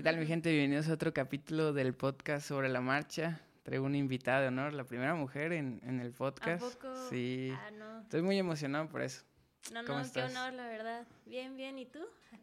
¿Qué 0.00 0.04
tal 0.04 0.16
mi 0.16 0.24
gente? 0.24 0.50
Bienvenidos 0.50 0.88
a 0.88 0.94
otro 0.94 1.12
capítulo 1.12 1.74
del 1.74 1.92
podcast 1.92 2.48
sobre 2.48 2.70
la 2.70 2.80
marcha. 2.80 3.38
Traigo 3.64 3.84
una 3.84 3.98
invitada 3.98 4.40
de 4.40 4.48
honor, 4.48 4.72
la 4.72 4.84
primera 4.84 5.14
mujer 5.14 5.52
en, 5.52 5.78
en 5.84 6.00
el 6.00 6.12
podcast. 6.12 6.64
¿A 6.64 6.70
poco? 6.70 7.10
Sí. 7.10 7.52
Ah, 7.52 7.70
no. 7.72 8.00
Estoy 8.00 8.22
muy 8.22 8.38
emocionado 8.38 8.88
por 8.88 9.02
eso. 9.02 9.24
No, 9.74 9.84
¿Cómo 9.84 9.98
no, 9.98 10.10
qué 10.10 10.22
honor, 10.22 10.54
la 10.54 10.68
verdad. 10.68 11.06
Bien, 11.26 11.54
bien. 11.54 11.78
¿Y 11.78 11.84
tú? 11.84 11.98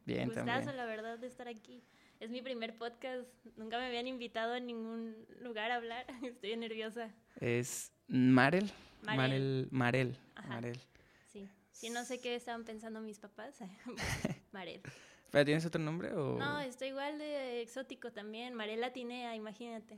Bien, 0.06 0.26
Gustazo, 0.28 0.46
también. 0.46 0.78
la 0.78 0.86
verdad, 0.86 1.18
de 1.18 1.26
estar 1.26 1.48
aquí. 1.48 1.84
Es 2.20 2.30
mi 2.30 2.44
primer 2.44 2.78
podcast. 2.78 3.28
Nunca 3.56 3.80
me 3.80 3.88
habían 3.88 4.06
invitado 4.06 4.54
a 4.54 4.60
ningún 4.60 5.16
lugar 5.42 5.72
a 5.72 5.78
hablar. 5.78 6.06
Estoy 6.24 6.56
nerviosa. 6.58 7.10
Es 7.40 7.92
Marel. 8.08 8.70
Marel. 9.02 9.18
Marel. 9.18 9.68
Marel. 9.72 10.18
Ajá. 10.36 10.48
Marel. 10.50 10.80
Sí. 11.26 11.50
Sí, 11.72 11.90
no 11.90 12.06
sé 12.06 12.20
qué 12.20 12.36
estaban 12.36 12.66
pensando 12.66 13.02
mis 13.02 13.18
papás. 13.18 13.58
Marel. 14.52 14.80
¿Pero 15.32 15.46
tienes 15.46 15.66
otro 15.66 15.82
nombre 15.82 16.14
o...? 16.14 16.38
No, 16.38 16.60
estoy 16.62 16.90
igual 16.90 17.18
de 17.18 17.62
exótico 17.62 18.12
también. 18.12 18.54
Marel 18.54 18.82
Latinea, 18.82 19.36
imagínate. 19.36 19.98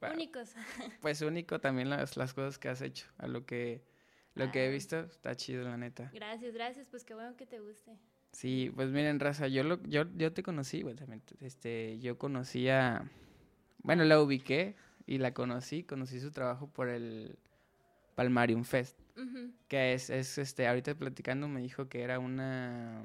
Bueno, 0.00 0.14
Únicos. 0.16 0.54
Pues 1.00 1.22
único 1.22 1.60
también 1.60 1.90
las, 1.90 2.16
las 2.16 2.34
cosas 2.34 2.58
que 2.58 2.68
has 2.68 2.82
hecho. 2.82 3.06
A 3.18 3.26
lo 3.26 3.46
que, 3.46 3.82
lo 4.34 4.50
que 4.50 4.64
he 4.64 4.68
Ah. 4.68 4.72
visto, 4.72 4.98
está 5.00 5.34
chido, 5.36 5.64
la 5.64 5.76
neta. 5.76 6.10
Gracias, 6.12 6.52
gracias. 6.54 6.88
Pues 6.88 7.04
qué 7.04 7.14
bueno 7.14 7.36
que 7.36 7.46
te 7.46 7.60
guste. 7.60 7.96
Sí, 8.32 8.72
pues 8.74 8.90
miren, 8.90 9.20
Raza, 9.20 9.46
yo, 9.46 9.62
lo, 9.62 9.80
yo, 9.84 10.04
yo 10.16 10.32
te 10.32 10.42
conocí, 10.42 10.82
güey, 10.82 10.96
también, 10.96 11.22
este, 11.40 12.00
yo 12.00 12.18
conocía, 12.18 13.08
bueno, 13.84 14.02
la 14.02 14.20
ubiqué 14.20 14.74
y 15.06 15.18
la 15.18 15.32
conocí, 15.32 15.84
conocí 15.84 16.18
su 16.18 16.32
trabajo 16.32 16.66
por 16.66 16.88
el 16.88 17.38
Palmarium 18.16 18.64
Fest, 18.64 18.98
que 19.68 19.92
es, 19.94 20.10
es, 20.10 20.36
este, 20.38 20.66
ahorita 20.66 20.96
platicando 20.96 21.46
me 21.46 21.60
dijo 21.60 21.88
que 21.88 22.02
era 22.02 22.18
una 22.18 23.04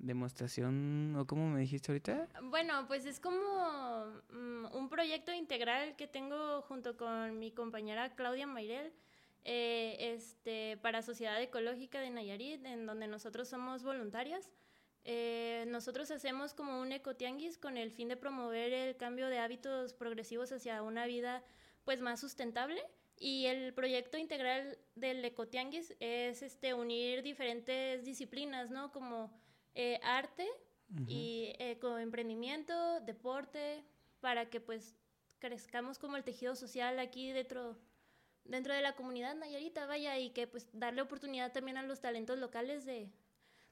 demostración, 0.00 1.14
o 1.16 1.26
cómo 1.26 1.48
me 1.48 1.60
dijiste 1.60 1.92
ahorita, 1.92 2.28
Bueno, 2.42 2.86
pues 2.86 3.04
es 3.06 3.20
como 3.20 4.06
mm, 4.30 4.74
un 4.74 4.88
proyecto 4.88 5.32
integral 5.32 5.96
que 5.96 6.06
tengo 6.06 6.62
junto 6.62 6.96
con 6.96 7.38
mi 7.38 7.52
compañera 7.52 8.14
Claudia 8.14 8.46
Mayrel 8.46 8.92
eh, 9.44 9.96
este, 10.14 10.76
para 10.78 11.02
Sociedad 11.02 11.40
Ecológica 11.40 12.00
de 12.00 12.10
Nayarit, 12.10 12.64
en 12.66 12.86
donde 12.86 13.06
nosotros 13.06 13.48
somos 13.48 13.82
voluntarias. 13.82 14.50
Eh, 15.04 15.64
nosotros 15.68 16.10
hacemos 16.10 16.52
como 16.52 16.80
un 16.80 16.92
ecotianguis 16.92 17.56
con 17.56 17.78
el 17.78 17.90
fin 17.90 18.08
de 18.08 18.16
promover 18.16 18.72
el 18.72 18.96
cambio 18.96 19.28
de 19.28 19.38
hábitos 19.38 19.94
progresivos 19.94 20.52
hacia 20.52 20.82
una 20.82 21.06
vida 21.06 21.42
pues 21.84 22.00
más 22.00 22.20
sustentable. 22.20 22.82
Y 23.16 23.46
el 23.46 23.74
proyecto 23.74 24.16
integral 24.16 24.78
del 24.94 25.24
ecotianguis 25.24 25.94
es 26.00 26.42
este, 26.42 26.72
unir 26.72 27.22
diferentes 27.22 28.04
disciplinas, 28.04 28.70
¿no? 28.70 28.92
Como 28.92 29.30
eh, 29.74 30.00
arte, 30.02 30.46
y 31.06 31.52
ecoemprendimiento, 31.58 33.00
deporte, 33.00 33.84
para 34.20 34.50
que 34.50 34.60
pues 34.60 34.96
crezcamos 35.38 35.98
como 35.98 36.16
el 36.16 36.24
tejido 36.24 36.56
social 36.56 36.98
aquí 36.98 37.30
dentro, 37.32 37.78
dentro 38.44 38.74
de 38.74 38.82
la 38.82 38.94
comunidad 38.96 39.36
nayarita, 39.36 39.86
vaya, 39.86 40.18
y 40.18 40.30
que 40.30 40.46
pues 40.46 40.68
darle 40.72 41.02
oportunidad 41.02 41.52
también 41.52 41.76
a 41.76 41.82
los 41.82 42.00
talentos 42.00 42.38
locales 42.38 42.84
de, 42.84 43.08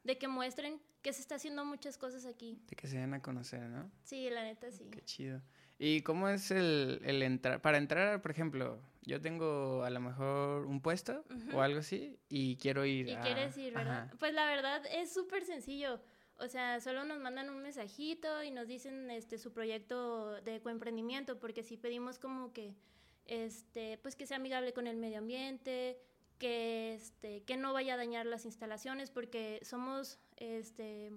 de 0.04 0.19
que 0.19 0.28
muestren 0.28 0.80
que 1.02 1.12
se 1.12 1.20
está 1.20 1.36
haciendo 1.36 1.64
muchas 1.64 1.98
cosas 1.98 2.24
aquí. 2.24 2.62
de 2.69 2.76
que 2.76 2.86
se 2.86 2.98
den 2.98 3.14
a 3.14 3.22
conocer, 3.22 3.62
¿no? 3.69 3.91
Sí, 4.04 4.30
la 4.30 4.42
neta 4.42 4.70
sí. 4.70 4.88
Qué 4.91 5.02
chido. 5.02 5.42
¿Y 5.78 6.02
cómo 6.02 6.28
es 6.28 6.50
el, 6.50 7.00
el 7.04 7.22
entrar? 7.22 7.62
Para 7.62 7.78
entrar, 7.78 8.20
por 8.20 8.32
ejemplo, 8.32 8.80
yo 9.02 9.20
tengo 9.20 9.84
a 9.84 9.91
lo 9.91 10.00
mejor 10.00 10.58
un 10.79 10.83
puesto 10.83 11.25
o 11.53 11.61
algo 11.61 11.81
así 11.81 12.19
y 12.29 12.57
quiero 12.57 12.84
ir 12.87 13.09
Y 13.09 13.12
a- 13.15 13.21
quieres 13.21 13.57
ir, 13.59 13.75
¿verdad? 13.75 14.05
Ajá. 14.05 14.17
Pues 14.19 14.33
la 14.33 14.47
verdad 14.47 14.83
es 14.91 15.12
súper 15.12 15.45
sencillo. 15.45 16.01
O 16.41 16.47
sea, 16.47 16.81
solo 16.81 17.05
nos 17.05 17.19
mandan 17.19 17.51
un 17.51 17.61
mensajito 17.62 18.43
y 18.45 18.51
nos 18.53 18.69
dicen 18.69 19.11
este 19.11 19.39
su 19.39 19.53
proyecto 19.53 20.41
de 20.43 20.56
ecoemprendimiento, 20.56 21.39
porque 21.41 21.62
sí 21.65 21.77
pedimos 21.77 22.19
como 22.21 22.53
que 22.53 22.75
este, 23.27 23.99
pues 23.99 24.15
que 24.17 24.25
sea 24.27 24.37
amigable 24.37 24.73
con 24.73 24.87
el 24.87 24.97
medio 24.97 25.19
ambiente, 25.19 25.99
que 26.39 26.94
este, 26.94 27.43
que 27.43 27.56
no 27.56 27.72
vaya 27.72 27.94
a 27.94 27.97
dañar 27.97 28.25
las 28.27 28.44
instalaciones, 28.44 29.11
porque 29.11 29.59
somos 29.62 30.19
este 30.37 31.11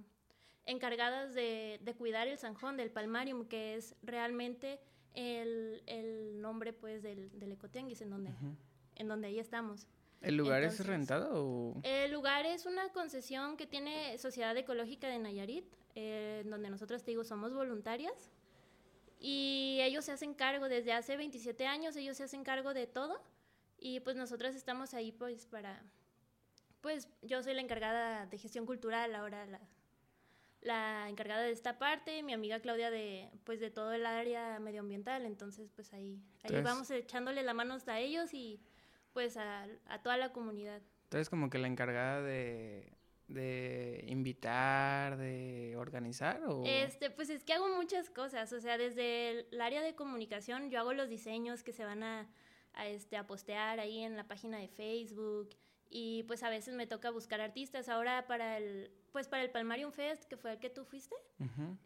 encargadas 0.66 1.34
de, 1.34 1.80
de 1.84 1.94
cuidar 1.96 2.28
el 2.28 2.38
zanjón 2.38 2.76
del 2.78 2.92
palmarium, 2.92 3.46
que 3.48 3.76
es 3.76 3.96
realmente 4.02 4.80
el, 5.14 5.84
el 5.86 6.40
nombre 6.42 6.74
pues 6.74 7.02
del, 7.04 7.30
del 7.38 7.52
ecotianguis 7.52 8.02
en 8.02 8.10
donde. 8.10 8.32
En 8.96 9.08
donde 9.08 9.28
ahí 9.28 9.40
estamos. 9.40 9.88
¿El 10.22 10.38
lugar 10.38 10.62
es 10.64 10.74
Entonces- 10.74 10.86
rentado 10.88 11.30
o...? 11.34 11.80
El 11.84 12.12
lugar 12.12 12.46
es 12.46 12.66
una 12.66 12.90
concesión 12.90 13.58
que 13.58 13.66
tiene 13.66 14.18
Sociedad 14.20 14.56
Ecológica 14.56 15.08
de 15.08 15.18
Nayarit, 15.20 15.66
eh, 15.96 16.44
donde 16.46 16.70
nosotros, 16.70 17.04
te 17.04 17.12
digo, 17.12 17.24
somos 17.24 17.54
voluntarias. 17.54 18.30
Y 19.20 19.80
ellos 19.82 20.06
se 20.06 20.12
hacen 20.12 20.34
cargo, 20.34 20.68
desde 20.70 20.94
hace 20.94 21.18
27 21.18 21.66
años, 21.68 21.96
ellos 21.96 22.18
se 22.18 22.24
hacen 22.24 22.44
cargo 22.44 22.74
de 22.74 22.88
todo. 22.88 23.22
Y 23.80 24.00
pues 24.02 24.16
nosotras 24.16 24.56
estamos 24.56 24.94
ahí 24.94 25.12
pues 25.12 25.46
para... 25.48 25.84
Pues 26.82 27.08
yo 27.22 27.42
soy 27.44 27.54
la 27.54 27.62
encargada 27.62 28.26
de 28.26 28.38
gestión 28.40 28.66
cultural, 28.66 29.14
ahora 29.16 29.46
la, 29.46 29.60
la 30.62 31.10
encargada 31.10 31.42
de 31.44 31.52
esta 31.52 31.78
parte, 31.78 32.24
mi 32.24 32.34
amiga 32.34 32.60
Claudia 32.60 32.90
de 32.90 33.30
pues 33.44 33.60
de 33.60 33.70
todo 33.70 33.92
el 33.94 34.04
área 34.06 34.58
medioambiental, 34.60 35.26
entonces 35.28 35.70
pues 35.76 35.94
ahí, 35.94 36.20
ahí 36.38 36.42
Entonces- 36.46 36.64
vamos 36.64 36.90
echándole 36.92 37.44
la 37.44 37.54
mano 37.54 37.76
hasta 37.76 38.00
ellos 38.00 38.34
y 38.34 38.60
pues 39.14 39.38
a, 39.38 39.68
a 39.88 40.02
toda 40.02 40.18
la 40.18 40.32
comunidad. 40.32 40.82
Eres 41.12 41.30
como 41.30 41.50
que 41.50 41.58
la 41.58 41.68
encargada 41.68 42.22
de, 42.22 42.94
de 43.28 44.06
invitar, 44.08 45.18
de 45.18 45.76
organizar 45.78 46.42
o... 46.48 46.64
Este, 46.66 47.10
pues 47.10 47.30
es 47.30 47.44
que 47.44 47.54
hago 47.54 47.68
muchas 47.76 48.10
cosas, 48.10 48.52
o 48.54 48.60
sea, 48.60 48.78
desde 48.78 49.48
el 49.52 49.62
área 49.62 49.82
de 49.82 49.96
comunicación 49.96 50.70
yo 50.70 50.80
hago 50.80 50.94
los 50.94 51.10
diseños 51.10 51.64
que 51.64 51.74
se 51.74 51.84
van 51.84 52.04
a, 52.04 52.30
a, 52.74 52.88
este, 52.88 53.18
a 53.18 53.28
postear 53.28 53.80
ahí 53.80 54.00
en 54.00 54.16
la 54.16 54.28
página 54.28 54.58
de 54.58 54.68
Facebook 54.68 55.50
y 55.90 56.24
pues 56.24 56.44
a 56.44 56.50
veces 56.50 56.74
me 56.74 56.88
toca 56.88 57.10
buscar 57.10 57.42
artistas. 57.42 57.90
Ahora 57.90 58.26
para 58.26 58.58
el, 58.58 58.92
pues 59.12 59.28
para 59.28 59.44
el 59.44 59.50
Palmarium 59.50 59.92
Fest, 59.92 60.24
que 60.24 60.38
fue 60.38 60.54
el 60.54 60.60
que 60.60 60.70
tú 60.70 60.86
fuiste, 60.86 61.16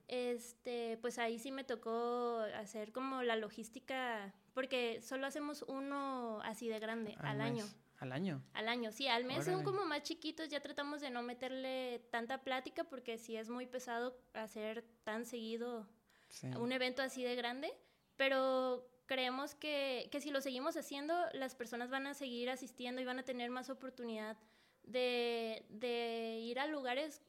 este, 0.07 0.99
pues 1.01 1.17
ahí 1.17 1.39
sí 1.39 1.51
me 1.51 1.63
tocó 1.63 2.39
hacer 2.55 2.91
como 2.91 3.23
la 3.23 3.35
logística, 3.35 4.31
porque 4.55 5.01
solo 5.01 5.27
hacemos 5.27 5.63
uno 5.67 6.39
así 6.43 6.67
de 6.67 6.79
grande 6.79 7.15
al, 7.19 7.41
año. 7.41 7.63
mes. 7.65 7.75
¿Al 7.99 8.11
año? 8.11 8.43
Al 8.53 8.67
año, 8.67 8.91
sí, 8.91 9.07
al 9.07 9.23
mes 9.25 9.45
son 9.45 9.55
Órale. 9.55 9.65
como 9.65 9.85
más 9.85 10.01
chiquitos, 10.01 10.49
ya 10.49 10.59
tratamos 10.61 11.01
de 11.01 11.11
no 11.11 11.21
meterle 11.21 11.99
tanta 12.09 12.41
plática 12.41 12.83
porque 12.85 13.17
sí 13.19 13.35
es 13.37 13.49
muy 13.49 13.67
pesado 13.67 14.17
hacer 14.33 14.83
tan 15.03 15.25
seguido 15.25 15.87
Sí. 16.29 16.47
un 16.47 16.71
evento 16.71 17.01
así 17.03 17.23
de 17.23 17.35
grande, 17.35 17.71
pero 18.17 18.89
creemos 19.05 19.53
que, 19.55 20.09
que 20.11 20.19
si 20.19 20.31
lo 20.31 20.41
seguimos 20.41 20.75
haciendo, 20.75 21.13
las 21.33 21.53
personas 21.53 21.89
van 21.91 22.07
a 22.07 22.13
seguir 22.15 22.49
asistiendo 22.49 22.99
y 23.01 23.05
van 23.05 23.19
a 23.19 23.23
tener 23.23 23.49
más 23.51 23.69
oportunidad 23.69 24.35
de, 24.83 25.65
de 25.69 26.39
ir 26.41 26.59
a 26.59 26.65
lugares, 26.67 27.21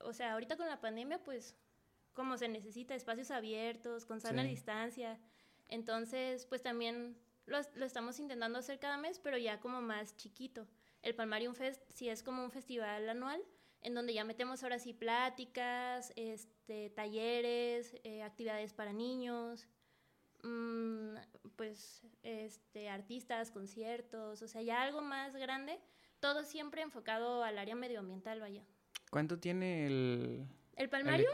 o 0.00 0.12
sea, 0.12 0.32
ahorita 0.32 0.56
con 0.56 0.66
la 0.68 0.80
pandemia, 0.80 1.22
pues 1.22 1.54
como 2.14 2.36
se 2.38 2.48
necesita, 2.48 2.94
espacios 2.94 3.30
abiertos, 3.30 4.06
con 4.06 4.20
sana 4.20 4.42
Sí. 4.42 4.48
distancia, 4.48 5.20
entonces 5.68 6.46
pues 6.46 6.62
también 6.62 7.16
lo, 7.46 7.58
lo 7.74 7.84
estamos 7.84 8.18
intentando 8.18 8.58
hacer 8.58 8.78
cada 8.78 8.98
mes, 8.98 9.18
pero 9.18 9.38
ya 9.38 9.60
como 9.60 9.80
más 9.80 10.16
chiquito. 10.16 10.66
El 11.02 11.14
Palmarium 11.14 11.54
Fest 11.54 11.82
sí 11.88 12.08
es 12.08 12.22
como 12.22 12.42
un 12.44 12.50
festival 12.50 13.08
anual 13.08 13.42
en 13.82 13.94
donde 13.94 14.14
ya 14.14 14.24
metemos 14.24 14.62
ahora 14.62 14.78
sí 14.78 14.92
pláticas, 14.92 16.12
este, 16.16 16.90
talleres, 16.90 17.96
eh, 18.04 18.22
actividades 18.22 18.72
para 18.72 18.92
niños, 18.92 19.68
mm, 20.42 21.14
pues 21.56 22.02
este, 22.22 22.88
artistas, 22.88 23.50
conciertos, 23.50 24.42
o 24.42 24.48
sea, 24.48 24.62
ya 24.62 24.82
algo 24.82 25.00
más 25.00 25.36
grande, 25.36 25.78
todo 26.20 26.44
siempre 26.44 26.82
enfocado 26.82 27.44
al 27.44 27.58
área 27.58 27.76
medioambiental, 27.76 28.40
vaya. 28.40 28.64
¿Cuánto 29.10 29.38
tiene 29.38 29.86
el... 29.86 30.46
¿El 30.78 30.84
el 30.84 30.90
palmario? 30.90 31.28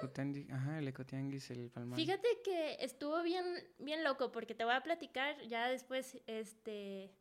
Ajá, 0.51 0.79
el 0.79 0.89
ecotianguis, 0.89 1.51
el 1.51 1.71
palmario. 1.71 2.03
Fíjate 2.05 2.27
que 2.43 2.77
estuvo 2.81 3.23
bien, 3.23 3.45
bien 3.79 4.03
loco, 4.03 4.33
porque 4.33 4.55
te 4.55 4.65
voy 4.65 4.75
a 4.75 4.83
platicar 4.83 5.41
ya 5.47 5.69
después, 5.69 6.19
este, 6.27 7.13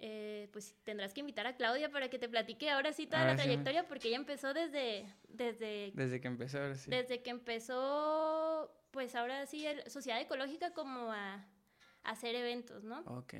eh, 0.00 0.48
pues 0.52 0.74
tendrás 0.82 1.14
que 1.14 1.20
invitar 1.20 1.46
a 1.46 1.54
Claudia 1.56 1.88
para 1.90 2.08
que 2.10 2.18
te 2.18 2.28
platique 2.28 2.70
ahora 2.70 2.92
sí 2.92 3.06
toda 3.06 3.20
Ahora 3.20 3.32
la 3.34 3.38
sí. 3.38 3.44
trayectoria, 3.44 3.86
porque 3.86 4.08
ella 4.08 4.16
empezó 4.16 4.52
desde, 4.52 5.06
desde, 5.28 5.92
Desde 5.94 6.20
que 6.20 6.26
empezó 6.28 6.58
ahora 6.60 6.74
sí. 6.74 6.90
desde 6.90 7.22
que 7.22 7.30
empezó, 7.30 8.74
pues 8.90 9.14
ahora 9.14 9.46
sí, 9.46 9.64
el- 9.64 9.88
Sociedad 9.90 10.20
Ecológica 10.20 10.72
como 10.74 11.12
a, 11.12 11.34
a 11.34 11.46
hacer 12.10 12.34
eventos, 12.34 12.82
¿no? 12.82 13.00
Ok. 13.02 13.34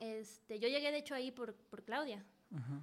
Este, 0.00 0.58
yo 0.58 0.68
llegué 0.68 0.90
de 0.90 0.98
hecho 0.98 1.14
ahí 1.14 1.30
por, 1.30 1.54
por 1.54 1.84
Claudia. 1.84 2.24
Ajá. 2.56 2.82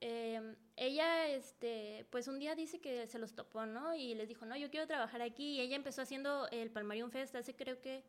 Eh, 0.00 0.56
ella, 0.76 1.28
este, 1.28 2.06
pues 2.10 2.26
un 2.26 2.38
día 2.38 2.54
dice 2.54 2.80
que 2.80 3.06
se 3.06 3.18
los 3.18 3.34
topó, 3.34 3.66
¿no? 3.66 3.94
Y 3.94 4.14
les 4.14 4.28
dijo, 4.28 4.46
no, 4.46 4.56
yo 4.56 4.70
quiero 4.70 4.86
trabajar 4.86 5.20
aquí. 5.22 5.56
Y 5.56 5.60
ella 5.60 5.76
empezó 5.76 6.02
haciendo 6.02 6.48
el 6.50 6.70
Palmarium 6.70 7.10
Fest 7.10 7.34
hace 7.36 7.54
creo 7.54 7.80
que 7.80 8.04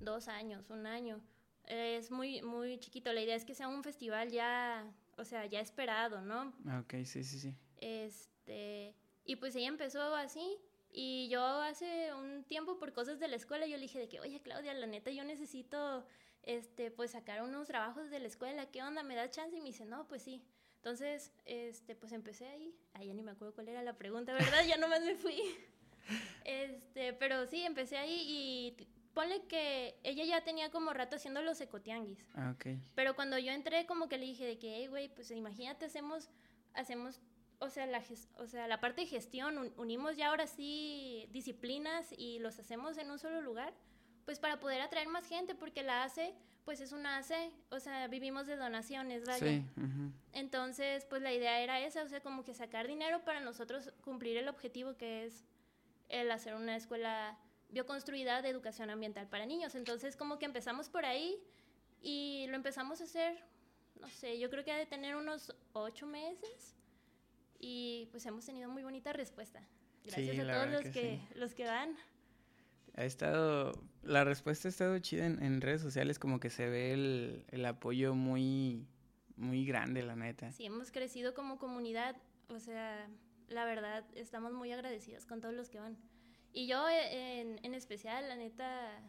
dos 0.00 0.28
años, 0.28 0.68
un 0.70 0.86
año. 0.86 1.20
Eh, 1.66 1.96
es 1.96 2.10
muy, 2.10 2.42
muy 2.42 2.78
chiquito. 2.78 3.12
La 3.12 3.22
idea 3.22 3.36
es 3.36 3.44
que 3.44 3.54
sea 3.54 3.68
un 3.68 3.82
festival 3.82 4.30
ya, 4.30 4.84
o 5.16 5.24
sea, 5.24 5.46
ya 5.46 5.60
esperado, 5.60 6.20
¿no? 6.20 6.52
Ok, 6.80 6.94
sí, 7.04 7.24
sí, 7.24 7.38
sí. 7.38 7.54
Este, 7.78 8.94
y 9.24 9.36
pues 9.36 9.54
ella 9.56 9.68
empezó 9.68 10.14
así 10.14 10.58
Y 10.92 11.28
yo 11.28 11.42
hace 11.42 12.12
un 12.14 12.44
tiempo, 12.44 12.78
por 12.78 12.92
cosas 12.92 13.18
de 13.20 13.28
la 13.28 13.36
escuela, 13.36 13.66
yo 13.66 13.76
le 13.76 13.82
dije 13.82 13.98
de 13.98 14.08
que, 14.08 14.20
oye, 14.20 14.42
Claudia, 14.42 14.74
la 14.74 14.86
neta, 14.86 15.10
yo 15.12 15.24
necesito, 15.24 16.04
este, 16.42 16.90
pues, 16.90 17.12
sacar 17.12 17.42
unos 17.42 17.66
trabajos 17.68 18.10
de 18.10 18.18
la 18.18 18.26
escuela, 18.26 18.70
¿qué 18.70 18.82
onda? 18.82 19.02
¿Me 19.04 19.14
da 19.14 19.30
chance? 19.30 19.56
Y 19.56 19.60
me 19.60 19.68
dice, 19.68 19.86
no, 19.86 20.08
pues 20.08 20.22
sí. 20.22 20.44
Entonces, 20.80 21.30
este, 21.44 21.94
pues 21.94 22.12
empecé 22.12 22.46
ahí. 22.46 22.74
Ay, 22.94 23.08
ya 23.08 23.14
ni 23.14 23.22
me 23.22 23.32
acuerdo 23.32 23.54
cuál 23.54 23.68
era 23.68 23.82
la 23.82 23.98
pregunta, 23.98 24.32
¿verdad? 24.32 24.64
ya 24.66 24.78
nomás 24.78 25.02
me 25.02 25.14
fui. 25.14 25.38
Este, 26.44 27.12
pero 27.12 27.46
sí, 27.46 27.62
empecé 27.62 27.98
ahí 27.98 28.24
y 28.26 28.88
ponle 29.12 29.42
que 29.46 29.94
ella 30.02 30.24
ya 30.24 30.42
tenía 30.42 30.70
como 30.70 30.92
rato 30.92 31.16
haciendo 31.16 31.42
los 31.42 31.60
ecotianguis. 31.60 32.26
Ah, 32.34 32.54
ok. 32.54 32.78
Pero 32.94 33.14
cuando 33.14 33.38
yo 33.38 33.52
entré, 33.52 33.86
como 33.86 34.08
que 34.08 34.18
le 34.18 34.24
dije 34.24 34.46
de 34.46 34.58
que, 34.58 34.76
hey, 34.76 34.86
güey, 34.86 35.14
pues 35.14 35.30
imagínate, 35.30 35.84
hacemos, 35.84 36.30
hacemos, 36.72 37.20
o 37.58 37.68
sea, 37.68 37.86
la, 37.86 38.02
o 38.38 38.46
sea, 38.46 38.66
la 38.66 38.80
parte 38.80 39.02
de 39.02 39.06
gestión, 39.06 39.72
unimos 39.76 40.16
ya 40.16 40.30
ahora 40.30 40.46
sí 40.46 41.28
disciplinas 41.30 42.12
y 42.16 42.38
los 42.38 42.58
hacemos 42.58 42.96
en 42.96 43.10
un 43.10 43.18
solo 43.18 43.42
lugar, 43.42 43.74
pues 44.24 44.40
para 44.40 44.58
poder 44.58 44.80
atraer 44.80 45.08
más 45.08 45.26
gente, 45.26 45.54
porque 45.54 45.82
la 45.82 46.04
ACE, 46.04 46.34
pues 46.64 46.80
es 46.80 46.92
una 46.92 47.18
ACE, 47.18 47.52
o 47.70 47.80
sea, 47.80 48.06
vivimos 48.08 48.46
de 48.46 48.56
donaciones, 48.56 49.24
¿vale? 49.24 49.64
Sí. 49.76 49.82
Entonces, 50.32 51.04
pues 51.06 51.22
la 51.22 51.32
idea 51.32 51.60
era 51.60 51.80
esa, 51.80 52.02
o 52.02 52.08
sea, 52.08 52.20
como 52.20 52.44
que 52.44 52.54
sacar 52.54 52.86
dinero 52.86 53.24
para 53.24 53.40
nosotros 53.40 53.92
cumplir 54.02 54.36
el 54.36 54.48
objetivo 54.48 54.96
que 54.96 55.24
es 55.24 55.44
el 56.08 56.30
hacer 56.30 56.54
una 56.54 56.76
escuela 56.76 57.38
bioconstruida 57.70 58.42
de 58.42 58.48
educación 58.48 58.90
ambiental 58.90 59.28
para 59.28 59.46
niños. 59.46 59.74
Entonces, 59.74 60.16
como 60.16 60.38
que 60.38 60.44
empezamos 60.44 60.88
por 60.88 61.04
ahí 61.04 61.36
y 62.02 62.46
lo 62.48 62.56
empezamos 62.56 63.00
a 63.00 63.04
hacer, 63.04 63.42
no 64.00 64.08
sé, 64.08 64.38
yo 64.38 64.50
creo 64.50 64.64
que 64.64 64.72
ha 64.72 64.76
de 64.76 64.86
tener 64.86 65.16
unos 65.16 65.54
ocho 65.72 66.06
meses 66.06 66.76
y 67.58 68.08
pues 68.10 68.24
hemos 68.26 68.44
tenido 68.44 68.68
muy 68.68 68.82
bonita 68.82 69.12
respuesta. 69.12 69.62
Gracias 70.04 70.38
a 70.38 70.52
todos 70.52 70.68
los 70.70 70.92
que, 70.92 71.20
los 71.34 71.54
que 71.54 71.66
van. 71.66 71.94
Ha 72.96 73.04
estado, 73.04 73.72
la 74.02 74.24
respuesta 74.24 74.68
ha 74.68 74.70
estado 74.70 74.98
chida 74.98 75.26
en, 75.26 75.60
redes 75.60 75.82
sociales, 75.82 76.18
como 76.18 76.40
que 76.40 76.50
se 76.50 76.68
ve 76.68 76.92
el, 76.92 77.44
el, 77.50 77.64
apoyo 77.66 78.14
muy, 78.14 78.86
muy 79.36 79.64
grande, 79.64 80.02
la 80.02 80.16
neta. 80.16 80.52
Sí, 80.52 80.64
hemos 80.64 80.90
crecido 80.90 81.34
como 81.34 81.58
comunidad, 81.58 82.16
o 82.48 82.58
sea, 82.58 83.08
la 83.48 83.64
verdad, 83.64 84.04
estamos 84.14 84.52
muy 84.52 84.72
agradecidos 84.72 85.26
con 85.26 85.40
todos 85.40 85.54
los 85.54 85.68
que 85.68 85.80
van. 85.80 85.98
Y 86.52 86.66
yo 86.66 86.88
eh, 86.88 87.40
en, 87.40 87.60
en, 87.62 87.74
especial, 87.74 88.28
la 88.28 88.36
neta, 88.36 89.00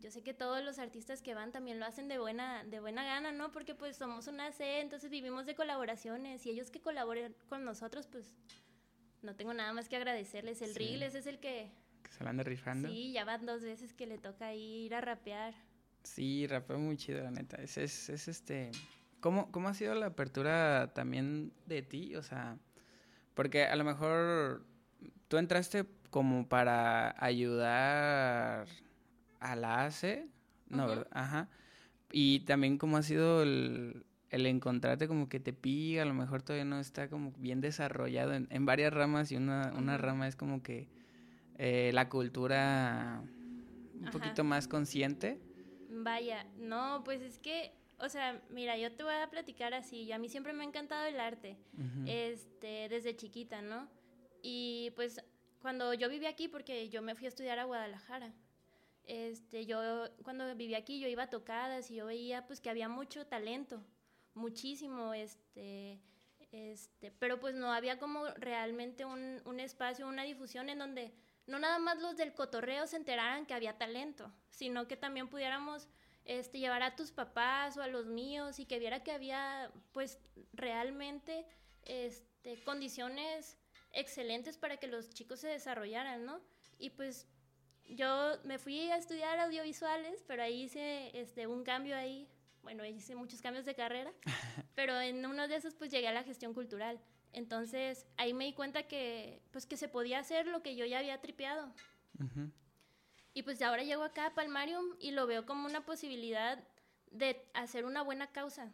yo 0.00 0.10
sé 0.10 0.22
que 0.22 0.34
todos 0.34 0.62
los 0.62 0.78
artistas 0.78 1.22
que 1.22 1.34
van 1.34 1.50
también 1.50 1.80
lo 1.80 1.86
hacen 1.86 2.08
de 2.08 2.18
buena, 2.18 2.64
de 2.64 2.80
buena 2.80 3.04
gana, 3.04 3.32
¿no? 3.32 3.50
Porque 3.50 3.74
pues 3.74 3.96
somos 3.96 4.26
una 4.26 4.52
C, 4.52 4.80
entonces 4.80 5.10
vivimos 5.10 5.46
de 5.46 5.54
colaboraciones 5.54 6.44
y 6.46 6.50
ellos 6.50 6.70
que 6.70 6.80
colaboren 6.80 7.34
con 7.48 7.64
nosotros, 7.64 8.06
pues 8.06 8.32
no 9.22 9.34
tengo 9.34 9.54
nada 9.54 9.72
más 9.72 9.88
que 9.88 9.96
agradecerles. 9.96 10.62
El 10.62 10.74
sí. 10.74 11.00
es 11.02 11.26
el 11.26 11.40
que... 11.40 11.72
Que 12.02 12.12
se 12.12 12.24
van 12.24 12.36
de 12.36 12.44
rifando. 12.44 12.88
Sí, 12.88 13.12
ya 13.12 13.24
van 13.24 13.46
dos 13.46 13.62
veces 13.62 13.92
que 13.92 14.06
le 14.06 14.18
toca 14.18 14.54
ir 14.54 14.94
a 14.94 15.00
rapear. 15.00 15.54
Sí, 16.02 16.46
rapeo 16.46 16.78
muy 16.78 16.96
chido, 16.96 17.22
la 17.22 17.30
neta. 17.30 17.56
Es, 17.56 17.76
es, 17.78 18.08
es 18.08 18.28
este... 18.28 18.70
¿Cómo, 19.20 19.50
¿Cómo 19.50 19.68
ha 19.68 19.74
sido 19.74 19.94
la 19.94 20.06
apertura 20.06 20.92
también 20.94 21.52
de 21.66 21.82
ti? 21.82 22.14
O 22.14 22.22
sea, 22.22 22.56
porque 23.34 23.64
a 23.64 23.74
lo 23.74 23.84
mejor 23.84 24.64
tú 25.28 25.36
entraste 25.38 25.84
como 26.10 26.48
para 26.48 27.14
ayudar 27.22 28.66
a 29.40 29.56
la 29.56 29.84
ACE, 29.84 30.28
no, 30.68 30.86
¿verdad? 30.86 31.08
Ajá. 31.10 31.48
Y 32.10 32.40
también 32.40 32.78
como 32.78 32.96
ha 32.96 33.02
sido 33.02 33.42
el, 33.42 34.04
el, 34.30 34.46
encontrarte 34.46 35.08
como 35.08 35.28
que 35.28 35.40
te 35.40 35.52
pica, 35.52 36.02
a 36.02 36.06
lo 36.06 36.14
mejor 36.14 36.42
todavía 36.42 36.64
no 36.64 36.80
está 36.80 37.08
como 37.08 37.32
bien 37.38 37.60
desarrollado 37.60 38.34
en, 38.34 38.46
en 38.50 38.66
varias 38.66 38.92
ramas 38.92 39.30
y 39.30 39.36
una, 39.36 39.72
una 39.76 39.98
rama 39.98 40.26
es 40.26 40.36
como 40.36 40.62
que 40.62 40.88
eh, 41.58 41.90
la 41.92 42.08
cultura 42.08 43.22
un 44.00 44.10
poquito 44.12 44.44
más 44.44 44.68
consciente. 44.68 45.40
Vaya, 45.90 46.46
no, 46.56 47.02
pues 47.04 47.20
es 47.20 47.38
que, 47.38 47.72
o 47.98 48.08
sea, 48.08 48.40
mira, 48.50 48.78
yo 48.78 48.92
te 48.92 49.02
voy 49.02 49.14
a 49.14 49.28
platicar 49.28 49.74
así, 49.74 50.12
a 50.12 50.18
mí 50.18 50.28
siempre 50.28 50.52
me 50.52 50.62
ha 50.62 50.66
encantado 50.66 51.06
el 51.06 51.18
arte, 51.18 51.56
este, 52.06 52.88
desde 52.88 53.16
chiquita, 53.16 53.60
¿no? 53.60 53.88
Y 54.40 54.92
pues 54.94 55.20
cuando 55.60 55.92
yo 55.94 56.08
viví 56.08 56.26
aquí, 56.26 56.46
porque 56.46 56.88
yo 56.88 57.02
me 57.02 57.16
fui 57.16 57.26
a 57.26 57.28
estudiar 57.28 57.58
a 57.58 57.64
Guadalajara, 57.64 58.32
este, 59.04 59.66
yo 59.66 59.80
cuando 60.22 60.54
viví 60.54 60.74
aquí 60.74 61.00
yo 61.00 61.08
iba 61.08 61.24
a 61.24 61.30
tocadas 61.30 61.90
y 61.90 61.96
yo 61.96 62.06
veía 62.06 62.46
pues 62.46 62.60
que 62.60 62.70
había 62.70 62.88
mucho 62.88 63.26
talento, 63.26 63.82
muchísimo, 64.34 65.12
este, 65.14 65.98
este, 66.52 67.10
pero 67.18 67.40
pues 67.40 67.54
no 67.56 67.72
había 67.72 67.98
como 67.98 68.26
realmente 68.36 69.04
un, 69.04 69.40
un 69.44 69.58
espacio, 69.58 70.06
una 70.06 70.22
difusión 70.22 70.68
en 70.68 70.78
donde 70.78 71.12
no 71.48 71.58
nada 71.58 71.78
más 71.78 71.98
los 71.98 72.16
del 72.16 72.34
cotorreo 72.34 72.86
se 72.86 72.96
enteraran 72.96 73.46
que 73.46 73.54
había 73.54 73.78
talento, 73.78 74.32
sino 74.50 74.86
que 74.86 74.96
también 74.96 75.28
pudiéramos 75.28 75.88
este, 76.24 76.58
llevar 76.58 76.82
a 76.82 76.94
tus 76.94 77.10
papás 77.10 77.76
o 77.78 77.82
a 77.82 77.88
los 77.88 78.06
míos 78.06 78.58
y 78.58 78.66
que 78.66 78.78
viera 78.78 79.02
que 79.02 79.12
había 79.12 79.72
pues 79.92 80.18
realmente 80.52 81.46
este, 81.82 82.62
condiciones 82.64 83.56
excelentes 83.92 84.58
para 84.58 84.76
que 84.76 84.88
los 84.88 85.08
chicos 85.14 85.40
se 85.40 85.48
desarrollaran, 85.48 86.26
¿no? 86.26 86.42
Y 86.78 86.90
pues 86.90 87.26
yo 87.86 88.38
me 88.44 88.58
fui 88.58 88.90
a 88.90 88.98
estudiar 88.98 89.38
audiovisuales, 89.38 90.22
pero 90.26 90.42
ahí 90.42 90.64
hice 90.64 91.18
este, 91.18 91.46
un 91.46 91.64
cambio 91.64 91.96
ahí, 91.96 92.28
bueno, 92.62 92.84
hice 92.84 93.14
muchos 93.14 93.40
cambios 93.40 93.64
de 93.64 93.74
carrera, 93.74 94.12
pero 94.74 95.00
en 95.00 95.24
uno 95.24 95.48
de 95.48 95.56
esos 95.56 95.74
pues 95.74 95.90
llegué 95.90 96.08
a 96.08 96.12
la 96.12 96.24
gestión 96.24 96.52
cultural. 96.52 97.00
Entonces 97.32 98.06
ahí 98.16 98.34
me 98.34 98.46
di 98.46 98.52
cuenta 98.52 98.84
que 98.84 99.42
pues 99.50 99.66
que 99.66 99.76
se 99.76 99.88
podía 99.88 100.18
hacer 100.18 100.46
lo 100.46 100.62
que 100.62 100.76
yo 100.76 100.84
ya 100.86 100.98
había 100.98 101.20
tripeado. 101.20 101.72
Y 103.34 103.42
pues 103.42 103.62
ahora 103.62 103.84
llego 103.84 104.02
acá 104.02 104.26
a 104.26 104.34
Palmarium 104.34 104.96
y 104.98 105.12
lo 105.12 105.26
veo 105.26 105.46
como 105.46 105.66
una 105.66 105.84
posibilidad 105.84 106.66
de 107.10 107.48
hacer 107.54 107.84
una 107.84 108.02
buena 108.02 108.32
causa. 108.32 108.72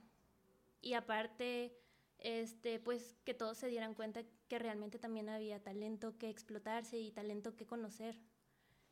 Y 0.80 0.94
aparte, 0.94 1.76
este, 2.18 2.78
pues 2.78 3.16
que 3.24 3.34
todos 3.34 3.58
se 3.58 3.68
dieran 3.68 3.94
cuenta 3.94 4.22
que 4.48 4.58
realmente 4.58 4.98
también 4.98 5.28
había 5.28 5.62
talento 5.62 6.16
que 6.18 6.30
explotarse 6.30 6.98
y 6.98 7.12
talento 7.12 7.56
que 7.56 7.66
conocer. 7.66 8.16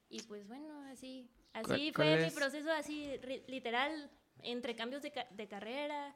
Y 0.08 0.23
pues 0.23 0.47
bueno, 0.47 0.82
así, 0.91 1.31
así 1.55 1.93
fue 1.93 2.23
mi 2.23 2.31
proceso, 2.31 2.70
así 2.73 3.19
literal, 3.47 4.11
entre 4.43 4.76
cambios 4.76 5.03
de, 5.03 5.12
de, 5.31 5.49
carrera, 5.49 6.15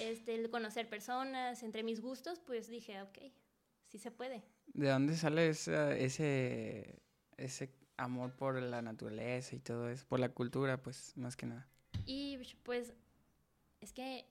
este, 0.00 0.34
el 0.34 0.50
conocer 0.50 0.88
personas, 0.88 1.62
entre 1.62 1.82
mis 1.82 2.00
gustos, 2.00 2.40
pues 2.40 2.68
dije, 2.68 3.02
ok, 3.02 3.18
sí 3.86 3.98
se 3.98 4.10
puede. 4.10 4.42
¿De 4.66 4.88
dónde 4.88 5.16
sale 5.16 5.48
ese, 5.48 7.00
ese 7.36 7.74
amor 7.96 8.34
por 8.34 8.60
la 8.60 8.82
naturaleza 8.82 9.54
y 9.54 9.60
todo 9.60 9.88
eso? 9.88 10.04
Por 10.08 10.20
la 10.20 10.30
cultura, 10.30 10.82
pues, 10.82 11.16
más 11.16 11.36
que 11.36 11.46
nada. 11.46 11.68
Y 12.06 12.38
pues, 12.62 12.92
es 13.80 13.92
que 13.92 14.26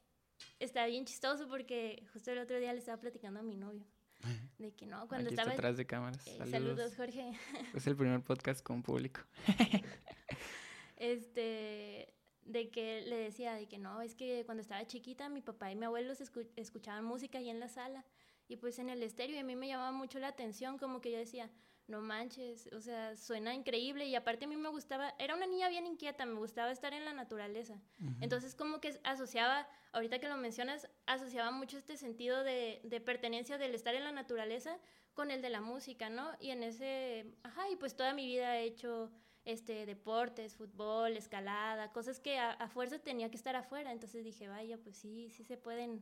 está 0.60 0.86
bien 0.86 1.06
chistoso 1.06 1.48
porque 1.48 2.06
justo 2.14 2.32
el 2.32 2.40
otro 2.40 2.60
día 2.60 2.74
le 2.74 2.80
estaba 2.80 3.00
platicando 3.00 3.40
a 3.40 3.44
mi 3.44 3.56
novio. 3.56 3.86
De 4.58 4.74
que 4.74 4.86
no, 4.86 5.08
cuando 5.08 5.28
Aquí 5.28 5.36
estaba. 5.36 5.52
Está 5.52 5.62
atrás 5.62 5.78
de 5.78 5.86
cámaras. 5.86 6.28
Eh, 6.28 6.40
saludos. 6.50 6.96
Jorge. 6.96 7.34
Es 7.74 7.88
el 7.88 7.96
primer 7.96 8.22
podcast 8.22 8.64
con 8.64 8.82
público. 8.82 9.22
este. 10.98 12.14
De 12.46 12.70
que 12.70 13.02
le 13.02 13.18
decía 13.18 13.54
de 13.54 13.68
que 13.68 13.78
no, 13.78 14.02
es 14.02 14.16
que 14.16 14.44
cuando 14.46 14.62
estaba 14.62 14.86
chiquita 14.86 15.30
mi 15.30 15.42
papá 15.42 15.72
y 15.72 15.76
mi 15.76 15.86
abuelo 15.86 16.14
escuchaban 16.56 17.06
música 17.06 17.38
ahí 17.38 17.50
en 17.50 17.60
la 17.60 17.70
sala 17.70 18.06
y 18.48 18.58
pues 18.58 18.80
en 18.80 18.90
el 18.90 19.02
estéreo 19.02 19.36
y 19.36 19.40
a 19.40 19.44
mí 19.44 19.56
me 19.56 19.68
llamaba 19.68 19.92
mucho 19.92 20.20
la 20.20 20.28
atención, 20.28 20.78
como 20.78 21.00
que 21.00 21.12
yo 21.12 21.18
decía, 21.18 21.50
no 21.88 22.02
manches, 22.02 22.70
o 22.74 22.80
sea, 22.80 23.16
suena 23.16 23.54
increíble 23.54 24.06
y 24.06 24.16
aparte 24.16 24.46
a 24.46 24.48
mí 24.48 24.56
me 24.56 24.70
gustaba, 24.70 25.14
era 25.20 25.36
una 25.36 25.46
niña 25.46 25.70
bien 25.70 25.86
inquieta, 25.86 26.26
me 26.26 26.36
gustaba 26.36 26.72
estar 26.72 26.94
en 26.94 27.06
la 27.06 27.14
naturaleza. 27.14 27.82
Entonces 28.22 28.56
como 28.56 28.80
que 28.80 29.00
asociaba, 29.04 29.68
ahorita 29.92 30.20
que 30.20 30.30
lo 30.30 30.38
mencionas, 30.38 30.90
asociaba 31.06 31.52
mucho 31.52 31.78
este 31.78 31.98
sentido 31.98 32.44
de, 32.44 32.82
de, 32.84 33.02
pertenencia 33.02 33.58
del 33.58 33.76
estar 33.76 33.96
en 33.96 34.04
la 34.04 34.12
naturaleza 34.12 34.80
con 35.14 35.30
el 35.30 35.42
de 35.42 35.50
la 35.50 35.62
música, 35.62 36.10
¿no? 36.10 36.32
Y 36.40 36.52
en 36.52 36.64
ese, 36.64 37.26
ajá, 37.44 37.70
y 37.70 37.76
pues 37.76 37.96
toda 37.96 38.14
mi 38.14 38.26
vida 38.26 38.58
he 38.60 38.64
hecho 38.64 39.12
este 39.46 39.86
deportes, 39.86 40.56
fútbol, 40.56 41.18
escalada, 41.18 41.92
cosas 41.92 42.20
que 42.20 42.38
a, 42.38 42.52
a 42.52 42.68
fuerza 42.70 43.00
tenía 43.00 43.30
que 43.30 43.38
estar 43.38 43.56
afuera, 43.56 43.92
entonces 43.92 44.24
dije, 44.24 44.48
vaya, 44.48 44.78
pues 44.78 44.98
sí, 44.98 45.30
sí 45.30 45.44
se 45.44 45.58
pueden, 45.58 46.02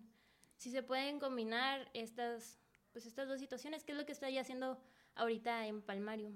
sí 0.57 0.71
se 0.71 0.83
pueden 0.83 1.19
combinar 1.19 1.89
estas, 1.93 2.59
pues 2.91 3.05
estas 3.05 3.27
dos 3.27 3.39
situaciones, 3.39 3.83
que 3.83 3.93
es 3.93 3.97
lo 3.97 4.05
que 4.05 4.11
estoy 4.11 4.37
haciendo 4.37 4.79
ahorita 5.15 5.65
en 5.67 5.81
Palmario. 5.81 6.31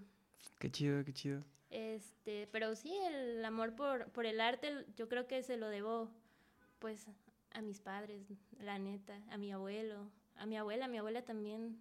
Qué 0.59 0.71
chido, 0.71 1.03
qué 1.03 1.13
chido. 1.13 1.43
Este, 1.69 2.47
pero 2.51 2.75
sí, 2.75 2.95
el 3.07 3.43
amor 3.43 3.75
por, 3.75 4.11
por 4.11 4.25
el 4.25 4.39
arte, 4.39 4.85
yo 4.95 5.07
creo 5.07 5.27
que 5.27 5.43
se 5.43 5.57
lo 5.57 5.67
debo, 5.67 6.09
pues, 6.79 7.05
a 7.51 7.61
mis 7.61 7.79
padres, 7.79 8.27
la 8.59 8.79
neta, 8.79 9.21
a 9.29 9.37
mi 9.37 9.51
abuelo, 9.51 10.11
a 10.35 10.45
mi 10.45 10.57
abuela, 10.57 10.85
a 10.85 10.87
mi 10.87 10.97
abuela 10.97 11.23
también, 11.23 11.79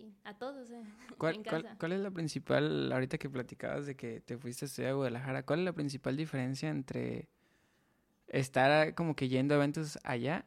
sí, 0.00 0.14
a 0.24 0.34
todos. 0.34 0.70
Eh, 0.70 0.82
¿Cuál, 1.18 1.42
cuál, 1.78 1.92
es 1.92 2.00
la 2.00 2.10
principal, 2.10 2.92
ahorita 2.92 3.18
que 3.18 3.28
platicabas 3.28 3.86
de 3.86 3.96
que 3.96 4.20
te 4.20 4.38
fuiste 4.38 4.64
a 4.64 4.66
estudiar 4.66 4.92
a 4.92 4.94
Guadalajara, 4.94 5.42
cuál 5.44 5.60
es 5.60 5.64
la 5.64 5.72
principal 5.72 6.16
diferencia 6.16 6.68
entre 6.68 7.28
estar 8.28 8.94
como 8.94 9.14
que 9.16 9.28
yendo 9.28 9.54
a 9.54 9.56
eventos 9.56 9.98
allá 10.04 10.46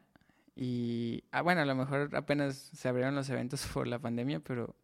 y, 0.56 1.24
ah, 1.32 1.42
bueno, 1.42 1.62
a 1.62 1.64
lo 1.64 1.74
mejor 1.74 2.14
apenas 2.14 2.56
se 2.56 2.88
abrieron 2.88 3.14
los 3.14 3.28
eventos 3.28 3.66
por 3.72 3.86
la 3.86 3.98
pandemia, 3.98 4.40
pero 4.40 4.76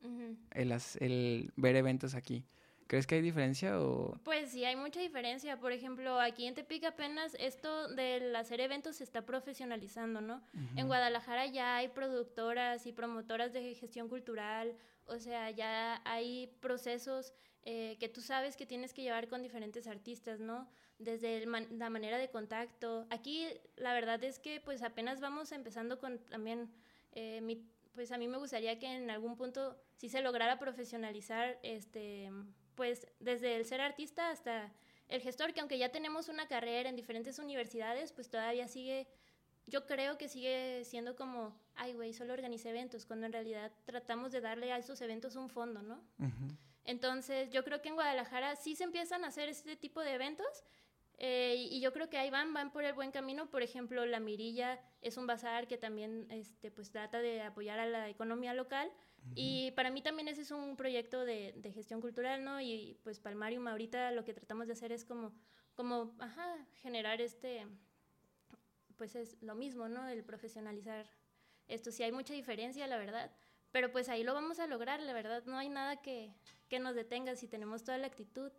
el, 0.51 0.73
el 1.01 1.53
ver 1.57 1.77
eventos 1.77 2.15
aquí. 2.15 2.45
¿Crees 2.91 3.07
que 3.07 3.15
hay 3.15 3.23
diferencia 3.23 3.81
o...? 3.81 4.19
Pues 4.25 4.51
sí, 4.51 4.65
hay 4.65 4.75
mucha 4.75 4.99
diferencia. 4.99 5.61
Por 5.61 5.71
ejemplo, 5.71 6.19
aquí 6.19 6.47
en 6.47 6.57
Tepic 6.57 6.83
apenas 6.83 7.37
esto 7.39 7.87
del 7.87 8.35
hacer 8.35 8.61
eventos 8.61 8.97
se 8.97 9.05
está 9.05 9.25
profesionalizando, 9.25 10.21
¿no? 10.21 10.43
En 10.75 10.89
Guadalajara 10.89 11.47
ya 11.47 11.77
hay 11.77 11.87
productoras 11.87 12.87
y 12.87 12.93
promotoras 12.93 13.53
de 13.53 13.77
gestión 13.77 14.09
cultural, 14.09 14.75
o 15.07 15.21
sea, 15.21 15.53
ya 15.53 16.03
hay 16.05 16.49
procesos 16.59 17.33
eh, 17.63 17.97
que 18.01 18.09
tú 18.09 18.23
sabes 18.23 18.57
que 18.57 18.67
tienes 18.67 18.93
que 18.93 19.03
llevar 19.03 19.29
con 19.29 19.41
diferentes 19.41 19.87
artistas, 19.87 20.41
¿no? 20.41 20.69
Desde 20.99 21.47
la 21.47 21.91
manera 21.91 22.19
de 22.19 22.29
contacto. 22.29 23.07
Aquí 23.11 23.47
la 23.77 23.95
verdad 23.95 24.25
es 24.25 24.41
que 24.41 24.61
pues 24.61 24.83
apenas 24.83 25.21
vamos 25.21 25.53
empezando 25.53 26.01
con 26.01 26.19
también 26.27 26.69
eh, 27.13 27.41
pues 27.95 28.11
a 28.11 28.19
mí 28.19 28.27
me 28.27 28.39
gustaría 28.39 28.81
que 28.81 28.87
en 28.87 29.11
algún 29.11 29.37
punto 29.37 29.81
sí 29.95 30.09
se 30.09 30.23
lograra 30.23 30.59
profesionalizar 30.59 31.61
este 31.63 32.31
pues 32.75 33.07
desde 33.21 33.57
el 33.57 33.65
ser 33.65 33.81
artista 33.81 34.31
hasta 34.31 34.73
el 35.09 35.21
gestor, 35.21 35.53
que 35.53 35.61
aunque 35.61 35.79
ya 35.79 35.91
tenemos 35.91 36.29
una 36.29 36.47
carrera 36.47 36.89
en 36.89 36.97
diferentes 36.97 37.39
universidades, 37.39 38.13
pues 38.13 38.31
todavía 38.31 38.69
sigue, 38.69 39.09
yo 39.67 39.87
creo 39.87 40.17
que 40.17 40.29
sigue 40.29 40.85
siendo 40.85 41.17
como, 41.17 41.59
ay, 41.75 41.95
güey, 41.95 42.13
solo 42.13 42.33
organice 42.33 42.71
eventos, 42.71 43.07
cuando 43.07 43.27
en 43.27 43.33
realidad 43.33 43.73
tratamos 43.85 44.33
de 44.33 44.41
darle 44.41 44.73
a 44.73 44.79
esos 44.79 45.01
eventos 45.01 45.37
un 45.37 45.49
fondo, 45.49 45.83
¿no? 45.83 46.03
Entonces, 46.85 47.51
yo 47.51 47.63
creo 47.65 47.83
que 47.83 47.89
en 47.89 47.95
Guadalajara 47.95 48.57
sí 48.57 48.75
se 48.75 48.85
empiezan 48.85 49.25
a 49.25 49.29
hacer 49.29 49.49
este 49.49 49.77
tipo 49.77 50.01
de 50.01 50.15
eventos. 50.15 50.65
Eh, 51.19 51.69
y 51.71 51.81
yo 51.81 51.93
creo 51.93 52.09
que 52.09 52.17
ahí 52.17 52.31
van, 52.31 52.55
van 52.55 52.73
por 52.73 52.83
el 52.83 52.95
buen 52.95 53.11
camino. 53.11 53.51
Por 53.51 53.63
ejemplo, 53.63 54.07
La 54.07 54.21
Mirilla 54.21 54.81
es 55.03 55.19
un 55.19 55.27
bazar 55.27 55.69
que 55.69 55.77
también 55.77 56.27
este, 56.31 56.71
pues, 56.71 56.91
trata 56.91 57.21
de 57.21 57.43
apoyar 57.43 57.79
a 57.79 57.87
la 57.87 58.09
economía 58.09 58.55
local. 58.55 58.91
Y 59.35 59.71
para 59.73 59.91
mí 59.91 60.03
también 60.03 60.29
ese 60.29 60.43
es 60.43 60.51
un 60.51 60.77
proyecto 60.77 61.25
de, 61.25 61.53
de, 61.57 61.73
gestión 61.73 62.01
cultural, 62.01 62.45
¿no? 62.45 62.61
Y 62.61 62.99
pues 63.05 63.21
Palmarium 63.21 63.67
ahorita 63.69 64.11
lo 64.11 64.25
que 64.25 64.35
tratamos 64.35 64.67
de 64.67 64.73
hacer 64.73 64.93
es 64.93 65.05
como, 65.05 65.33
como, 65.75 66.15
ajá, 66.19 66.67
generar 66.83 67.21
este, 67.21 67.67
pues 68.97 69.15
es 69.15 69.37
lo 69.41 69.55
mismo, 69.55 69.89
¿no? 69.89 70.09
El 70.09 70.25
profesionalizar 70.25 71.09
esto. 71.69 71.93
Sí 71.93 72.03
hay 72.03 72.13
mucha 72.13 72.35
diferencia, 72.35 72.87
la 72.87 72.99
verdad, 72.99 73.31
pero 73.73 73.93
pues 73.93 74.09
ahí 74.09 74.25
lo 74.25 74.35
vamos 74.35 74.59
a 74.59 74.67
lograr, 74.67 75.01
la 75.01 75.13
verdad. 75.13 75.45
No 75.47 75.57
hay 75.57 75.69
nada 75.69 76.03
que, 76.03 76.35
que 76.69 76.79
nos 76.81 76.95
detenga 76.95 77.37
si 77.37 77.49
tenemos 77.49 77.85
toda 77.85 77.99
la 77.99 78.09
actitud. 78.09 78.51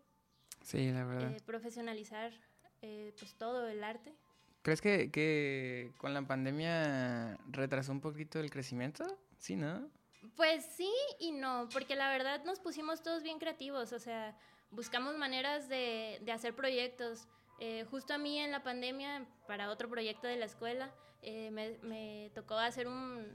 Sí, 0.62 0.90
la 0.90 1.04
verdad. 1.04 1.32
Eh, 1.32 1.40
profesionalizar 1.44 2.32
eh, 2.80 3.14
pues 3.18 3.34
todo 3.34 3.68
el 3.68 3.84
arte. 3.84 4.14
¿Crees 4.62 4.80
que, 4.80 5.10
que 5.10 5.92
con 5.98 6.14
la 6.14 6.22
pandemia 6.22 7.36
retrasó 7.50 7.92
un 7.92 8.00
poquito 8.00 8.38
el 8.40 8.50
crecimiento? 8.50 9.04
Sí, 9.38 9.56
¿no? 9.56 9.90
Pues 10.36 10.64
sí 10.76 10.92
y 11.18 11.32
no, 11.32 11.68
porque 11.72 11.96
la 11.96 12.08
verdad 12.08 12.44
nos 12.44 12.60
pusimos 12.60 13.02
todos 13.02 13.22
bien 13.22 13.38
creativos, 13.38 13.92
o 13.92 13.98
sea, 13.98 14.36
buscamos 14.70 15.16
maneras 15.16 15.68
de, 15.68 16.22
hacer 16.32 16.54
proyectos. 16.54 17.28
Eh, 17.58 17.84
justo 17.90 18.14
a 18.14 18.18
mí 18.18 18.38
en 18.38 18.50
la 18.50 18.62
pandemia, 18.62 19.26
para 19.46 19.70
otro 19.70 19.88
proyecto 19.88 20.26
de 20.26 20.36
la 20.36 20.46
escuela, 20.46 20.92
eh, 21.22 21.50
me, 21.50 22.30
tocó 22.34 22.54
hacer 22.54 22.86
un, 22.88 23.26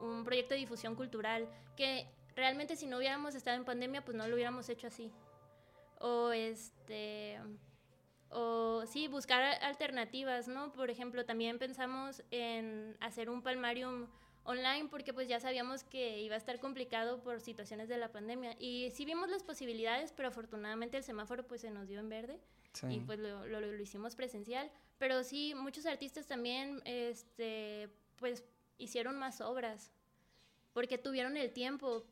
un, 0.00 0.24
proyecto 0.24 0.54
de 0.54 0.60
difusión 0.60 0.94
cultural, 0.94 1.48
que 1.76 2.08
realmente 2.34 2.76
si 2.76 2.86
no 2.86 2.98
hubiéramos 2.98 3.34
estado 3.34 3.56
en 3.56 3.64
pandemia, 3.64 4.04
pues 4.04 4.16
no 4.16 4.26
lo 4.26 4.34
hubiéramos 4.34 4.68
hecho 4.68 4.86
así. 4.86 5.12
O 6.00 6.30
este... 6.30 7.40
O 8.28 8.84
sí, 8.86 9.06
buscar 9.06 9.42
alternativas, 9.62 10.48
¿no? 10.48 10.72
Por 10.72 10.90
ejemplo, 10.90 11.24
también 11.24 11.58
pensamos 11.58 12.22
en 12.32 12.96
hacer 13.00 13.30
un 13.30 13.40
palmarium 13.40 14.08
online 14.46 14.88
porque 14.90 15.12
pues 15.12 15.28
ya 15.28 15.40
sabíamos 15.40 15.84
que 15.84 16.20
iba 16.20 16.34
a 16.34 16.38
estar 16.38 16.58
complicado 16.60 17.22
por 17.22 17.40
situaciones 17.40 17.88
de 17.88 17.98
la 17.98 18.10
pandemia. 18.10 18.56
Y 18.58 18.90
sí 18.94 19.04
vimos 19.04 19.28
las 19.28 19.42
posibilidades, 19.42 20.12
pero 20.12 20.28
afortunadamente 20.28 20.96
el 20.96 21.04
semáforo 21.04 21.46
pues 21.46 21.60
se 21.60 21.70
nos 21.70 21.88
dio 21.88 22.00
en 22.00 22.08
verde 22.08 22.40
y 22.88 23.00
pues 23.00 23.18
lo, 23.18 23.46
lo, 23.46 23.60
lo, 23.60 23.80
hicimos 23.80 24.16
presencial. 24.16 24.70
Pero 24.98 25.24
sí, 25.24 25.54
muchos 25.54 25.86
artistas 25.86 26.26
también 26.26 26.80
este, 26.84 27.88
pues 28.18 28.44
hicieron 28.78 29.18
más 29.18 29.40
obras 29.40 29.90
porque 30.72 30.98
tuvieron 30.98 31.36
el 31.36 31.52
tiempo. 31.52 32.04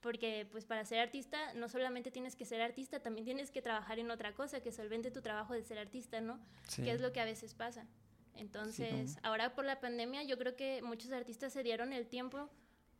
Porque 0.00 0.48
pues 0.50 0.64
para 0.64 0.84
ser 0.84 0.98
artista 0.98 1.54
no 1.54 1.68
solamente 1.68 2.10
tienes 2.10 2.34
que 2.34 2.44
ser 2.44 2.60
artista, 2.60 2.98
también 2.98 3.24
tienes 3.24 3.52
que 3.52 3.62
trabajar 3.62 4.00
en 4.00 4.10
otra 4.10 4.34
cosa 4.34 4.60
que 4.60 4.72
solvente 4.72 5.12
tu 5.12 5.22
trabajo 5.22 5.54
de 5.54 5.62
ser 5.62 5.78
artista, 5.78 6.20
¿no? 6.20 6.40
Que 6.74 6.90
es 6.90 7.00
lo 7.00 7.12
que 7.12 7.20
a 7.20 7.24
veces 7.24 7.54
pasa. 7.54 7.86
Entonces, 8.36 9.18
ahora 9.22 9.54
por 9.54 9.64
la 9.64 9.80
pandemia 9.80 10.22
yo 10.22 10.38
creo 10.38 10.56
que 10.56 10.82
muchos 10.82 11.12
artistas 11.12 11.52
se 11.52 11.62
dieron 11.62 11.92
el 11.92 12.06
tiempo 12.06 12.48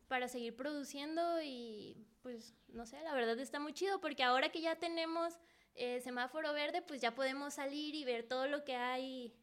para 0.09 0.29
seguir 0.29 0.55
produciendo 0.55 1.43
y 1.43 1.97
pues 2.23 2.55
no 2.69 2.87
sé, 2.87 3.01
la 3.03 3.15
verdad 3.15 3.39
está 3.41 3.59
muy 3.59 3.73
chido 3.73 4.01
porque 4.01 4.23
ahora 4.23 4.51
que 4.51 4.61
ya 4.61 4.77
tenemos 4.77 5.39
eh, 5.75 6.01
semáforo 6.01 6.53
verde, 6.53 6.83
pues 6.83 7.01
ya 7.01 7.15
podemos 7.15 7.55
salir 7.55 7.95
y 7.95 8.05
ver 8.05 8.25
todo 8.25 8.47
lo 8.47 8.65
que 8.65 8.77
hay 8.77 9.35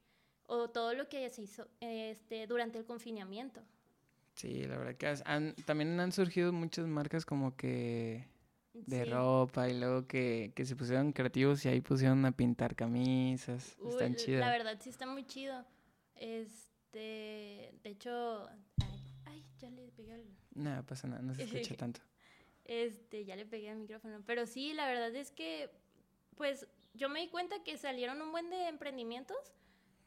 o 0.45 0.69
todo 0.69 0.93
lo 0.93 1.09
que 1.09 1.29
se 1.29 1.41
hizo 1.41 1.67
este, 1.79 2.47
durante 2.47 2.77
el 2.77 2.85
confinamiento. 2.85 3.61
Sí, 4.35 4.63
la 4.63 4.77
verdad 4.77 4.95
que 4.95 5.21
han, 5.25 5.55
también 5.65 5.99
han 5.99 6.11
surgido 6.11 6.53
muchas 6.53 6.87
marcas 6.87 7.25
como 7.25 7.55
que 7.55 8.27
de 8.73 9.05
ropa 9.05 9.69
y 9.69 9.77
luego 9.77 10.07
que, 10.07 10.53
que, 10.55 10.65
se 10.65 10.75
pusieron 10.75 11.11
creativos 11.11 11.65
y 11.65 11.69
ahí 11.69 11.81
pusieron 11.81 12.23
a 12.25 12.31
pintar 12.31 12.75
camisas. 12.75 13.75
Están 13.89 14.15
chidas. 14.15 14.41
La 14.41 14.51
verdad 14.51 14.77
sí 14.79 14.89
está 14.89 15.05
muy 15.05 15.25
chido. 15.25 15.65
Este, 16.19 17.73
de 17.81 17.89
hecho, 17.89 18.47
ay, 19.25 19.45
ya 19.59 19.69
le 19.71 19.87
pegué 19.89 20.13
al... 20.13 20.25
No, 20.53 20.85
pasa 20.85 21.07
nada, 21.07 21.21
no 21.21 21.33
se 21.33 21.43
escucha 21.43 21.75
tanto. 21.77 22.01
Este, 22.65 23.25
ya 23.25 23.35
le 23.35 23.45
pegué 23.45 23.69
al 23.69 23.77
micrófono. 23.77 24.21
Pero 24.25 24.45
sí, 24.45 24.73
la 24.73 24.85
verdad 24.85 25.15
es 25.15 25.31
que, 25.31 25.71
pues, 26.35 26.67
yo 26.93 27.09
me 27.09 27.21
di 27.21 27.29
cuenta 27.29 27.63
que 27.63 27.77
salieron 27.77 28.21
un 28.21 28.31
buen 28.31 28.49
de 28.49 28.67
emprendimientos 28.67 29.53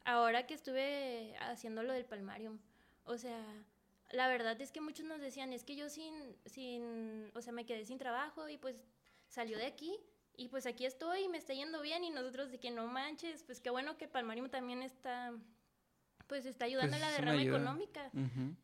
ahora 0.04 0.46
que 0.46 0.54
estuve 0.54 1.34
haciendo 1.40 1.82
lo 1.82 1.92
del 1.94 2.04
palmarium. 2.04 2.58
O 3.04 3.16
sea, 3.16 3.42
la 4.10 4.28
verdad 4.28 4.60
es 4.60 4.70
que 4.70 4.80
muchos 4.80 5.06
nos 5.06 5.20
decían, 5.20 5.52
es 5.52 5.64
que 5.64 5.76
yo 5.76 5.88
sin, 5.88 6.14
sin, 6.44 7.30
o 7.34 7.40
sea, 7.40 7.52
me 7.52 7.64
quedé 7.64 7.84
sin 7.84 7.98
trabajo 7.98 8.48
y 8.48 8.58
pues 8.58 8.76
salió 9.28 9.56
de 9.56 9.66
aquí 9.66 9.98
y 10.36 10.48
pues 10.48 10.66
aquí 10.66 10.84
estoy 10.84 11.24
y 11.24 11.28
me 11.28 11.38
está 11.38 11.54
yendo 11.54 11.80
bien 11.80 12.04
y 12.04 12.10
nosotros 12.10 12.50
de 12.50 12.58
que 12.58 12.70
no 12.70 12.86
manches, 12.86 13.42
pues 13.44 13.60
qué 13.60 13.70
bueno 13.70 13.96
que 13.96 14.08
Palmarium 14.08 14.50
también 14.50 14.82
está 14.82 15.32
pues 16.26 16.46
está 16.46 16.64
ayudando 16.66 16.96
pues 16.96 17.02
a 17.02 17.06
la 17.06 17.12
derrama 17.12 17.42
económica, 17.42 18.10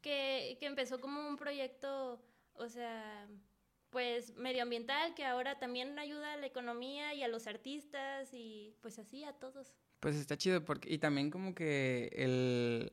que, 0.02 0.56
que, 0.60 0.66
empezó 0.66 1.00
como 1.00 1.26
un 1.28 1.36
proyecto, 1.36 2.22
o 2.54 2.68
sea, 2.68 3.26
pues 3.90 4.34
medioambiental, 4.36 5.14
que 5.14 5.24
ahora 5.24 5.58
también 5.58 5.98
ayuda 5.98 6.34
a 6.34 6.36
la 6.36 6.46
economía 6.46 7.14
y 7.14 7.22
a 7.22 7.28
los 7.28 7.46
artistas 7.46 8.30
y 8.32 8.74
pues 8.80 8.98
así 8.98 9.24
a 9.24 9.32
todos. 9.32 9.74
Pues 10.00 10.16
está 10.16 10.36
chido, 10.36 10.64
porque, 10.64 10.92
y 10.92 10.98
también 10.98 11.30
como 11.30 11.54
que 11.54 12.10
el, 12.12 12.92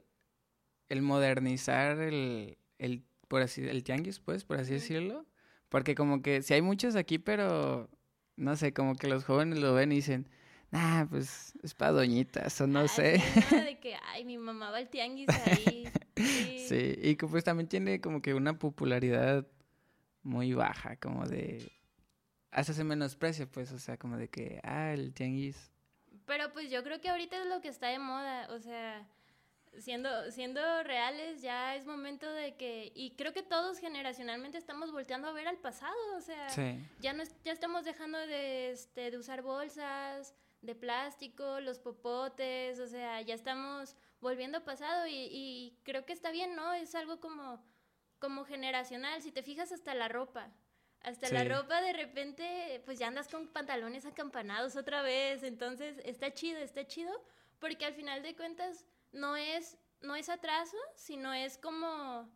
el 0.89 1.01
modernizar 1.01 1.99
el, 1.99 2.57
el, 2.79 3.03
por 3.27 3.41
así, 3.41 3.61
el 3.67 3.83
tianguis, 3.83 4.19
pues, 4.19 4.45
por 4.45 4.57
así 4.59 4.73
decirlo, 4.73 5.25
porque 5.69 5.95
como 5.95 6.21
que 6.21 6.41
si 6.41 6.53
hay 6.53 6.61
muchos 6.61 6.95
aquí, 6.95 7.19
pero 7.19 7.89
no 8.37 8.55
sé, 8.55 8.73
como 8.73 8.95
que 8.95 9.07
los 9.07 9.23
jóvenes 9.23 9.59
lo 9.59 9.73
ven 9.73 9.91
y 9.91 9.95
dicen, 9.95 10.29
ah, 10.75 11.07
pues 11.09 11.53
es 11.63 11.73
para 11.73 11.93
doñitas, 11.93 12.59
o 12.61 12.67
no 12.67 12.87
sé. 12.87 13.21
de 13.49 13.79
que, 13.79 13.95
ay, 14.07 14.25
mi 14.25 14.37
mamá 14.37 14.71
va 14.71 14.77
al 14.77 14.89
tianguis 14.89 15.29
ahí. 15.29 15.89
Sí. 16.67 16.97
y 17.01 17.15
que 17.15 17.27
pues 17.27 17.43
también 17.43 17.67
tiene 17.67 18.01
como 18.01 18.21
que 18.21 18.33
una 18.33 18.57
popularidad 18.57 19.45
muy 20.23 20.53
baja, 20.53 20.95
como 20.97 21.25
de... 21.25 21.71
Hasta 22.51 22.73
se 22.73 22.83
menosprecia, 22.83 23.45
pues, 23.47 23.71
o 23.71 23.79
sea, 23.79 23.97
como 23.97 24.17
de 24.17 24.29
que, 24.29 24.59
ah, 24.63 24.93
el 24.93 25.13
tianguis. 25.13 25.71
Pero 26.25 26.51
pues 26.53 26.71
yo 26.71 26.83
creo 26.83 26.99
que 27.01 27.09
ahorita 27.09 27.39
es 27.39 27.47
lo 27.47 27.61
que 27.61 27.67
está 27.67 27.87
de 27.87 27.99
moda, 27.99 28.47
o 28.51 28.59
sea, 28.59 29.07
siendo, 29.77 30.31
siendo 30.31 30.61
reales, 30.83 31.41
ya 31.41 31.75
es 31.75 31.85
momento 31.85 32.31
de 32.31 32.55
que, 32.55 32.91
y 32.95 33.11
creo 33.11 33.33
que 33.33 33.43
todos 33.43 33.77
generacionalmente 33.79 34.57
estamos 34.57 34.91
volteando 34.91 35.27
a 35.27 35.33
ver 35.33 35.47
al 35.47 35.57
pasado, 35.57 35.95
o 36.17 36.21
sea, 36.21 36.47
ya, 36.99 37.13
no, 37.13 37.23
ya 37.43 37.51
estamos 37.51 37.83
dejando 37.85 38.17
de, 38.17 38.71
este, 38.71 39.11
de 39.11 39.17
usar 39.17 39.41
bolsas, 39.41 40.33
de 40.65 40.75
plástico, 40.75 41.59
los 41.59 41.79
popotes, 41.79 42.79
o 42.79 42.87
sea, 42.87 43.21
ya 43.21 43.33
estamos 43.33 43.95
volviendo 44.21 44.63
pasado 44.63 45.07
y, 45.07 45.13
y, 45.13 45.77
creo 45.83 46.05
que 46.05 46.13
está 46.13 46.31
bien, 46.31 46.55
¿no? 46.55 46.73
Es 46.73 46.95
algo 46.95 47.19
como, 47.19 47.63
como 48.19 48.45
generacional, 48.45 49.21
si 49.21 49.31
te 49.31 49.43
fijas 49.43 49.71
hasta 49.71 49.93
la 49.93 50.07
ropa. 50.07 50.51
Hasta 51.01 51.29
la 51.29 51.43
ropa 51.43 51.81
de 51.81 51.93
repente, 51.93 52.81
pues 52.83 52.97
ya 52.97 53.07
andas 53.07 53.27
con 53.27 53.47
pantalones 53.47 54.07
acampanados 54.07 54.75
otra 54.75 55.03
vez, 55.03 55.43
entonces 55.43 56.01
está 56.03 56.33
chido, 56.33 56.57
está 56.57 56.87
chido, 56.87 57.11
porque 57.59 57.85
al 57.85 57.93
final 57.93 58.23
de 58.23 58.35
cuentas 58.35 58.85
no 59.11 59.35
es, 59.35 59.77
no 60.01 60.15
es 60.15 60.29
atraso, 60.29 60.77
sino 60.95 61.31
es 61.31 61.59
como, 61.59 62.27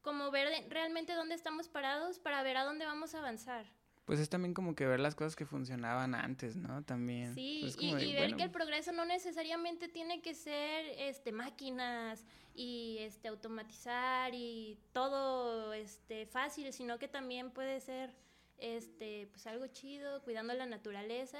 como 0.00 0.30
ver 0.30 0.70
realmente 0.70 1.12
dónde 1.12 1.34
estamos 1.34 1.68
parados 1.68 2.18
para 2.18 2.42
ver 2.42 2.56
a 2.56 2.64
dónde 2.64 2.86
vamos 2.86 3.14
a 3.14 3.18
avanzar. 3.18 3.66
Pues 4.04 4.18
es 4.20 4.28
también 4.28 4.52
como 4.54 4.74
que 4.74 4.86
ver 4.86 5.00
las 5.00 5.14
cosas 5.14 5.36
que 5.36 5.46
funcionaban 5.46 6.14
antes, 6.14 6.56
¿no? 6.56 6.82
También. 6.82 7.34
Sí, 7.34 7.58
Pues 7.62 7.76
y, 7.78 7.86
como 7.88 7.96
de, 7.96 8.04
y 8.06 8.12
ver 8.12 8.22
bueno, 8.22 8.36
que 8.36 8.42
el 8.44 8.50
progreso 8.50 8.92
no 8.92 9.04
necesariamente 9.04 9.88
tiene 9.88 10.20
que 10.20 10.34
ser 10.34 10.86
este 10.98 11.32
máquinas 11.32 12.24
y 12.54 12.98
este 13.00 13.28
automatizar 13.28 14.34
y 14.34 14.78
todo 14.92 15.72
este 15.72 16.26
fácil, 16.26 16.72
sino 16.72 16.98
que 16.98 17.08
también 17.08 17.50
puede 17.50 17.80
ser 17.80 18.12
este 18.58 19.28
pues 19.32 19.46
algo 19.46 19.66
chido, 19.68 20.22
cuidando 20.22 20.52
la 20.54 20.66
naturaleza 20.66 21.38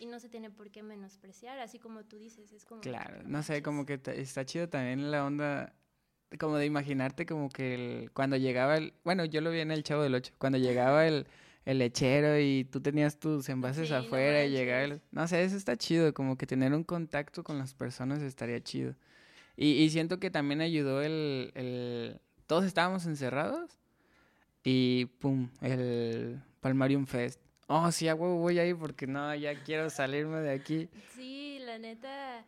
y 0.00 0.06
no 0.06 0.18
se 0.18 0.28
tiene 0.28 0.50
por 0.50 0.70
qué 0.70 0.82
menospreciar, 0.82 1.58
así 1.60 1.78
como 1.78 2.04
tú 2.04 2.16
dices, 2.16 2.52
es 2.52 2.64
como 2.64 2.80
Claro, 2.80 3.22
no 3.24 3.42
sé, 3.42 3.62
como 3.62 3.86
que 3.86 4.00
está 4.16 4.44
chido 4.44 4.68
también 4.68 5.10
la 5.10 5.24
onda, 5.24 5.72
como 6.40 6.56
de 6.56 6.66
imaginarte 6.66 7.26
como 7.26 7.48
que 7.48 7.74
el- 7.74 8.10
cuando 8.12 8.36
llegaba 8.36 8.76
el, 8.76 8.94
bueno, 9.04 9.24
yo 9.24 9.40
lo 9.40 9.50
vi 9.50 9.60
en 9.60 9.70
el 9.70 9.84
Chavo 9.84 10.02
del 10.02 10.14
Ocho, 10.16 10.32
cuando 10.38 10.58
llegaba 10.58 11.06
el, 11.06 11.26
el 11.64 11.78
lechero 11.78 12.38
y 12.38 12.64
tú 12.64 12.80
tenías 12.80 13.18
tus 13.18 13.48
envases 13.48 13.88
Sí, 13.88 13.92
no 13.92 14.00
afuera 14.00 14.44
y 14.44 14.50
manches. 14.50 15.00
no 15.12 15.26
sé, 15.28 15.44
eso 15.44 15.56
está 15.56 15.76
chido, 15.76 16.12
como 16.14 16.36
que 16.36 16.46
tener 16.46 16.72
un 16.74 16.84
contacto 16.84 17.42
con 17.42 17.58
las 17.58 17.74
personas 17.74 18.20
estaría 18.22 18.62
chido. 18.62 18.94
Y, 19.56 19.72
y 19.82 19.90
siento 19.90 20.18
que 20.18 20.30
también 20.30 20.60
ayudó 20.60 21.00
el, 21.02 21.52
el, 21.54 22.20
todos 22.46 22.64
estábamos 22.64 23.06
encerrados 23.06 23.78
y 24.62 25.06
pum, 25.20 25.48
el 25.60 26.40
Palmarium 26.60 27.06
Fest. 27.06 27.40
Oh, 27.66 27.90
sí, 27.92 28.08
a 28.08 28.14
huevo 28.14 28.36
voy 28.38 28.58
a 28.58 28.66
ir 28.66 28.76
porque 28.76 29.06
no, 29.06 29.34
ya 29.34 29.54
quiero 29.62 29.88
salirme 29.90 30.38
de 30.40 30.50
aquí. 30.52 30.88
Sí, 31.14 31.58
la 31.60 31.78
neta. 31.78 32.44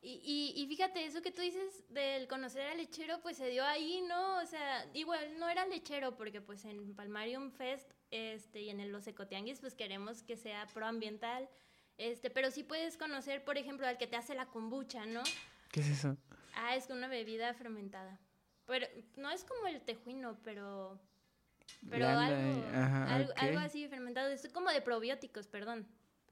Y, 0.00 0.20
y, 0.24 0.60
y 0.62 0.66
fíjate, 0.66 1.04
eso 1.04 1.22
que 1.22 1.30
tú 1.30 1.40
dices 1.42 1.84
del 1.90 2.26
conocer 2.28 2.62
al 2.66 2.76
lechero, 2.76 3.20
pues 3.22 3.36
se 3.36 3.48
dio 3.48 3.64
ahí, 3.64 4.02
¿no? 4.08 4.38
O 4.42 4.46
sea, 4.46 4.84
igual 4.94 5.38
no 5.38 5.48
era 5.48 5.66
lechero, 5.66 6.16
porque 6.16 6.40
pues 6.40 6.64
en 6.64 6.94
Palmarium 6.94 7.50
Fest 7.52 7.90
este, 8.12 8.60
y 8.60 8.70
en 8.70 8.78
el 8.78 8.92
Los 8.92 9.06
Ecotianguis, 9.08 9.58
pues 9.60 9.74
queremos 9.74 10.22
que 10.22 10.36
sea 10.36 10.66
proambiental. 10.68 11.48
Este, 11.98 12.30
pero 12.30 12.50
sí 12.50 12.62
puedes 12.62 12.96
conocer, 12.96 13.44
por 13.44 13.58
ejemplo, 13.58 13.86
al 13.86 13.98
que 13.98 14.06
te 14.06 14.16
hace 14.16 14.34
la 14.34 14.46
kombucha, 14.46 15.04
¿no? 15.06 15.22
¿Qué 15.72 15.80
es 15.80 15.88
eso? 15.88 16.16
Ah, 16.54 16.76
es 16.76 16.88
una 16.90 17.08
bebida 17.08 17.52
fermentada. 17.54 18.20
Pero 18.66 18.86
no 19.16 19.30
es 19.30 19.44
como 19.44 19.66
el 19.66 19.80
tejuino, 19.80 20.38
pero. 20.44 21.00
Pero 21.90 22.08
algo, 22.08 22.32
y- 22.34 22.74
ajá, 22.74 23.14
algo, 23.14 23.30
ok. 23.32 23.38
algo 23.42 23.58
así 23.60 23.88
fermentado. 23.88 24.28
Es 24.28 24.46
como 24.52 24.70
de 24.70 24.80
probióticos, 24.82 25.48
perdón. 25.48 25.86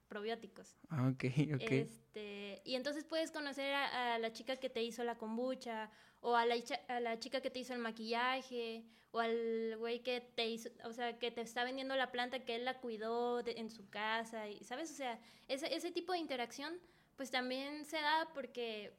Probióticos. 0.08 0.76
Ah, 0.88 1.08
Ok, 1.08 1.24
ok. 1.54 1.62
Este, 1.70 2.62
y 2.64 2.74
entonces 2.74 3.04
puedes 3.04 3.30
conocer 3.30 3.72
a, 3.74 4.14
a 4.14 4.18
la 4.18 4.32
chica 4.32 4.56
que 4.56 4.68
te 4.68 4.82
hizo 4.82 5.04
la 5.04 5.16
kombucha, 5.16 5.90
o 6.20 6.36
a 6.36 6.44
la, 6.46 6.56
a 6.88 7.00
la 7.00 7.18
chica 7.18 7.40
que 7.40 7.50
te 7.50 7.60
hizo 7.60 7.72
el 7.74 7.78
maquillaje, 7.80 8.84
o 9.12 9.18
al 9.20 9.76
güey 9.78 10.00
que 10.02 10.20
te 10.20 10.46
hizo, 10.46 10.68
o 10.84 10.92
sea, 10.92 11.18
que 11.18 11.30
te 11.30 11.40
está 11.40 11.64
vendiendo 11.64 11.96
la 11.96 12.12
planta 12.12 12.40
que 12.44 12.54
él 12.56 12.64
la 12.64 12.78
cuidó 12.78 13.42
de- 13.42 13.52
en 13.58 13.70
su 13.70 13.88
casa, 13.90 14.48
y, 14.48 14.62
¿sabes? 14.62 14.90
O 14.92 14.94
sea, 14.94 15.18
ese, 15.48 15.74
ese 15.74 15.90
tipo 15.90 16.12
de 16.12 16.18
interacción, 16.18 16.78
pues 17.16 17.30
también 17.30 17.84
se 17.84 17.96
da 18.00 18.28
porque, 18.34 18.92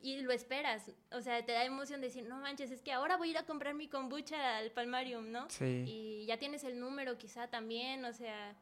y 0.00 0.22
lo 0.22 0.32
esperas, 0.32 0.90
o 1.12 1.20
sea, 1.20 1.44
te 1.44 1.52
da 1.52 1.64
emoción 1.64 2.00
de 2.00 2.06
decir, 2.08 2.24
no 2.26 2.36
manches, 2.40 2.70
es 2.70 2.80
que 2.82 2.92
ahora 2.92 3.16
voy 3.18 3.28
a 3.28 3.30
ir 3.32 3.38
a 3.38 3.44
comprar 3.46 3.74
mi 3.74 3.88
kombucha 3.88 4.56
al 4.56 4.70
Palmarium, 4.70 5.30
¿no? 5.30 5.48
Sí. 5.50 5.84
Y 5.86 6.24
ya 6.26 6.38
tienes 6.38 6.64
el 6.64 6.80
número 6.80 7.18
quizá 7.18 7.48
también, 7.48 8.04
o 8.06 8.12
sea, 8.14 8.56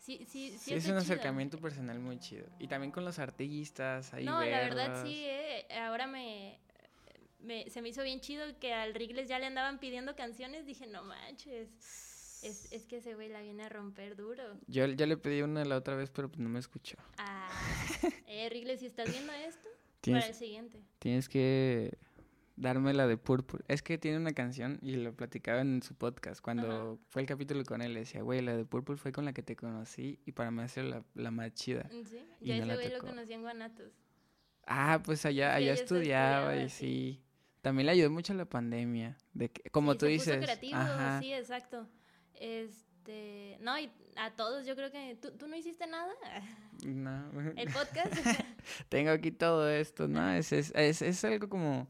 sí, 0.00 0.24
sí, 0.26 0.50
sí. 0.52 0.58
Sí, 0.58 0.74
es 0.74 0.84
un 0.86 0.92
chido. 0.92 0.98
acercamiento 1.00 1.58
personal 1.60 1.98
muy 2.00 2.18
chido. 2.18 2.46
Y 2.58 2.66
también 2.66 2.90
con 2.92 3.04
los 3.04 3.18
artistas, 3.18 4.12
ahí 4.14 4.24
No, 4.24 4.40
la 4.40 4.58
verdad 4.60 4.88
verlos. 4.94 5.02
sí, 5.08 5.22
eh, 5.26 5.66
ahora 5.80 6.06
me, 6.06 6.58
me- 7.44 7.68
se 7.70 7.82
me 7.82 7.88
hizo 7.90 8.02
bien 8.02 8.20
chido 8.20 8.44
que 8.58 8.72
al 8.74 8.94
Rigles 8.94 9.28
ya 9.28 9.38
le 9.38 9.46
andaban 9.46 9.78
pidiendo 9.78 10.16
canciones, 10.16 10.66
dije, 10.66 10.86
no 10.86 11.02
manches, 11.04 11.68
es, 12.42 12.72
es 12.72 12.86
que 12.86 12.96
ese 12.98 13.14
güey 13.14 13.28
la 13.28 13.40
viene 13.42 13.62
a 13.64 13.68
romper 13.68 14.16
duro. 14.16 14.42
Yo, 14.66 14.86
yo 14.86 15.06
le 15.06 15.16
pedí 15.16 15.42
una 15.42 15.64
la 15.64 15.76
otra 15.76 15.94
vez, 15.96 16.10
pero 16.10 16.28
pues 16.28 16.40
no 16.40 16.48
me 16.48 16.58
escuchó. 16.58 16.96
Ah, 17.18 17.48
eh, 18.26 18.48
Rigles, 18.50 18.80
si 18.80 18.86
estás 18.86 19.10
viendo 19.10 19.32
esto, 19.32 19.68
Tienes, 20.00 20.24
para 20.24 20.30
el 20.32 20.38
siguiente. 20.38 20.78
tienes 20.98 21.28
que 21.28 21.96
darme 22.56 22.92
la 22.92 23.06
de 23.06 23.16
Purple. 23.16 23.60
Es 23.68 23.82
que 23.82 23.96
tiene 23.98 24.18
una 24.18 24.32
canción 24.32 24.78
y 24.82 24.96
lo 24.96 25.14
platicaba 25.14 25.60
en 25.62 25.82
su 25.82 25.94
podcast. 25.94 26.40
Cuando 26.42 26.98
fue 27.08 27.22
el 27.22 27.26
capítulo 27.28 27.64
con 27.64 27.80
él, 27.82 27.94
le 27.94 28.00
decía, 28.00 28.20
güey, 28.22 28.42
la 28.42 28.54
de 28.56 28.64
Purple 28.64 28.96
fue 28.96 29.10
con 29.12 29.24
la 29.24 29.32
que 29.32 29.42
te 29.42 29.56
conocí 29.56 30.18
y 30.26 30.32
para 30.32 30.50
mí 30.50 30.60
ha 30.62 30.68
sido 30.68 30.86
la, 30.86 31.04
la 31.14 31.30
más 31.30 31.52
chida. 31.54 31.88
Mm, 31.90 32.04
Sí, 32.04 32.18
Y 32.40 32.46
ya 32.48 32.58
no 32.58 32.64
ese 32.74 32.74
güey 32.74 32.90
lo 32.92 32.98
conocí 33.00 33.32
en 33.32 33.40
Guanatos. 33.42 33.92
Ah, 34.66 35.00
pues 35.04 35.24
allá, 35.26 35.50
Sí, 35.56 35.62
allá 35.64 35.72
está 35.72 35.82
estudiaba 35.84 36.56
y 36.56 36.60
estudiaba, 36.64 36.68
sí. 36.68 37.20
También 37.64 37.86
le 37.86 37.92
ayudó 37.92 38.10
mucho 38.10 38.34
la 38.34 38.44
pandemia. 38.44 39.16
De 39.32 39.48
que, 39.50 39.70
como 39.70 39.92
Sí, 39.92 39.98
tú 39.98 40.04
se 40.04 40.10
dices. 40.12 40.34
Puso 40.36 40.44
creativo, 40.44 40.76
ajá. 40.76 41.18
sí, 41.20 41.32
exacto. 41.32 41.88
Este, 42.34 43.56
no, 43.62 43.78
y 43.78 43.90
a 44.16 44.30
todos 44.36 44.66
yo 44.66 44.76
creo 44.76 44.90
que, 44.92 45.16
¿tú, 45.20 45.32
tú 45.32 45.46
no 45.48 45.56
hiciste 45.56 45.86
nada? 45.86 46.12
No. 46.84 47.30
El 47.56 47.72
podcast. 47.72 48.12
tengo 48.90 49.10
aquí 49.12 49.30
todo 49.30 49.70
esto, 49.70 50.06
¿no? 50.08 50.30
Es, 50.34 50.52
es, 50.52 50.72
es, 50.74 51.00
es 51.00 51.24
algo 51.24 51.48
como... 51.48 51.88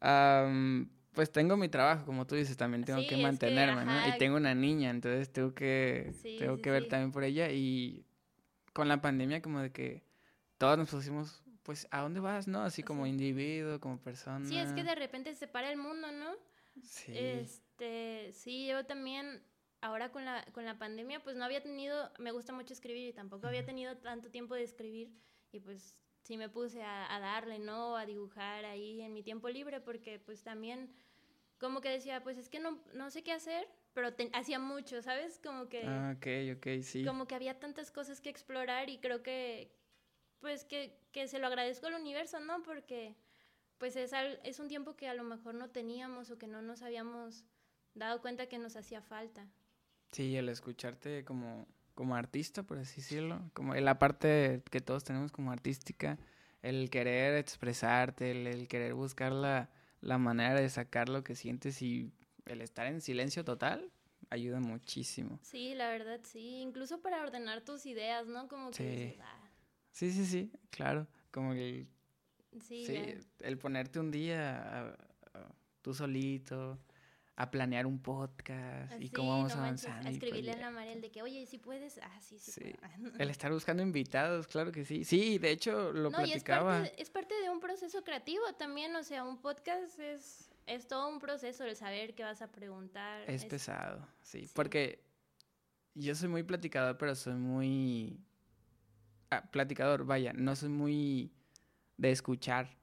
am, 0.00 0.90
pues 1.12 1.30
tengo 1.30 1.56
mi 1.56 1.68
trabajo, 1.68 2.04
como 2.06 2.26
tú 2.26 2.34
dices, 2.34 2.56
también 2.56 2.84
tengo 2.84 3.00
Sí, 3.00 3.06
que 3.06 3.18
mantenerme, 3.18 3.84
¿no? 3.84 4.08
Y 4.08 4.18
tengo 4.18 4.36
una 4.36 4.54
niña, 4.54 4.90
entonces 4.90 5.30
tengo 5.32 5.54
que, 5.54 6.12
Sí, 6.22 6.36
tengo 6.40 6.56
sí, 6.56 6.62
que 6.62 6.70
ver 6.72 6.88
también 6.88 7.12
por 7.12 7.22
ella. 7.22 7.50
Y 7.52 8.04
con 8.72 8.88
la 8.88 9.00
pandemia 9.00 9.42
como 9.42 9.60
de 9.60 9.70
que 9.70 10.02
todos 10.58 10.78
nos 10.78 10.88
pusimos, 10.90 11.41
pues, 11.62 11.86
¿a 11.90 12.00
dónde 12.00 12.20
vas, 12.20 12.48
no? 12.48 12.62
Así 12.62 12.82
como 12.82 13.06
individuo, 13.06 13.80
como 13.80 13.98
persona. 13.98 14.44
sí, 14.46 14.56
es 14.58 14.72
que 14.72 14.84
de 14.84 14.94
repente 14.94 15.34
se 15.34 15.46
para 15.46 15.70
el 15.70 15.76
mundo, 15.78 16.10
¿no? 16.12 16.34
Sí. 16.82 17.12
Este, 17.14 18.32
sí, 18.32 18.66
yo 18.66 18.84
también, 18.86 19.42
ahora 19.80 20.10
con 20.10 20.24
la, 20.24 20.44
con 20.52 20.64
la 20.64 20.78
pandemia, 20.78 21.22
pues 21.22 21.36
no 21.36 21.44
había 21.44 21.62
tenido, 21.62 22.10
me 22.18 22.32
gusta 22.32 22.52
mucho 22.52 22.72
escribir 22.72 23.08
y 23.08 23.12
tampoco 23.12 23.46
había 23.46 23.64
tenido 23.64 23.96
tanto 23.98 24.30
tiempo 24.30 24.54
de 24.54 24.62
escribir 24.62 25.12
y 25.52 25.60
pues 25.60 25.96
sí 26.22 26.36
me 26.36 26.48
puse 26.48 26.82
a, 26.82 27.14
a 27.14 27.20
darle, 27.20 27.58
¿no? 27.58 27.96
A 27.96 28.06
dibujar 28.06 28.64
ahí 28.64 29.00
en 29.02 29.12
mi 29.12 29.22
tiempo 29.22 29.48
libre 29.48 29.80
porque 29.80 30.18
pues 30.18 30.42
también 30.42 30.94
como 31.58 31.80
que 31.80 31.90
decía, 31.90 32.22
pues 32.22 32.38
es 32.38 32.48
que 32.48 32.58
no, 32.58 32.82
no 32.94 33.10
sé 33.10 33.22
qué 33.22 33.32
hacer, 33.32 33.68
pero 33.92 34.14
te- 34.14 34.30
hacía 34.32 34.58
mucho, 34.58 35.02
¿sabes? 35.02 35.38
Como 35.38 35.68
que, 35.68 35.84
Ah, 35.86 36.14
ok, 36.16 36.56
ok, 36.56 36.82
sí. 36.82 37.04
como 37.04 37.26
que 37.26 37.34
había 37.34 37.58
tantas 37.60 37.90
cosas 37.90 38.20
que 38.20 38.30
explorar 38.30 38.88
y 38.90 38.98
creo 38.98 39.22
que, 39.22 39.76
pues 40.42 40.64
que, 40.66 40.98
que 41.12 41.26
se 41.28 41.38
lo 41.38 41.46
agradezco 41.46 41.86
al 41.86 41.94
universo, 41.94 42.38
¿no? 42.40 42.62
Porque 42.62 43.16
pues 43.78 43.96
es, 43.96 44.12
al- 44.12 44.38
es 44.44 44.58
un 44.60 44.68
tiempo 44.68 44.94
que 44.96 45.08
a 45.08 45.14
lo 45.14 45.22
mejor 45.24 45.54
no 45.54 45.70
teníamos 45.70 46.30
o 46.30 46.38
que 46.38 46.46
no 46.46 46.60
nos 46.60 46.82
habíamos 46.82 47.44
dado 47.94 48.20
cuenta 48.20 48.46
que 48.48 48.58
nos 48.58 48.76
hacía 48.76 49.00
falta. 49.00 49.48
Sí, 50.10 50.36
el 50.36 50.48
escucharte 50.50 51.24
como, 51.24 51.66
como 51.94 52.14
artista, 52.14 52.62
por 52.64 52.78
así 52.78 53.00
decirlo, 53.00 53.50
como 53.54 53.74
la 53.74 53.98
parte 53.98 54.62
que 54.70 54.80
todos 54.80 55.04
tenemos 55.04 55.32
como 55.32 55.50
artística, 55.52 56.18
el 56.60 56.90
querer 56.90 57.36
expresarte, 57.38 58.32
el, 58.32 58.46
el 58.46 58.68
querer 58.68 58.94
buscar 58.94 59.32
la, 59.32 59.70
la 60.00 60.18
manera 60.18 60.54
de 60.54 60.68
sacar 60.68 61.08
lo 61.08 61.24
que 61.24 61.34
sientes 61.34 61.80
y 61.82 62.12
el 62.46 62.60
estar 62.60 62.86
en 62.86 63.00
silencio 63.00 63.44
total 63.44 63.90
ayuda 64.30 64.60
muchísimo. 64.60 65.38
Sí, 65.42 65.74
la 65.74 65.88
verdad, 65.88 66.20
sí. 66.24 66.60
Incluso 66.60 67.00
para 67.00 67.22
ordenar 67.22 67.62
tus 67.62 67.86
ideas, 67.86 68.26
¿no? 68.26 68.48
Como 68.48 68.70
que 68.70 68.76
Sí. 68.76 68.84
dices, 68.84 69.20
ah, 69.22 69.41
Sí, 69.92 70.10
sí, 70.10 70.24
sí, 70.26 70.50
claro, 70.70 71.06
como 71.30 71.52
el, 71.52 71.86
sí, 72.60 72.86
el 73.40 73.58
ponerte 73.58 74.00
un 74.00 74.10
día 74.10 74.58
a- 74.60 74.88
a- 75.34 75.54
tú 75.82 75.94
solito 75.94 76.78
a 77.36 77.50
planear 77.50 77.86
un 77.86 77.98
podcast 78.00 79.00
y 79.00 79.08
cómo 79.08 79.30
vamos 79.30 79.54
no 79.54 79.62
manches, 79.62 79.86
avanzando. 79.86 80.08
A 80.08 80.12
escribirle 80.12 80.52
a 80.52 80.70
la 80.70 80.70
de 81.00 81.10
que, 81.10 81.22
oye, 81.22 81.46
si 81.46 81.58
puedes, 81.58 81.98
ah, 82.02 82.20
sí, 82.20 82.38
sí, 82.38 82.52
Sí. 82.52 82.60
puedo". 82.60 83.16
El 83.18 83.30
estar 83.30 83.50
buscando 83.52 83.82
invitados, 83.82 84.46
claro 84.46 84.70
que 84.72 84.84
sí. 84.84 85.04
Sí, 85.04 85.38
de 85.38 85.50
hecho 85.50 85.92
lo 85.92 86.10
No, 86.10 86.20
y 86.20 86.24
es 86.24 86.28
platicaba. 86.44 86.70
parte, 86.82 86.94
de- 86.96 87.02
es 87.02 87.10
parte 87.10 87.34
de 87.40 87.50
un 87.50 87.60
proceso 87.60 88.04
creativo 88.04 88.44
también, 88.58 88.94
o 88.96 89.02
sea, 89.02 89.24
un 89.24 89.38
podcast 89.40 89.98
es, 89.98 90.50
es 90.66 90.86
todo 90.86 91.08
un 91.08 91.18
proceso, 91.20 91.64
el 91.64 91.74
saber 91.74 92.14
qué 92.14 92.22
vas 92.22 92.42
a 92.42 92.50
preguntar. 92.52 93.28
Es 93.28 93.44
pesado, 93.46 94.06
sí, 94.22 94.46
sí. 94.46 94.52
Porque 94.54 95.02
yo 95.94 96.14
soy 96.14 96.28
muy 96.28 96.42
platicador, 96.42 96.96
pero 96.98 97.14
soy 97.14 97.34
muy... 97.34 98.20
Ah, 99.32 99.48
platicador, 99.50 100.04
vaya, 100.04 100.34
no 100.34 100.54
soy 100.54 100.68
muy 100.68 101.32
de 101.96 102.10
escuchar. 102.10 102.76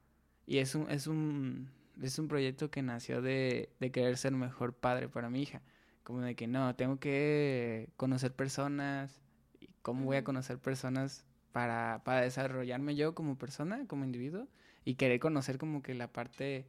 Y 0.46 0.58
es 0.58 0.74
un, 0.74 0.90
es 0.90 1.06
un, 1.06 1.70
es 2.02 2.18
un 2.18 2.26
proyecto 2.26 2.72
que 2.72 2.82
nació 2.82 3.22
de, 3.22 3.70
de 3.78 3.92
querer 3.92 4.16
ser 4.16 4.32
mejor 4.32 4.74
padre 4.74 5.08
para 5.08 5.30
mi 5.30 5.42
hija. 5.42 5.62
Como 6.02 6.22
de 6.22 6.34
que 6.34 6.48
no, 6.48 6.74
tengo 6.74 6.98
que 6.98 7.90
conocer 7.96 8.34
personas. 8.34 9.20
¿Y 9.60 9.68
¿Cómo 9.82 10.06
voy 10.06 10.16
a 10.16 10.24
conocer 10.24 10.58
personas 10.58 11.24
para, 11.52 12.02
para 12.04 12.22
desarrollarme 12.22 12.96
yo 12.96 13.14
como 13.14 13.38
persona, 13.38 13.86
como 13.86 14.04
individuo? 14.04 14.48
Y 14.84 14.96
querer 14.96 15.20
conocer 15.20 15.56
como 15.56 15.82
que 15.84 15.94
la 15.94 16.08
parte 16.08 16.66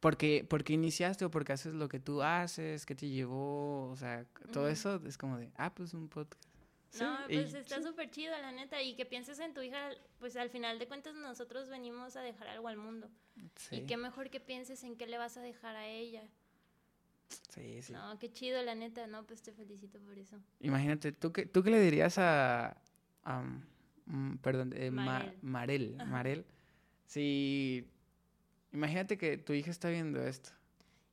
porque, 0.00 0.46
porque 0.48 0.72
iniciaste 0.72 1.26
o 1.26 1.30
porque 1.30 1.52
haces 1.52 1.74
lo 1.74 1.90
que 1.90 2.00
tú 2.00 2.22
haces, 2.22 2.86
qué 2.86 2.94
te 2.94 3.10
llevó, 3.10 3.90
o 3.90 3.96
sea, 3.96 4.24
todo 4.50 4.68
eso 4.70 4.98
es 5.06 5.18
como 5.18 5.36
de, 5.36 5.52
ah, 5.56 5.74
pues 5.74 5.92
un 5.92 6.08
podcast. 6.08 6.49
Sí, 6.90 7.02
No, 7.04 7.18
y- 7.28 7.34
pues 7.34 7.54
está 7.54 7.78
sí. 7.78 7.84
súper 7.84 8.10
chido, 8.10 8.32
la 8.38 8.50
neta, 8.52 8.82
y 8.82 8.94
que 8.96 9.06
pienses 9.06 9.38
en 9.38 9.54
tu 9.54 9.60
hija, 9.62 9.90
pues 10.18 10.36
al 10.36 10.50
final 10.50 10.78
de 10.78 10.88
cuentas 10.88 11.14
nosotros 11.14 11.68
venimos 11.68 12.16
a 12.16 12.20
dejar 12.22 12.48
algo 12.48 12.66
al 12.68 12.76
mundo. 12.76 13.08
Sí. 13.56 13.76
Y 13.76 13.86
qué 13.86 13.96
mejor 13.96 14.28
que 14.28 14.40
pienses 14.40 14.82
en 14.84 14.96
qué 14.96 15.06
le 15.06 15.16
vas 15.16 15.36
a 15.36 15.40
dejar 15.40 15.76
a 15.76 15.86
ella. 15.86 16.24
Sí, 17.48 17.80
sí. 17.82 17.92
No, 17.92 18.18
qué 18.18 18.32
chido, 18.32 18.60
la 18.62 18.74
neta. 18.74 19.06
No, 19.06 19.24
pues 19.24 19.40
te 19.42 19.52
felicito 19.52 20.00
por 20.00 20.18
eso. 20.18 20.36
Imagínate, 20.60 21.12
¿tú 21.12 21.32
qué, 21.32 21.46
tú 21.46 21.62
qué 21.62 21.70
le 21.70 21.80
dirías 21.80 22.18
a... 22.18 22.76
a, 23.24 23.42
mm, 24.06 24.38
perdón, 24.38 24.72
eh, 24.76 24.90
Ma- 24.90 25.32
Marel. 25.42 25.96
Marel, 26.06 26.44
si... 27.06 27.86
Imagínate 28.72 29.16
que 29.18 29.36
tu 29.38 29.52
hija 29.52 29.70
está 29.70 29.90
viendo 29.90 30.24
esto 30.24 30.50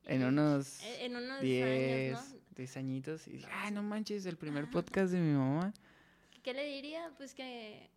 en 0.04 0.24
unos 0.24 0.80
eh, 0.82 1.04
En 1.06 1.16
unos 1.16 1.40
10, 1.40 2.10
años, 2.12 2.32
¿no? 2.32 2.37
10 2.58 2.76
añitos 2.76 3.26
y 3.28 3.32
dice, 3.32 3.48
ay, 3.50 3.70
no 3.70 3.82
manches, 3.82 4.26
el 4.26 4.36
primer 4.36 4.68
podcast 4.68 5.12
de 5.12 5.20
mi 5.20 5.32
mamá. 5.32 5.72
¿Qué 6.42 6.52
le 6.52 6.64
diría? 6.64 7.12
Pues 7.16 7.32
que, 7.34 7.88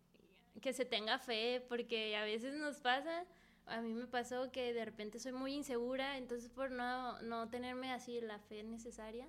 que 0.60 0.72
se 0.72 0.84
tenga 0.84 1.18
fe, 1.18 1.64
porque 1.68 2.16
a 2.16 2.24
veces 2.24 2.54
nos 2.54 2.78
pasa, 2.78 3.24
a 3.66 3.80
mí 3.80 3.92
me 3.92 4.06
pasó 4.06 4.50
que 4.52 4.72
de 4.72 4.84
repente 4.84 5.18
soy 5.18 5.32
muy 5.32 5.52
insegura, 5.54 6.16
entonces 6.16 6.48
por 6.48 6.70
no, 6.70 7.20
no 7.22 7.48
tenerme 7.50 7.92
así 7.92 8.20
la 8.20 8.38
fe 8.38 8.62
necesaria, 8.62 9.28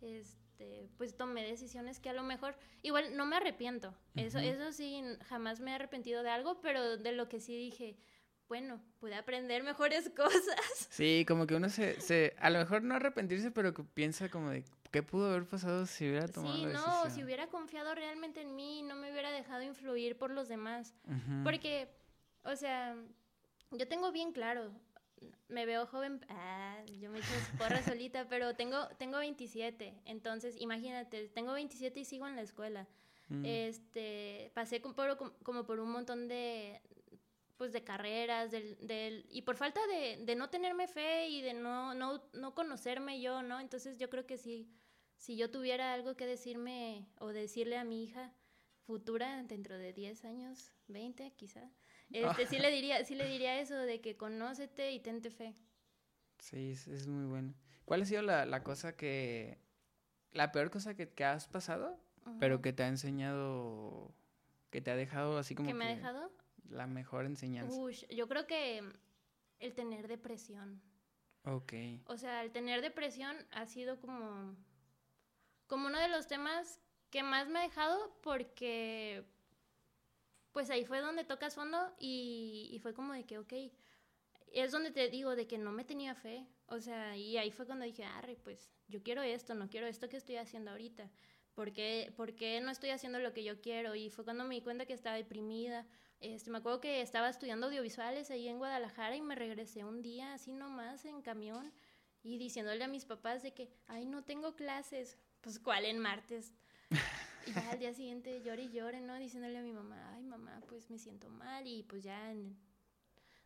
este, 0.00 0.88
pues 0.98 1.16
tomé 1.16 1.44
decisiones 1.44 2.00
que 2.00 2.08
a 2.08 2.12
lo 2.12 2.24
mejor, 2.24 2.56
igual 2.82 3.16
no 3.16 3.24
me 3.24 3.36
arrepiento, 3.36 3.94
eso, 4.16 4.38
Ujú. 4.38 4.48
eso 4.48 4.72
sí, 4.72 5.00
jamás 5.28 5.60
me 5.60 5.70
he 5.70 5.74
arrepentido 5.74 6.22
de 6.22 6.30
algo, 6.30 6.60
pero 6.60 6.96
de 6.96 7.12
lo 7.12 7.28
que 7.28 7.40
sí 7.40 7.56
dije, 7.56 7.96
bueno, 8.48 8.80
pude 9.00 9.14
aprender 9.14 9.62
mejores 9.62 10.10
cosas. 10.16 10.86
Sí, 10.90 11.24
como 11.26 11.46
que 11.46 11.54
uno 11.54 11.68
se, 11.68 12.00
se... 12.00 12.34
A 12.38 12.50
lo 12.50 12.58
mejor 12.58 12.82
no 12.82 12.94
arrepentirse, 12.94 13.50
pero 13.50 13.74
que 13.74 13.82
piensa 13.82 14.28
como 14.28 14.50
de, 14.50 14.64
¿qué 14.92 15.02
pudo 15.02 15.30
haber 15.30 15.46
pasado 15.46 15.86
si 15.86 16.08
hubiera 16.08 16.28
tomado 16.28 16.54
Sí, 16.56 16.62
la 16.66 16.72
no, 16.72 16.86
decisión? 17.02 17.10
si 17.14 17.24
hubiera 17.24 17.46
confiado 17.48 17.94
realmente 17.94 18.40
en 18.42 18.54
mí, 18.54 18.82
no 18.82 18.94
me 18.96 19.10
hubiera 19.10 19.30
dejado 19.30 19.62
influir 19.62 20.16
por 20.16 20.30
los 20.30 20.48
demás. 20.48 20.94
Porque, 21.44 21.88
o 22.44 22.54
sea, 22.56 22.94
yo 23.72 23.88
tengo 23.88 24.12
bien 24.12 24.32
claro, 24.32 24.70
me 25.48 25.66
veo 25.66 25.86
joven, 25.86 26.24
ah, 26.28 26.78
yo 27.00 27.10
me 27.10 27.18
echo 27.18 27.28
porra 27.58 27.82
solita, 28.00 28.26
pero 28.28 28.54
tengo, 28.54 28.86
tengo 28.98 29.18
27, 29.18 29.94
entonces 30.04 30.54
imagínate, 30.60 31.28
tengo 31.28 31.52
27 31.52 32.00
y 32.00 32.04
sigo 32.04 32.28
en 32.28 32.36
la 32.36 32.42
escuela. 32.42 32.86
Mm. 33.28 33.44
Este, 33.44 34.52
pasé 34.54 34.78
por- 34.80 35.34
como 35.42 35.64
por 35.64 35.80
un 35.80 35.90
montón 35.90 36.28
de, 36.28 36.80
pues, 37.56 37.72
de 37.72 37.84
carreras, 37.84 38.50
del, 38.50 38.76
del- 38.86 39.26
y 39.30 39.42
por 39.42 39.56
falta 39.56 39.80
de, 39.86 40.24
de 40.24 40.34
no 40.36 40.50
tenerme 40.50 40.88
fe 40.88 41.28
y 41.28 41.40
de 41.42 41.54
no, 41.54 41.94
no, 41.94 42.22
no 42.32 42.54
conocerme 42.54 43.20
yo, 43.20 43.42
¿no? 43.42 43.60
Entonces 43.60 43.98
yo 43.98 44.10
creo 44.10 44.26
que 44.26 44.38
si, 44.38 44.68
si 45.16 45.36
yo 45.36 45.50
tuviera 45.50 45.92
algo 45.92 46.16
que 46.16 46.26
decirme 46.26 47.08
o 47.18 47.28
decirle 47.28 47.78
a 47.78 47.84
mi 47.84 48.04
hija 48.04 48.32
futura 48.86 49.42
dentro 49.44 49.76
de 49.78 49.92
10 49.92 50.24
años, 50.24 50.72
20 50.88 51.32
quizá, 51.32 51.70
este, 52.12 52.46
sí, 52.46 52.58
le 52.58 52.70
diría, 52.70 53.04
sí 53.04 53.14
le 53.14 53.26
diría 53.26 53.58
eso 53.60 53.74
de 53.74 54.00
que 54.00 54.16
conócete 54.16 54.92
y 54.92 55.00
tente 55.00 55.30
fe. 55.30 55.54
Sí, 56.38 56.72
es, 56.72 56.86
es 56.86 57.06
muy 57.06 57.26
bueno. 57.26 57.54
¿Cuál 57.84 58.02
ha 58.02 58.04
sido 58.04 58.22
la, 58.22 58.46
la 58.46 58.62
cosa 58.62 58.96
que... 58.96 59.58
La 60.32 60.52
peor 60.52 60.70
cosa 60.70 60.94
que, 60.94 61.08
que 61.08 61.24
has 61.24 61.48
pasado, 61.48 61.98
pero 62.38 62.56
Ujú. 62.56 62.62
que 62.62 62.72
te 62.72 62.82
ha 62.82 62.88
enseñado... 62.88 64.14
Que 64.70 64.80
te 64.80 64.90
ha 64.90 64.96
dejado 64.96 65.38
así 65.38 65.54
como 65.54 65.68
¿Que 65.68 65.74
me 65.74 65.84
ha 65.86 65.88
que 65.88 65.94
dejado? 65.96 66.30
La 66.70 66.86
mejor 66.86 67.26
enseñanza. 67.26 67.78
Ush, 67.78 68.04
yo 68.08 68.28
creo 68.28 68.46
que 68.46 68.82
el 69.58 69.74
tener 69.74 70.08
depresión. 70.08 70.82
Ok. 71.44 71.72
O 72.06 72.16
sea, 72.16 72.42
el 72.42 72.50
tener 72.50 72.82
depresión 72.82 73.36
ha 73.52 73.66
sido 73.66 74.00
como, 74.00 74.56
como 75.66 75.86
uno 75.86 75.98
de 75.98 76.08
los 76.08 76.26
temas 76.26 76.80
que 77.10 77.22
más 77.22 77.48
me 77.48 77.60
ha 77.60 77.62
dejado 77.62 78.18
porque 78.22 79.24
pues 80.52 80.70
ahí 80.70 80.84
fue 80.84 81.00
donde 81.00 81.24
tocas 81.24 81.54
fondo 81.54 81.94
y, 81.98 82.70
y 82.72 82.78
fue 82.78 82.94
como 82.94 83.12
de 83.12 83.24
que, 83.24 83.38
ok, 83.38 83.52
es 84.52 84.72
donde 84.72 84.90
te 84.90 85.08
digo 85.10 85.36
de 85.36 85.46
que 85.46 85.58
no 85.58 85.70
me 85.70 85.84
tenía 85.84 86.14
fe. 86.14 86.46
O 86.66 86.80
sea, 86.80 87.16
y 87.16 87.36
ahí 87.36 87.50
fue 87.50 87.66
cuando 87.66 87.84
dije, 87.84 88.04
arre, 88.04 88.36
pues 88.36 88.70
yo 88.88 89.02
quiero 89.02 89.22
esto, 89.22 89.54
no 89.54 89.68
quiero 89.68 89.86
esto 89.86 90.08
que 90.08 90.16
estoy 90.16 90.36
haciendo 90.36 90.70
ahorita. 90.70 91.10
¿Por 91.54 91.72
qué, 91.72 92.12
por 92.16 92.34
qué 92.34 92.60
no 92.60 92.70
estoy 92.70 92.90
haciendo 92.90 93.18
lo 93.18 93.32
que 93.32 93.44
yo 93.44 93.60
quiero? 93.60 93.94
Y 93.94 94.10
fue 94.10 94.24
cuando 94.24 94.44
me 94.44 94.56
di 94.56 94.62
cuenta 94.62 94.86
que 94.86 94.92
estaba 94.92 95.16
deprimida. 95.16 95.86
Este, 96.20 96.50
me 96.50 96.58
acuerdo 96.58 96.80
que 96.80 97.02
estaba 97.02 97.28
estudiando 97.28 97.66
audiovisuales 97.66 98.30
ahí 98.30 98.48
en 98.48 98.58
Guadalajara 98.58 99.16
y 99.16 99.20
me 99.20 99.34
regresé 99.34 99.84
un 99.84 100.02
día 100.02 100.32
así 100.34 100.52
nomás 100.52 101.04
en 101.04 101.22
camión 101.22 101.72
y 102.22 102.38
diciéndole 102.38 102.82
a 102.82 102.88
mis 102.88 103.04
papás 103.04 103.42
de 103.42 103.52
que, 103.52 103.70
ay, 103.86 104.06
no 104.06 104.24
tengo 104.24 104.56
clases. 104.56 105.16
Pues, 105.42 105.60
¿cuál 105.60 105.84
en 105.84 105.98
martes? 105.98 106.52
Y 107.46 107.52
ya 107.52 107.70
al 107.70 107.78
día 107.78 107.94
siguiente 107.94 108.42
llore 108.42 108.64
y 108.64 108.72
llore, 108.72 109.00
¿no? 109.00 109.14
Diciéndole 109.16 109.58
a 109.58 109.62
mi 109.62 109.72
mamá, 109.72 110.14
ay, 110.14 110.24
mamá, 110.24 110.60
pues 110.66 110.90
me 110.90 110.98
siento 110.98 111.28
mal 111.28 111.64
y 111.66 111.84
pues 111.84 112.02
ya, 112.02 112.34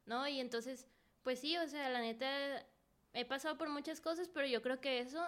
¿no? 0.07 0.27
Y 0.27 0.41
entonces, 0.41 0.87
pues 1.23 1.41
sí, 1.41 1.59
o 1.59 1.69
sea, 1.69 1.91
la 1.91 2.01
neta, 2.01 2.67
he 3.13 3.27
pasado 3.27 3.59
por 3.59 3.69
muchas 3.69 4.01
cosas, 4.01 4.31
pero 4.31 4.47
yo 4.47 4.63
creo 4.63 4.81
que 4.81 5.01
eso, 5.01 5.23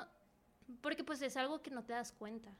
porque 0.81 1.05
pues 1.05 1.20
es 1.20 1.37
algo 1.37 1.61
que 1.61 1.70
no 1.70 1.85
te 1.85 1.92
das 1.92 2.12
cuenta. 2.12 2.57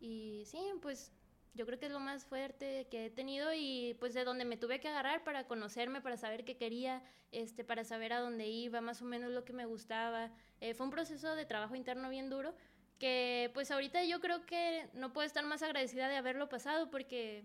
Y 0.00 0.42
sí, 0.46 0.58
pues 0.82 1.12
yo 1.54 1.66
creo 1.66 1.78
que 1.78 1.86
es 1.86 1.92
lo 1.92 2.00
más 2.00 2.24
fuerte 2.24 2.88
que 2.90 3.06
he 3.06 3.10
tenido 3.10 3.52
y 3.54 3.96
pues 4.00 4.12
de 4.12 4.24
donde 4.24 4.44
me 4.44 4.56
tuve 4.56 4.80
que 4.80 4.88
agarrar 4.88 5.22
para 5.22 5.46
conocerme, 5.46 6.00
para 6.00 6.16
saber 6.16 6.44
qué 6.44 6.56
quería, 6.56 7.02
este, 7.30 7.64
para 7.64 7.84
saber 7.84 8.12
a 8.12 8.20
dónde 8.20 8.46
iba, 8.48 8.80
más 8.80 9.02
o 9.02 9.04
menos 9.04 9.30
lo 9.30 9.44
que 9.44 9.52
me 9.52 9.64
gustaba. 9.64 10.32
Eh, 10.60 10.74
fue 10.74 10.86
un 10.86 10.90
proceso 10.92 11.36
de 11.36 11.46
trabajo 11.46 11.76
interno 11.76 12.08
bien 12.10 12.28
duro 12.28 12.54
que 12.98 13.50
pues 13.54 13.70
ahorita 13.70 14.04
yo 14.04 14.20
creo 14.20 14.46
que 14.46 14.88
no 14.94 15.12
puedo 15.12 15.26
estar 15.26 15.44
más 15.44 15.62
agradecida 15.62 16.08
de 16.08 16.16
haberlo 16.16 16.48
pasado 16.48 16.90
porque 16.90 17.44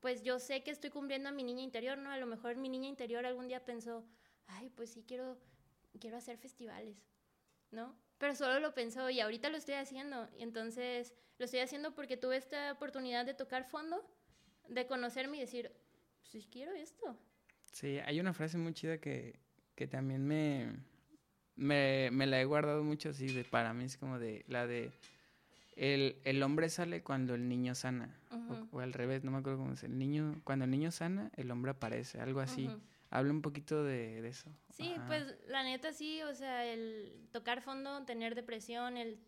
pues 0.00 0.22
yo 0.22 0.38
sé 0.38 0.62
que 0.62 0.70
estoy 0.70 0.90
cumpliendo 0.90 1.28
a 1.28 1.32
mi 1.32 1.42
niña 1.42 1.62
interior, 1.62 1.98
¿no? 1.98 2.10
A 2.10 2.18
lo 2.18 2.26
mejor 2.26 2.56
mi 2.56 2.68
niña 2.68 2.88
interior 2.88 3.24
algún 3.24 3.48
día 3.48 3.64
pensó, 3.64 4.06
ay, 4.46 4.70
pues 4.70 4.90
sí 4.92 5.04
quiero, 5.06 5.38
quiero 5.98 6.16
hacer 6.16 6.36
festivales, 6.36 6.96
¿no? 7.70 7.96
Pero 8.24 8.36
solo 8.36 8.58
lo 8.58 8.72
pensó 8.72 9.10
y 9.10 9.20
ahorita 9.20 9.50
lo 9.50 9.58
estoy 9.58 9.74
haciendo. 9.74 10.26
Y 10.38 10.44
entonces 10.44 11.12
lo 11.36 11.44
estoy 11.44 11.60
haciendo 11.60 11.94
porque 11.94 12.16
tuve 12.16 12.38
esta 12.38 12.72
oportunidad 12.72 13.26
de 13.26 13.34
tocar 13.34 13.64
fondo, 13.68 14.02
de 14.66 14.86
conocerme 14.86 15.36
y 15.36 15.40
decir, 15.40 15.70
pues 16.32 16.46
quiero 16.46 16.72
esto. 16.72 17.18
Sí, 17.70 17.98
hay 17.98 18.20
una 18.20 18.32
frase 18.32 18.56
muy 18.56 18.72
chida 18.72 18.96
que, 18.96 19.38
que 19.74 19.86
también 19.86 20.26
me, 20.26 20.72
me, 21.54 22.08
me 22.12 22.24
la 22.26 22.40
he 22.40 22.46
guardado 22.46 22.82
mucho 22.82 23.10
así 23.10 23.26
de 23.26 23.44
para 23.44 23.74
mí 23.74 23.84
es 23.84 23.98
como 23.98 24.18
de 24.18 24.42
la 24.48 24.66
de 24.66 24.90
el, 25.76 26.16
el 26.24 26.42
hombre 26.42 26.70
sale 26.70 27.02
cuando 27.02 27.34
el 27.34 27.46
niño 27.46 27.74
sana 27.74 28.08
o- 28.72 28.80
al 28.80 28.94
revés, 28.94 29.22
no 29.22 29.32
me 29.32 29.36
acuerdo 29.38 29.58
cómo 29.58 29.74
es 29.74 29.82
el 29.82 29.98
niño 29.98 30.40
cuando 30.44 30.64
el 30.64 30.70
niño 30.70 30.90
sana 30.92 31.30
el 31.36 31.50
hombre 31.50 31.72
aparece, 31.72 32.20
algo 32.22 32.40
así. 32.40 32.70
Habla 33.14 33.30
un 33.30 33.42
poquito 33.42 33.84
de, 33.84 34.22
de 34.22 34.28
eso. 34.28 34.50
Sí, 34.70 34.92
Ajá. 34.92 35.06
pues 35.06 35.36
la 35.46 35.62
neta 35.62 35.92
sí, 35.92 36.20
o 36.22 36.34
sea, 36.34 36.66
el 36.66 37.28
tocar 37.30 37.62
fondo, 37.62 38.04
tener 38.04 38.34
depresión, 38.34 38.96
el, 38.96 39.20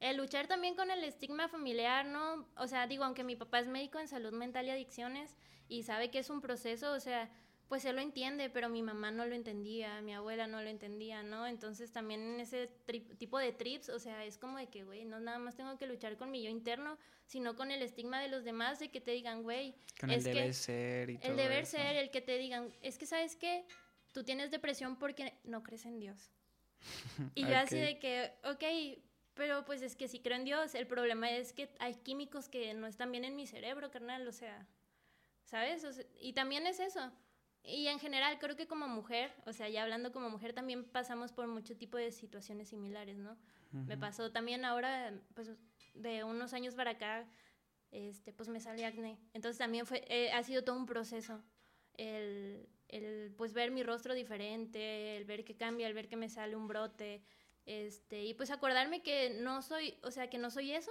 el 0.00 0.16
luchar 0.16 0.48
también 0.48 0.74
con 0.74 0.90
el 0.90 1.04
estigma 1.04 1.46
familiar, 1.46 2.06
¿no? 2.06 2.48
O 2.56 2.66
sea, 2.66 2.88
digo, 2.88 3.04
aunque 3.04 3.22
mi 3.22 3.36
papá 3.36 3.60
es 3.60 3.68
médico 3.68 4.00
en 4.00 4.08
salud 4.08 4.32
mental 4.32 4.66
y 4.66 4.70
adicciones 4.70 5.36
y 5.68 5.84
sabe 5.84 6.10
que 6.10 6.18
es 6.18 6.28
un 6.28 6.40
proceso, 6.40 6.92
o 6.92 6.98
sea, 6.98 7.30
pues 7.70 7.84
él 7.84 7.94
lo 7.94 8.02
entiende, 8.02 8.50
pero 8.50 8.68
mi 8.68 8.82
mamá 8.82 9.12
no 9.12 9.24
lo 9.26 9.34
entendía, 9.36 10.00
mi 10.00 10.12
abuela 10.12 10.48
no 10.48 10.60
lo 10.60 10.68
entendía, 10.68 11.22
¿no? 11.22 11.46
Entonces 11.46 11.92
también 11.92 12.20
en 12.20 12.40
ese 12.40 12.66
tipo 13.16 13.38
de 13.38 13.52
trips, 13.52 13.90
o 13.90 14.00
sea, 14.00 14.24
es 14.24 14.38
como 14.38 14.58
de 14.58 14.66
que, 14.66 14.82
güey, 14.82 15.04
no 15.04 15.20
nada 15.20 15.38
más 15.38 15.54
tengo 15.54 15.78
que 15.78 15.86
luchar 15.86 16.16
con 16.16 16.32
mi 16.32 16.42
yo 16.42 16.50
interno, 16.50 16.98
sino 17.26 17.54
con 17.54 17.70
el 17.70 17.80
estigma 17.82 18.20
de 18.20 18.26
los 18.26 18.42
demás, 18.42 18.80
de 18.80 18.90
que 18.90 19.00
te 19.00 19.12
digan, 19.12 19.44
güey, 19.44 19.76
con 20.00 20.10
es 20.10 20.26
el 20.26 20.32
que 20.32 20.38
deber 20.40 20.54
ser 20.54 21.10
y 21.10 21.18
todo 21.18 21.30
el 21.30 21.36
deber 21.36 21.62
eso. 21.62 21.76
ser, 21.76 21.94
el 21.94 22.10
que 22.10 22.20
te 22.20 22.38
digan, 22.38 22.74
es 22.82 22.98
que 22.98 23.06
sabes 23.06 23.36
qué, 23.36 23.64
tú 24.12 24.24
tienes 24.24 24.50
depresión 24.50 24.98
porque 24.98 25.34
no 25.44 25.62
crees 25.62 25.86
en 25.86 26.00
Dios. 26.00 26.32
Y 27.36 27.42
yo 27.42 27.56
así 27.56 27.76
de 27.76 28.00
que, 28.00 28.32
ok, 28.42 29.00
pero 29.34 29.64
pues 29.64 29.80
es 29.82 29.94
que 29.94 30.08
sí 30.08 30.18
creo 30.18 30.36
en 30.36 30.44
Dios, 30.44 30.74
el 30.74 30.88
problema 30.88 31.30
es 31.30 31.52
que 31.52 31.70
hay 31.78 31.94
químicos 31.94 32.48
que 32.48 32.74
no 32.74 32.88
están 32.88 33.12
bien 33.12 33.24
en 33.24 33.36
mi 33.36 33.46
cerebro, 33.46 33.92
carnal, 33.92 34.26
o 34.26 34.32
sea, 34.32 34.66
¿sabes? 35.44 35.84
O 35.84 35.92
sea, 35.92 36.04
y 36.20 36.32
también 36.32 36.66
es 36.66 36.80
eso. 36.80 37.12
Y 37.62 37.88
en 37.88 37.98
general 37.98 38.38
creo 38.38 38.56
que 38.56 38.66
como 38.66 38.88
mujer, 38.88 39.32
o 39.46 39.52
sea, 39.52 39.68
ya 39.68 39.82
hablando 39.82 40.12
como 40.12 40.30
mujer, 40.30 40.52
también 40.52 40.84
pasamos 40.84 41.32
por 41.32 41.46
mucho 41.46 41.76
tipo 41.76 41.96
de 41.98 42.10
situaciones 42.10 42.68
similares, 42.68 43.18
¿no? 43.18 43.36
Me 43.72 43.96
pasó 43.96 44.32
también 44.32 44.64
ahora, 44.64 45.14
pues 45.34 45.52
de 45.94 46.24
unos 46.24 46.54
años 46.54 46.74
para 46.74 46.92
acá, 46.92 47.28
este, 47.90 48.32
pues 48.32 48.48
me 48.48 48.60
salió 48.60 48.86
acné. 48.86 49.18
Entonces 49.32 49.58
también 49.58 49.86
fue, 49.86 50.04
eh, 50.08 50.32
ha 50.32 50.42
sido 50.42 50.64
todo 50.64 50.76
un 50.76 50.86
proceso. 50.86 51.44
El, 51.94 52.68
el, 52.88 53.32
pues 53.36 53.52
ver 53.52 53.70
mi 53.70 53.82
rostro 53.82 54.14
diferente, 54.14 55.16
el 55.16 55.24
ver 55.24 55.44
que 55.44 55.56
cambia, 55.56 55.86
el 55.86 55.94
ver 55.94 56.08
que 56.08 56.16
me 56.16 56.28
sale 56.28 56.56
un 56.56 56.66
brote, 56.66 57.22
este, 57.66 58.24
y 58.24 58.34
pues 58.34 58.50
acordarme 58.50 59.02
que 59.02 59.30
no 59.30 59.62
soy, 59.62 59.98
o 60.02 60.10
sea, 60.10 60.30
que 60.30 60.38
no 60.38 60.50
soy 60.50 60.72
eso, 60.72 60.90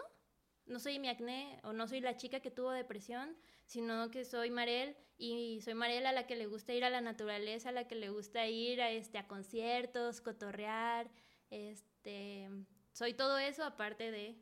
no 0.70 0.80
soy 0.80 1.00
mi 1.00 1.10
acné 1.10 1.60
o 1.64 1.74
no 1.74 1.88
soy 1.88 2.00
la 2.00 2.16
chica 2.16 2.40
que 2.40 2.52
tuvo 2.52 2.72
depresión, 2.72 3.36
sino 3.66 4.10
que 4.12 4.24
soy 4.24 4.52
Marel 4.52 4.96
y 5.18 5.60
soy 5.62 5.74
Marel 5.74 6.06
a 6.06 6.14
la 6.14 6.26
que 6.28 6.36
le 6.36 6.46
gusta 6.46 6.74
ir 6.74 6.86
a 6.86 6.90
la 6.90 7.02
naturaleza, 7.02 7.70
a 7.70 7.72
la 7.74 7.88
que 7.88 7.96
le 7.96 8.10
gusta 8.10 8.48
ir 8.48 8.82
a, 8.82 8.92
este, 8.92 9.18
a 9.18 9.28
conciertos, 9.28 10.22
cotorrear, 10.22 11.10
este, 11.50 12.50
soy 12.94 13.14
todo 13.14 13.38
eso 13.38 13.64
aparte 13.64 14.12
de, 14.12 14.36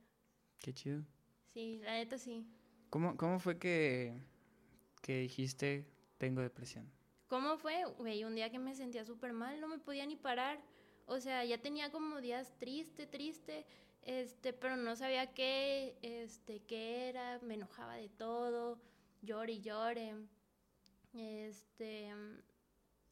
Qué 0.60 0.74
chido. 0.74 1.04
sí, 1.54 1.80
la 1.84 1.94
neta 1.94 2.18
sí. 2.18 2.46
¿Cómo, 2.90 3.18
cómo 3.18 3.40
fue 3.40 3.58
que, 3.58 4.22
que 5.02 5.20
dijiste 5.20 5.86
tengo 6.18 6.42
depresión? 6.42 6.92
¿Cómo 7.28 7.58
fue? 7.58 7.84
Güey, 7.98 8.24
un 8.24 8.36
día 8.36 8.50
que 8.50 8.60
me 8.60 8.74
sentía 8.76 9.04
súper 9.04 9.34
mal, 9.34 9.60
no 9.60 9.68
me 9.68 9.80
podía 9.80 10.06
ni 10.06 10.16
parar. 10.16 10.62
O 11.06 11.20
sea, 11.20 11.44
ya 11.44 11.58
tenía 11.62 11.92
como 11.92 12.22
días 12.22 12.54
triste, 12.58 13.06
triste, 13.06 13.66
este, 14.02 14.54
pero 14.54 14.76
no 14.76 14.96
sabía 14.96 15.34
qué, 15.34 15.98
este, 16.02 16.62
qué 16.62 17.10
era, 17.10 17.40
me 17.40 17.56
enojaba 17.56 17.96
de 17.96 18.10
todo, 18.10 18.80
llore 19.22 19.54
y 19.54 19.62
llore. 19.62 20.16
Este, 21.14 22.14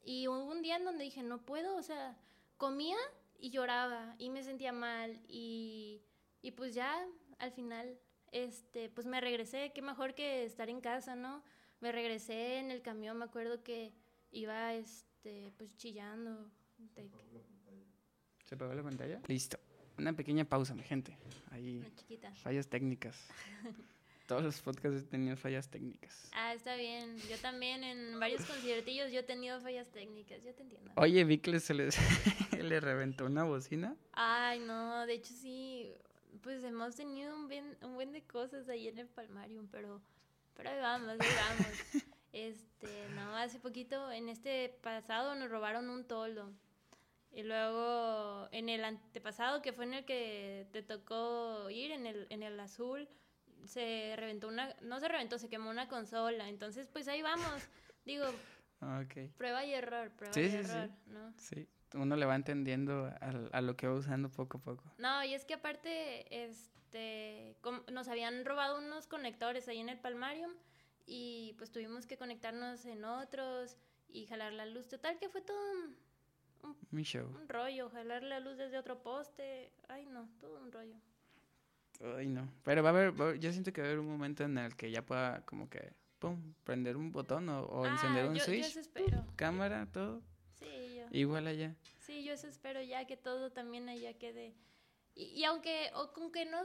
y 0.03 0.27
hubo 0.27 0.45
un 0.45 0.61
día 0.61 0.77
en 0.77 0.85
donde 0.85 1.03
dije, 1.03 1.23
no 1.23 1.45
puedo, 1.45 1.75
o 1.75 1.83
sea, 1.83 2.17
comía 2.57 2.97
y 3.39 3.49
lloraba 3.49 4.15
y 4.17 4.29
me 4.29 4.43
sentía 4.43 4.71
mal 4.71 5.19
y, 5.27 6.01
y 6.41 6.51
pues 6.51 6.73
ya 6.73 7.05
al 7.39 7.51
final, 7.51 7.99
este, 8.31 8.89
pues 8.89 9.07
me 9.07 9.21
regresé, 9.21 9.71
qué 9.73 9.81
mejor 9.81 10.13
que 10.13 10.45
estar 10.45 10.69
en 10.69 10.81
casa, 10.81 11.15
¿no? 11.15 11.43
Me 11.79 11.91
regresé 11.91 12.59
en 12.59 12.71
el 12.71 12.81
camión, 12.81 13.17
me 13.17 13.25
acuerdo 13.25 13.63
que 13.63 13.93
iba, 14.31 14.73
este, 14.73 15.51
pues 15.57 15.75
chillando. 15.77 16.49
¿Se 18.45 18.55
apagó 18.55 18.73
la 18.73 18.83
pantalla? 18.83 19.21
Listo. 19.27 19.57
Una 19.97 20.13
pequeña 20.13 20.45
pausa, 20.45 20.75
mi 20.75 20.83
gente. 20.83 21.17
Ahí. 21.51 21.77
Una 21.77 21.95
chiquita. 21.95 22.31
Fallas 22.35 22.67
técnicas. 22.67 23.17
Todos 24.27 24.43
los 24.43 24.59
podcasts 24.59 25.03
he 25.03 25.03
tenido 25.03 25.37
fallas 25.37 25.69
técnicas. 25.69 26.29
Ah, 26.33 26.53
está 26.53 26.75
bien. 26.75 27.15
Yo 27.29 27.37
también 27.37 27.83
en 27.83 28.19
varios 28.19 28.43
conciertillos 28.45 29.11
yo 29.11 29.19
he 29.19 29.23
tenido 29.23 29.61
fallas 29.61 29.87
técnicas. 29.91 30.43
Yo 30.43 30.53
te 30.55 30.63
entiendo. 30.63 30.91
Oye, 30.95 31.23
vi 31.23 31.37
que 31.37 31.59
se 31.59 31.75
les 31.75 31.95
le 32.59 32.79
reventó 32.79 33.25
una 33.25 33.43
bocina. 33.43 33.95
Ay, 34.13 34.59
no. 34.59 35.05
De 35.05 35.13
hecho, 35.13 35.31
sí. 35.33 35.93
Pues 36.41 36.63
hemos 36.63 36.95
tenido 36.95 37.35
un, 37.35 37.47
bien, 37.47 37.77
un 37.83 37.93
buen 37.93 38.11
de 38.11 38.23
cosas 38.23 38.67
ahí 38.67 38.87
en 38.87 38.97
el 38.97 39.07
Palmarium, 39.07 39.67
pero, 39.71 40.01
pero 40.55 40.69
ahí 40.69 40.79
vamos, 40.79 41.09
ahí 41.09 41.17
vamos. 41.19 41.67
este, 42.33 43.09
no, 43.15 43.35
hace 43.37 43.59
poquito, 43.59 44.11
en 44.11 44.27
este 44.29 44.77
pasado 44.81 45.35
nos 45.35 45.49
robaron 45.49 45.89
un 45.89 46.03
toldo. 46.03 46.51
Y 47.35 47.43
luego 47.43 48.47
en 48.53 48.69
el 48.69 48.85
antepasado, 48.85 49.61
que 49.61 49.73
fue 49.73 49.83
en 49.83 49.93
el 49.93 50.05
que 50.05 50.67
te 50.71 50.81
tocó 50.83 51.69
ir, 51.69 51.91
en 51.91 52.07
el, 52.07 52.27
en 52.29 52.43
el 52.43 52.57
azul, 52.61 53.09
se 53.65 54.13
reventó 54.15 54.47
una, 54.47 54.73
no 54.81 55.01
se 55.01 55.09
reventó, 55.09 55.37
se 55.37 55.49
quemó 55.49 55.69
una 55.69 55.89
consola. 55.89 56.47
Entonces, 56.47 56.87
pues 56.87 57.09
ahí 57.09 57.21
vamos. 57.21 57.67
Digo, 58.05 58.25
okay. 59.01 59.27
prueba 59.37 59.65
y 59.65 59.73
error, 59.73 60.11
prueba 60.11 60.33
sí, 60.33 60.41
y 60.43 60.49
sí, 60.49 60.55
error, 60.55 60.87
sí. 60.87 61.11
¿no? 61.11 61.33
Sí, 61.37 61.67
uno 61.95 62.15
le 62.15 62.25
va 62.25 62.35
entendiendo 62.35 63.07
a, 63.07 63.31
a, 63.51 63.61
lo 63.61 63.75
que 63.75 63.87
va 63.87 63.95
usando 63.95 64.31
poco 64.31 64.59
a 64.59 64.61
poco. 64.61 64.85
No, 64.97 65.21
y 65.25 65.33
es 65.33 65.43
que 65.43 65.55
aparte, 65.55 66.45
este, 66.45 67.57
nos 67.91 68.07
habían 68.07 68.45
robado 68.45 68.77
unos 68.77 69.07
conectores 69.07 69.67
ahí 69.67 69.79
en 69.79 69.89
el 69.89 69.99
Palmarium 69.99 70.51
y 71.05 71.53
pues 71.57 71.69
tuvimos 71.69 72.05
que 72.05 72.17
conectarnos 72.17 72.85
en 72.85 73.03
otros 73.03 73.75
y 74.07 74.25
jalar 74.25 74.53
la 74.53 74.65
luz. 74.65 74.87
Total 74.87 75.19
que 75.19 75.27
fue 75.27 75.41
todo 75.41 75.57
un, 75.71 75.97
un, 76.65 76.77
Mi 76.91 77.03
show. 77.03 77.27
un 77.27 77.47
rollo, 77.47 77.89
jalar 77.89 78.23
la 78.23 78.39
luz 78.39 78.57
desde 78.57 78.77
otro 78.77 79.01
poste. 79.01 79.71
Ay, 79.87 80.05
no, 80.05 80.29
todo 80.39 80.59
un 80.59 80.71
rollo. 80.71 80.95
Ay, 82.17 82.27
no. 82.27 82.49
Pero 82.63 82.83
va 82.83 82.89
a 82.89 82.91
haber, 82.93 83.19
va, 83.19 83.35
yo 83.35 83.51
siento 83.51 83.71
que 83.71 83.81
va 83.81 83.87
a 83.87 83.89
haber 83.91 83.99
un 83.99 84.09
momento 84.09 84.43
en 84.43 84.57
el 84.57 84.75
que 84.75 84.91
ya 84.91 85.05
pueda 85.05 85.45
como 85.45 85.69
que, 85.69 85.93
pum, 86.19 86.53
prender 86.63 86.97
un 86.97 87.11
botón 87.11 87.47
o, 87.49 87.63
o 87.63 87.85
ah, 87.85 87.89
encender 87.89 88.27
un 88.27 88.35
yo, 88.35 88.43
switch. 88.43 88.61
Yo 88.61 88.67
eso 88.67 88.79
espero. 88.79 89.25
Cámara, 89.35 89.87
todo. 89.91 90.21
Sí, 90.59 90.95
yo. 90.95 91.05
Igual 91.11 91.47
allá. 91.47 91.75
Sí, 91.99 92.23
yo 92.23 92.33
eso 92.33 92.47
espero 92.47 92.81
ya 92.81 93.05
que 93.05 93.17
todo 93.17 93.51
también 93.51 93.89
allá 93.89 94.13
quede. 94.17 94.53
Y, 95.15 95.23
y 95.25 95.43
aunque, 95.45 95.89
o 95.95 96.11
con 96.11 96.31
que 96.31 96.45
no, 96.45 96.61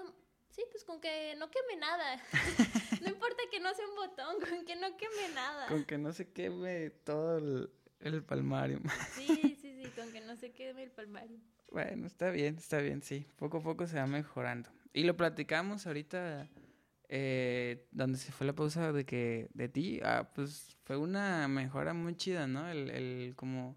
sí, 0.51 0.63
pues 0.71 0.85
con 0.85 1.01
que 1.01 1.35
no 1.39 1.51
queme 1.51 1.77
nada. 1.77 2.23
no 3.01 3.09
importa 3.09 3.43
que 3.51 3.61
no 3.61 3.73
sea 3.75 3.87
un 3.87 3.97
botón, 3.97 4.37
con 4.49 4.65
que 4.65 4.77
no 4.77 4.97
queme 4.97 5.35
nada. 5.35 5.69
Con 5.69 5.85
que 5.85 5.99
no 5.99 6.13
se 6.13 6.33
queme 6.33 6.91
todo 6.91 7.39
el, 7.39 7.71
el 8.01 8.23
palmario. 8.25 8.81
sí, 9.15 9.57
sí, 9.61 9.70
sí, 9.83 9.91
con 9.91 10.13
que 10.13 10.21
no 10.21 10.37
se 10.37 10.51
queme 10.53 10.83
el 10.85 10.91
palmario. 10.91 11.39
Bueno, 11.71 12.07
está 12.07 12.31
bien, 12.31 12.57
está 12.57 12.79
bien, 12.79 13.03
sí. 13.03 13.27
Poco 13.37 13.59
a 13.59 13.63
poco 13.63 13.87
se 13.87 13.97
va 13.97 14.07
mejorando. 14.07 14.71
Y 14.93 15.05
lo 15.05 15.17
platicamos 15.17 15.87
ahorita, 15.87 16.49
eh, 17.09 17.87
donde 17.93 18.19
se 18.19 18.33
fue 18.33 18.47
la 18.47 18.55
pausa 18.55 18.93
de 18.93 19.05
que 19.05 19.49
de 19.55 19.69
ti, 19.69 20.01
ah, 20.03 20.31
pues 20.35 20.77
fue 20.85 20.97
una 20.97 21.47
mejora 21.49 21.95
muy 21.95 22.17
chida, 22.17 22.47
¿no? 22.49 22.69
El, 22.69 22.91
el 22.91 23.35
como, 23.37 23.77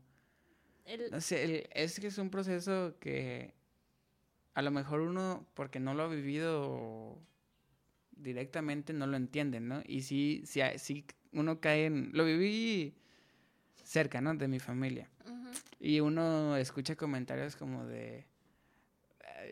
El, 0.86 1.12
no 1.12 1.22
sé, 1.22 1.44
el- 1.44 1.70
es 1.74 2.00
que 2.00 2.08
es 2.08 2.18
un 2.18 2.30
proceso 2.32 2.98
que 3.00 3.54
a 4.56 4.62
lo 4.62 4.72
mejor 4.72 5.02
uno, 5.02 5.48
porque 5.54 5.80
no 5.80 5.94
lo 5.94 6.04
ha 6.04 6.08
vivido 6.08 7.20
directamente, 8.12 8.94
no 8.94 9.08
lo 9.08 9.18
entiende, 9.18 9.60
¿no? 9.60 9.82
Y 9.86 10.02
sí, 10.02 10.44
sí, 10.46 10.62
sí 10.78 11.06
uno 11.34 11.60
cae 11.60 11.86
en, 11.88 12.12
lo 12.14 12.26
viví 12.26 12.96
cerca, 13.84 14.22
¿no? 14.22 14.36
De 14.36 14.48
mi 14.48 14.60
familia. 14.60 15.10
ujú. 15.26 15.33
Y 15.80 16.00
uno 16.00 16.56
escucha 16.58 16.96
comentarios 16.96 17.56
como 17.56 17.86
de... 17.86 18.26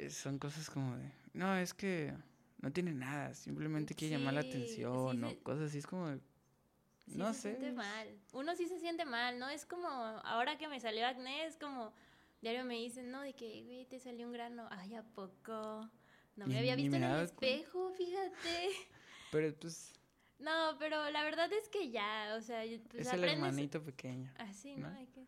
Son 0.10 0.40
cosas 0.40 0.70
como 0.70 0.96
de... 0.98 1.12
No, 1.34 1.56
es 1.56 1.74
que 1.74 2.14
no 2.60 2.72
tiene 2.72 2.94
nada, 2.94 3.34
simplemente 3.34 3.96
quiere 3.96 4.18
llamar 4.18 4.36
la 4.36 4.42
atención 4.42 5.18
sí 5.18 5.24
o 5.24 5.30
se- 5.30 5.40
cosas 5.40 5.70
así. 5.70 5.78
Es 5.80 5.88
como... 5.88 6.14
Sí 7.08 7.18
no 7.18 7.34
se 7.34 7.42
sé. 7.42 7.50
siente 7.58 7.74
mal. 7.74 8.20
Uno 8.34 8.56
sí 8.56 8.68
se 8.68 8.80
siente 8.80 9.06
mal, 9.06 9.40
¿no? 9.40 9.50
Es 9.50 9.66
como, 9.66 9.88
ahora 9.88 10.58
que 10.58 10.68
me 10.68 10.80
salió 10.80 11.06
acné, 11.06 11.46
es 11.46 11.58
como, 11.58 11.94
diario 12.42 12.64
me 12.64 12.76
dicen, 12.76 13.12
no, 13.12 13.22
de 13.22 13.34
que, 13.34 13.64
güey, 13.64 13.86
te 13.86 14.00
salió 14.00 14.28
un 14.28 14.34
grano. 14.34 14.68
Ay, 14.72 14.96
¿a 14.96 15.04
poco? 15.04 15.90
No 16.36 16.48
me 16.48 16.58
había 16.58 16.76
visto 16.76 16.92
me 16.92 16.98
en 16.98 17.04
el 17.12 17.22
espejo, 17.22 17.92
fíjate. 17.92 18.70
Pero 19.32 19.54
pues 19.56 19.94
No, 20.40 20.76
pero 20.78 21.10
la 21.10 21.24
verdad 21.24 21.52
es 21.54 21.70
que 21.70 21.90
ya, 21.90 22.36
o 22.38 22.42
sea, 22.42 22.64
pues 22.90 23.08
es 23.08 23.14
el 23.14 23.24
hermanito 23.24 23.82
pequeño. 23.82 24.32
Así, 24.38 24.76
¿no? 24.76 24.90
¿no? 24.90 24.98
Hay 24.98 25.08
que... 25.08 25.26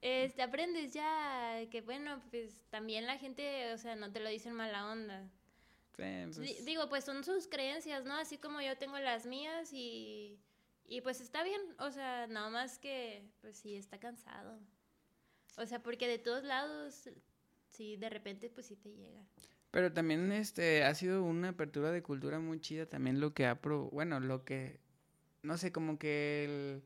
Este, 0.00 0.42
aprendes 0.42 0.92
ya 0.92 1.66
que, 1.70 1.80
bueno, 1.80 2.22
pues 2.30 2.64
también 2.70 3.06
la 3.06 3.18
gente, 3.18 3.72
o 3.72 3.78
sea, 3.78 3.96
no 3.96 4.12
te 4.12 4.20
lo 4.20 4.28
dicen 4.28 4.52
mala 4.54 4.90
onda. 4.92 5.28
Sí, 5.96 6.02
pues, 6.36 6.64
Digo, 6.64 6.88
pues 6.88 7.04
son 7.04 7.24
sus 7.24 7.48
creencias, 7.48 8.04
¿no? 8.04 8.14
Así 8.14 8.38
como 8.38 8.60
yo 8.60 8.76
tengo 8.78 8.98
las 9.00 9.26
mías 9.26 9.72
y, 9.72 10.38
y 10.84 11.00
pues 11.00 11.20
está 11.20 11.42
bien, 11.42 11.60
o 11.80 11.90
sea, 11.90 12.28
nada 12.28 12.50
más 12.50 12.78
que, 12.78 13.24
pues 13.40 13.56
sí, 13.58 13.74
está 13.76 13.98
cansado. 13.98 14.60
O 15.56 15.66
sea, 15.66 15.82
porque 15.82 16.06
de 16.06 16.18
todos 16.18 16.44
lados, 16.44 17.08
sí, 17.70 17.96
de 17.96 18.08
repente, 18.10 18.48
pues 18.50 18.66
sí 18.66 18.76
te 18.76 18.90
llega. 18.94 19.24
pero 19.72 19.92
también 19.92 20.30
este 20.32 20.84
ha 20.84 20.94
sido 20.94 21.24
una 21.24 21.50
apertura 21.50 21.90
de 21.90 22.02
cultura 22.02 22.38
muy 22.38 22.60
chida 22.60 22.86
también 22.86 23.20
lo 23.20 23.34
que 23.34 23.46
ha 23.46 23.60
pro, 23.60 23.90
bueno, 23.90 24.20
lo 24.20 24.44
que 24.44 24.80
no 25.42 25.56
sé, 25.58 25.72
como 25.72 25.98
que 25.98 26.44
el 26.44 26.82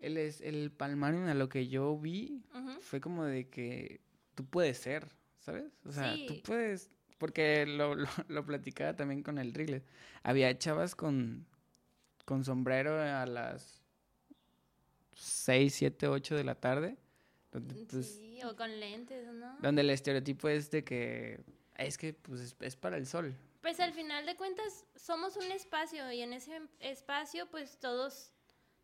el, 0.00 0.16
es, 0.18 0.40
el 0.40 0.70
palmario 0.70 1.26
a 1.26 1.34
lo 1.34 1.48
que 1.48 1.68
yo 1.68 1.96
vi 1.98 2.42
fue 2.80 3.00
como 3.00 3.24
de 3.24 3.48
que 3.48 4.00
tú 4.34 4.44
puedes 4.44 4.78
ser, 4.78 5.08
¿sabes? 5.40 5.64
O 5.84 5.92
sea, 5.92 6.14
tú 6.26 6.34
Sí. 6.34 6.42
puedes, 6.44 6.90
porque 7.18 7.64
lo, 7.66 7.94
lo, 7.96 8.08
lo 8.28 8.44
platicaba 8.44 8.94
también 8.94 9.22
con 9.22 9.38
el 9.38 9.54
Riglet. 9.54 9.84
Había 10.22 10.56
chavas 10.58 10.94
con, 10.94 11.46
con 12.24 12.44
sombrero 12.44 13.00
a 13.00 13.24
las 13.26 13.82
6, 15.14 15.74
7, 15.74 16.08
8 16.08 16.34
de 16.36 16.44
la 16.44 16.54
tarde, 16.54 16.96
donde, 17.52 17.86
pues, 17.86 18.16
sí, 18.16 18.40
o 18.44 18.54
con 18.56 18.78
lentes, 18.78 19.26
¿no? 19.32 19.56
donde 19.60 19.80
el 19.82 19.90
estereotipo 19.90 20.48
es 20.48 20.70
de 20.70 20.84
que 20.84 21.40
es 21.78 21.96
que 21.98 22.12
pues 22.14 22.40
es, 22.40 22.56
es 22.60 22.76
para 22.76 22.96
el 22.96 23.06
sol. 23.06 23.34
Pues 23.62 23.80
al 23.80 23.92
final 23.92 24.24
de 24.26 24.36
cuentas 24.36 24.84
somos 24.94 25.36
un 25.36 25.50
espacio 25.52 26.10
y 26.12 26.20
en 26.22 26.32
ese 26.32 26.60
espacio 26.80 27.48
pues 27.50 27.78
todos, 27.78 28.32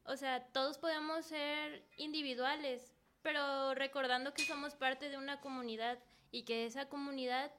o 0.05 0.17
sea, 0.17 0.45
todos 0.53 0.79
podemos 0.79 1.27
ser 1.27 1.85
individuales, 1.97 2.93
pero 3.23 3.75
recordando 3.75 4.35
que 4.35 4.45
somos 4.45 4.75
parte 4.75 5.09
de 5.09 5.17
una 5.17 5.41
comunidad 5.41 5.99
y 6.31 6.43
que 6.43 6.67
esa 6.67 6.89
comunidad 6.89 7.53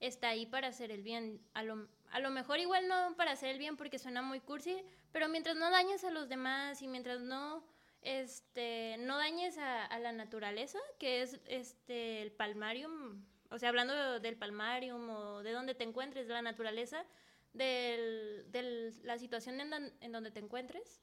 está 0.00 0.28
ahí 0.28 0.46
para 0.46 0.68
hacer 0.68 0.90
el 0.90 1.02
bien. 1.02 1.40
A 1.52 1.62
lo, 1.62 1.88
a 2.10 2.20
lo 2.20 2.30
mejor 2.30 2.58
igual 2.58 2.88
no 2.88 3.14
para 3.16 3.32
hacer 3.32 3.50
el 3.50 3.58
bien 3.58 3.76
porque 3.76 3.98
suena 3.98 4.22
muy 4.22 4.40
cursi, 4.40 4.82
pero 5.12 5.28
mientras 5.28 5.56
no 5.56 5.70
dañes 5.70 6.04
a 6.04 6.10
los 6.10 6.28
demás 6.28 6.80
y 6.80 6.88
mientras 6.88 7.20
no 7.20 7.62
este 8.02 8.96
no 9.00 9.18
dañes 9.18 9.58
a, 9.58 9.98
la 9.98 10.12
naturaleza, 10.12 10.78
que 10.98 11.20
es 11.20 11.38
este 11.46 12.22
el 12.22 12.32
palmarium, 12.32 13.22
o 13.50 13.58
sea, 13.58 13.68
hablando 13.68 14.20
del 14.20 14.36
palmarium 14.36 15.10
o 15.10 15.42
de 15.42 15.52
donde 15.52 15.74
te 15.74 15.84
encuentres, 15.84 16.26
la 16.28 16.40
naturaleza, 16.40 17.04
de 17.52 18.94
la 19.02 19.18
situación 19.18 19.60
en, 19.60 19.92
en 20.00 20.12
donde 20.12 20.30
te 20.30 20.40
encuentres 20.40 21.02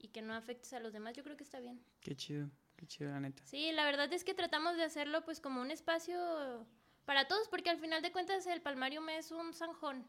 y 0.00 0.08
que 0.08 0.22
no 0.22 0.34
afectes 0.34 0.72
a 0.72 0.80
los 0.80 0.92
demás, 0.92 1.14
yo 1.14 1.22
creo 1.22 1.36
que 1.36 1.44
está 1.44 1.60
bien. 1.60 1.80
Qué 2.00 2.16
chido, 2.16 2.50
qué 2.76 2.86
chido 2.86 3.10
la 3.10 3.20
neta. 3.20 3.42
Sí, 3.44 3.70
la 3.72 3.84
verdad 3.84 4.12
es 4.12 4.24
que 4.24 4.34
tratamos 4.34 4.76
de 4.76 4.84
hacerlo 4.84 5.24
pues 5.24 5.40
como 5.40 5.60
un 5.60 5.70
espacio 5.70 6.66
para 7.04 7.28
todos, 7.28 7.48
porque 7.48 7.70
al 7.70 7.78
final 7.78 8.02
de 8.02 8.12
cuentas 8.12 8.46
el 8.46 8.62
Palmarium 8.62 9.08
es 9.10 9.30
un 9.30 9.52
zanjón 9.52 10.06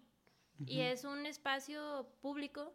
y 0.66 0.80
Ujú. 0.80 0.90
es 0.90 1.04
un 1.04 1.26
espacio 1.26 2.08
público 2.22 2.74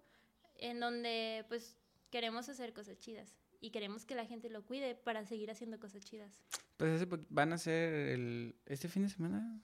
en 0.57 0.81
donde 0.81 1.45
pues 1.49 1.77
queremos 2.11 2.49
hacer 2.49 2.73
cosas 2.73 2.99
chidas 2.99 3.35
y 3.61 3.71
queremos 3.71 4.05
que 4.05 4.15
la 4.15 4.27
gente 4.27 4.51
lo 4.51 4.65
cuide 4.65 4.95
para 4.95 5.25
seguir 5.25 5.51
haciendo 5.51 5.79
cosas 5.81 6.05
chidas. 6.05 6.43
Pues 6.77 7.07
van 7.31 7.53
a 7.53 7.59
ser 7.59 8.11
el 8.11 8.55
este 8.67 8.89
fin 8.89 9.05
de 9.05 9.09
semana 9.09 9.61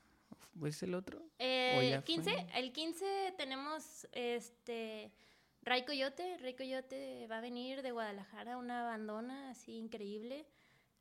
o 0.61 0.67
es 0.67 0.83
el 0.83 0.95
otro? 0.95 1.23
Eh, 1.39 1.89
ya 1.91 2.03
15, 2.03 2.31
fue? 2.31 2.47
el 2.55 2.73
15 2.73 3.35
tenemos 3.37 4.07
este 4.13 5.13
Ray 5.63 5.85
Coyote, 5.85 6.39
Ray 6.39 6.55
Coyote 6.55 7.27
va 7.29 7.39
a 7.39 7.41
venir 7.41 7.83
de 7.83 7.93
Guadalajara, 7.93 8.57
una 8.57 8.85
bandona 8.85 9.51
así 9.51 9.77
increíble. 9.77 10.47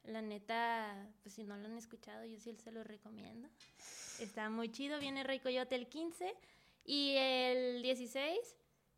La 0.04 0.22
neta, 0.22 1.10
pues 1.22 1.36
si 1.36 1.44
no 1.44 1.58
lo 1.58 1.66
han 1.66 1.78
escuchado, 1.78 2.26
yo 2.26 2.40
sí 2.40 2.56
se 2.56 2.72
lo 2.72 2.84
recomiendo. 2.84 3.50
Está 4.20 4.50
muy 4.50 4.72
chido. 4.72 5.00
Viene 5.00 5.24
Rey 5.24 5.40
Coyote 5.40 5.76
el 5.76 5.88
15 5.88 6.36
y 6.86 7.16
el 7.18 7.82
16 7.82 8.38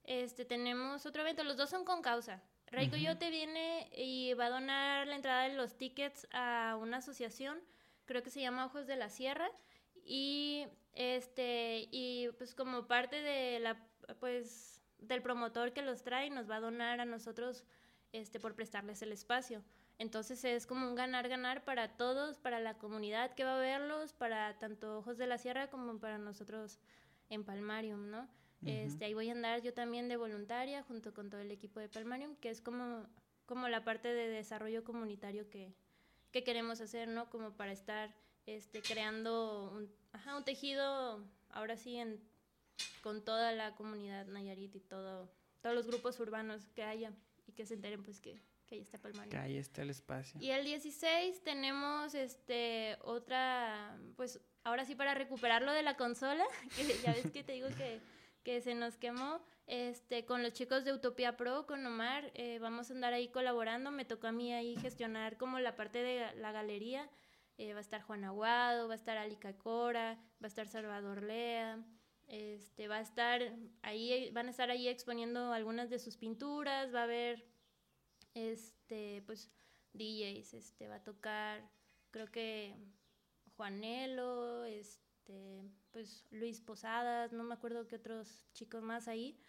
este, 0.04 0.46
tenemos 0.46 1.06
otro 1.06 1.22
evento. 1.22 1.44
Los 1.44 1.58
dos 1.58 1.70
son 1.70 1.86
con 1.86 2.02
causa. 2.02 2.42
Rey 2.68 2.90
Coyote 2.90 3.30
viene 3.30 3.90
y 3.96 4.34
va 4.34 4.48
a 4.48 4.50
donar 4.50 5.08
la 5.08 5.16
entrada 5.16 5.44
de 5.44 5.54
los 5.54 5.78
tickets 5.78 6.28
a 6.32 6.76
una 6.82 6.98
asociación, 6.98 7.62
creo 8.06 8.24
que 8.24 8.32
se 8.32 8.42
llama 8.42 8.66
Ojos 8.66 8.88
de 8.88 8.96
la 8.96 9.10
Sierra. 9.10 9.50
Y 10.06 10.66
este, 10.94 11.88
y 11.92 12.30
pues 12.38 12.56
como 12.56 12.88
parte 12.88 13.22
de 13.22 13.60
la, 13.60 13.78
pues, 14.20 14.73
del 15.08 15.22
promotor 15.22 15.74
que 15.74 15.82
los 15.82 16.04
trae, 16.04 16.30
nos 16.30 16.50
va 16.50 16.58
a 16.58 16.62
donar 16.62 17.00
a 17.00 17.06
nosotros 17.06 17.64
este, 18.12 18.40
por 18.40 18.56
prestarles 18.56 19.02
el 19.02 19.12
espacio. 19.12 19.64
Entonces 20.00 20.44
es 20.44 20.66
como 20.66 20.88
un 20.88 20.96
ganar-ganar 20.96 21.64
para 21.64 21.98
todos, 21.98 22.38
para 22.38 22.60
la 22.60 22.78
comunidad 22.78 23.36
que 23.36 23.44
va 23.44 23.58
a 23.58 23.60
verlos, 23.60 24.14
para 24.14 24.58
tanto 24.58 24.98
Ojos 24.98 25.18
de 25.18 25.28
la 25.28 25.38
Sierra 25.38 25.70
como 25.70 26.00
para 26.00 26.18
nosotros 26.18 26.80
en 27.30 27.44
Palmarium, 27.44 28.10
¿no? 28.10 28.28
este, 28.66 29.06
ahí 29.06 29.14
voy 29.14 29.28
a 29.28 29.34
andar 29.34 29.62
yo 29.62 29.74
también 29.74 30.08
de 30.08 30.16
voluntaria 30.16 30.84
junto 30.84 31.14
con 31.14 31.30
todo 31.30 31.42
el 31.42 31.52
equipo 31.52 31.82
de 31.82 31.90
Palmarium, 31.90 32.36
que 32.38 32.50
es 32.50 32.62
como, 32.62 33.06
como 33.46 33.68
la 33.68 33.84
parte 33.84 34.08
de 34.08 34.30
desarrollo 34.30 34.86
comunitario 34.86 35.50
que, 35.50 35.74
que 36.32 36.46
queremos 36.46 36.80
hacer, 36.80 37.10
¿no? 37.10 37.30
Como 37.30 37.52
para 37.52 37.74
estar 37.74 38.16
este, 38.46 38.82
creando 38.82 39.70
un, 39.74 39.94
ajá, 40.14 40.38
un 40.38 40.46
tejido, 40.46 41.26
ahora 41.50 41.76
sí, 41.76 41.98
en, 41.98 42.22
con 43.02 43.24
toda 43.24 43.52
la 43.52 43.76
comunidad 43.76 44.26
Nayarit 44.28 44.76
y 44.76 44.80
todo, 44.80 45.32
todos 45.62 45.76
los 45.76 45.88
grupos 45.88 46.20
urbanos 46.20 46.68
que 46.76 46.84
haya 46.84 47.14
y 47.46 47.54
que 47.54 47.66
se 47.66 47.76
enteren 47.76 48.04
pues 48.04 48.20
que, 48.20 48.42
que 48.66 48.76
ahí 48.76 48.82
está 48.82 48.98
Palmarium. 48.98 49.30
Que 49.30 49.38
ahí 49.38 49.58
está 49.58 49.82
el 49.82 49.90
espacio. 49.90 50.40
Y 50.42 50.52
el 50.52 50.64
16 50.66 51.44
tenemos 51.44 52.14
este 52.16 52.98
otra, 53.02 53.98
pues 54.16 54.40
ahora 54.64 54.86
sí 54.86 54.96
para 54.96 55.14
recuperarlo 55.14 55.72
de 55.72 55.84
la 55.84 55.98
consola, 55.98 56.46
que 56.76 56.98
ya 57.04 57.14
ves 57.14 57.32
que 57.32 57.44
te 57.44 57.54
digo 57.54 57.68
que, 57.78 58.00
que 58.44 58.62
se 58.62 58.76
nos 58.76 58.98
quemó, 58.98 59.42
este, 59.68 60.26
con 60.26 60.44
los 60.44 60.54
chicos 60.54 60.84
de 60.84 60.94
Utopía 60.94 61.38
Pro, 61.38 61.66
con 61.66 61.86
Omar, 61.86 62.32
eh, 62.36 62.60
vamos 62.60 62.90
a 62.90 62.94
andar 62.94 63.14
ahí 63.14 63.30
colaborando, 63.30 63.92
me 63.92 64.06
tocó 64.06 64.28
a 64.28 64.32
mí 64.32 64.54
ahí 64.54 64.76
gestionar 64.76 65.38
como 65.38 65.60
la 65.60 65.76
parte 65.76 66.04
de 66.04 66.36
la 66.36 66.52
galería, 66.52 67.10
eh, 67.58 67.74
va 67.74 67.80
a 67.80 67.82
estar 67.82 68.02
Juan 68.02 68.24
Aguado, 68.24 68.88
va 68.88 68.94
a 68.94 68.98
estar 68.98 69.18
Alica 69.18 69.54
Cora, 69.58 70.16
va 70.42 70.46
a 70.46 70.48
estar 70.48 70.68
Salvador 70.68 71.24
Lea, 71.24 71.84
este, 72.34 72.88
va 72.88 72.98
a 72.98 73.02
estar 73.02 73.42
ahí, 73.84 74.32
van 74.32 74.48
a 74.48 74.50
estar 74.50 74.72
ahí 74.72 74.88
exponiendo 74.88 75.54
algunas 75.54 75.92
de 75.92 76.00
sus 76.00 76.18
pinturas, 76.18 76.92
va 76.92 77.02
a 77.02 77.04
haber, 77.04 77.46
este, 78.34 79.22
pues, 79.28 79.52
DJs, 79.94 80.56
este, 80.56 80.88
va 80.88 80.96
a 80.96 81.04
tocar, 81.04 81.70
creo 82.10 82.32
que 82.32 82.76
Juanelo, 83.56 84.66
este, 84.66 85.62
pues 85.92 86.26
Luis 86.32 86.60
Posadas, 86.60 87.34
no 87.34 87.44
me 87.44 87.54
acuerdo 87.54 87.88
qué 87.88 87.98
otros 87.98 88.48
chicos 88.54 88.82
más 88.82 89.08
ahí, 89.08 89.40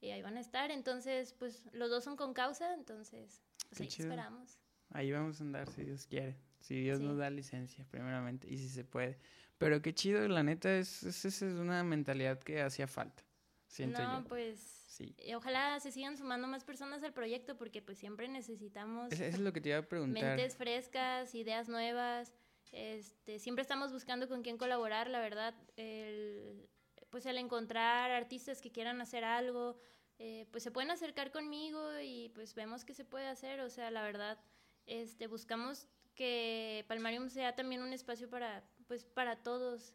y 0.00 0.08
ahí 0.08 0.22
van 0.22 0.38
a 0.38 0.40
estar. 0.40 0.70
Entonces, 0.70 1.34
pues 1.34 1.68
los 1.74 1.90
dos 1.90 2.04
son 2.04 2.16
con 2.16 2.32
causa, 2.32 2.72
entonces, 2.72 3.42
pues 3.68 3.80
ahí 3.82 3.86
esperamos. 3.88 4.58
Ahí 4.88 5.12
vamos 5.12 5.40
a 5.40 5.44
andar 5.44 5.70
si 5.70 5.84
Dios 5.84 6.06
quiere, 6.06 6.38
si 6.60 6.80
Dios 6.80 7.00
nos 7.00 7.18
da 7.18 7.28
licencia, 7.28 7.84
primeramente, 7.90 8.48
y 8.48 8.56
si 8.56 8.70
se 8.70 8.82
puede. 8.82 9.18
Pero 9.60 9.82
qué 9.82 9.94
chido, 9.94 10.26
la 10.26 10.42
neta, 10.42 10.74
es, 10.74 11.02
es, 11.02 11.24
es 11.26 11.42
una 11.42 11.84
mentalidad 11.84 12.40
que 12.40 12.62
hacía 12.62 12.86
falta, 12.86 13.22
siento 13.66 14.02
no, 14.02 14.24
pues... 14.24 14.78
Sí. 14.90 15.14
Ojalá 15.34 15.80
se 15.80 15.92
sigan 15.92 16.16
sumando 16.18 16.46
más 16.46 16.64
personas 16.64 17.02
al 17.02 17.12
proyecto 17.14 17.56
porque 17.56 17.80
pues 17.80 17.96
siempre 17.96 18.28
necesitamos... 18.28 19.12
Eso 19.12 19.24
es 19.24 19.38
lo 19.38 19.52
que 19.52 19.60
te 19.60 19.70
iba 19.70 19.78
a 19.78 19.82
preguntar. 19.82 20.36
Mentes 20.36 20.56
frescas, 20.56 21.34
ideas 21.34 21.70
nuevas. 21.70 22.34
Este, 22.72 23.38
siempre 23.38 23.62
estamos 23.62 23.92
buscando 23.92 24.28
con 24.28 24.42
quién 24.42 24.58
colaborar, 24.58 25.08
la 25.08 25.20
verdad. 25.20 25.54
El, 25.76 26.68
pues 27.08 27.24
el 27.24 27.38
encontrar 27.38 28.10
artistas 28.10 28.60
que 28.60 28.72
quieran 28.72 29.00
hacer 29.00 29.24
algo, 29.24 29.78
eh, 30.18 30.46
pues 30.50 30.64
se 30.64 30.70
pueden 30.70 30.90
acercar 30.90 31.30
conmigo 31.32 31.98
y 32.02 32.28
pues 32.34 32.54
vemos 32.54 32.84
que 32.84 32.92
se 32.92 33.04
puede 33.04 33.26
hacer. 33.26 33.60
O 33.60 33.70
sea, 33.70 33.90
la 33.90 34.02
verdad, 34.02 34.38
este, 34.84 35.28
buscamos 35.28 35.86
que 36.14 36.84
Palmarium 36.88 37.30
sea 37.30 37.54
también 37.54 37.80
un 37.80 37.92
espacio 37.94 38.28
para, 38.28 38.64
pues, 38.90 39.04
para 39.04 39.40
todos 39.44 39.94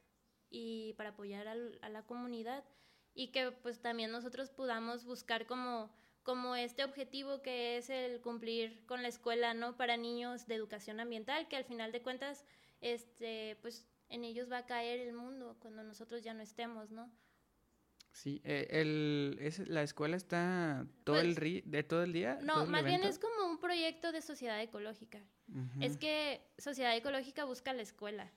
y 0.49 0.93
para 0.93 1.09
apoyar 1.09 1.49
a 1.49 1.89
la 1.89 2.05
comunidad 2.05 2.63
y 3.13 3.33
que 3.33 3.51
pues 3.51 3.81
también 3.81 4.09
nosotros 4.09 4.51
podamos 4.51 5.03
buscar 5.03 5.45
como 5.47 5.91
como 6.23 6.55
este 6.55 6.85
objetivo 6.85 7.41
que 7.41 7.75
es 7.75 7.89
el 7.89 8.21
cumplir 8.21 8.85
con 8.85 9.01
la 9.01 9.09
escuela, 9.09 9.53
¿no? 9.53 9.75
Para 9.75 9.97
niños 9.97 10.47
de 10.47 10.55
educación 10.55 11.01
ambiental, 11.01 11.49
que 11.49 11.57
al 11.57 11.65
final 11.65 11.91
de 11.91 12.01
cuentas 12.01 12.45
este, 12.79 13.57
pues 13.61 13.85
en 14.07 14.23
ellos 14.23 14.49
va 14.49 14.59
a 14.59 14.65
caer 14.65 15.01
el 15.01 15.13
mundo 15.13 15.57
cuando 15.59 15.83
nosotros 15.83 16.23
ya 16.23 16.33
no 16.33 16.41
estemos, 16.41 16.89
¿no? 16.89 17.11
Sí, 18.13 18.41
eh, 18.45 18.67
el, 18.69 19.37
es, 19.41 19.59
la 19.67 19.83
escuela 19.83 20.15
está 20.15 20.87
todo 21.03 21.19
el 21.19 21.35
pues 21.35 21.69
de 21.69 21.83
todo 21.83 22.01
el 22.03 22.13
día. 22.13 22.39
No, 22.41 22.65
más 22.65 22.85
bien 22.85 23.03
es 23.03 23.19
como 23.19 23.45
un 23.45 23.59
proyecto 23.59 24.13
de 24.13 24.21
sociedad 24.21 24.61
ecológica. 24.61 25.21
Es 25.81 25.97
que 25.97 26.41
sociedad 26.57 26.95
ecológica 26.95 27.43
busca 27.43 27.73
la 27.73 27.81
escuela. 27.81 28.31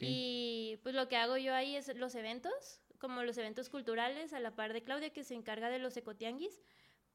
Y 0.00 0.78
pues 0.82 0.94
lo 0.94 1.08
que 1.08 1.16
hago 1.16 1.36
yo 1.36 1.54
ahí 1.54 1.76
es 1.76 1.94
los 1.96 2.14
eventos, 2.14 2.80
como 2.98 3.22
los 3.22 3.36
eventos 3.38 3.68
culturales, 3.68 4.32
a 4.32 4.40
la 4.40 4.54
par 4.54 4.72
de 4.72 4.82
Claudia 4.82 5.12
que 5.12 5.24
se 5.24 5.34
encarga 5.34 5.68
de 5.68 5.78
los 5.78 5.96
ecotianguis, 5.96 6.60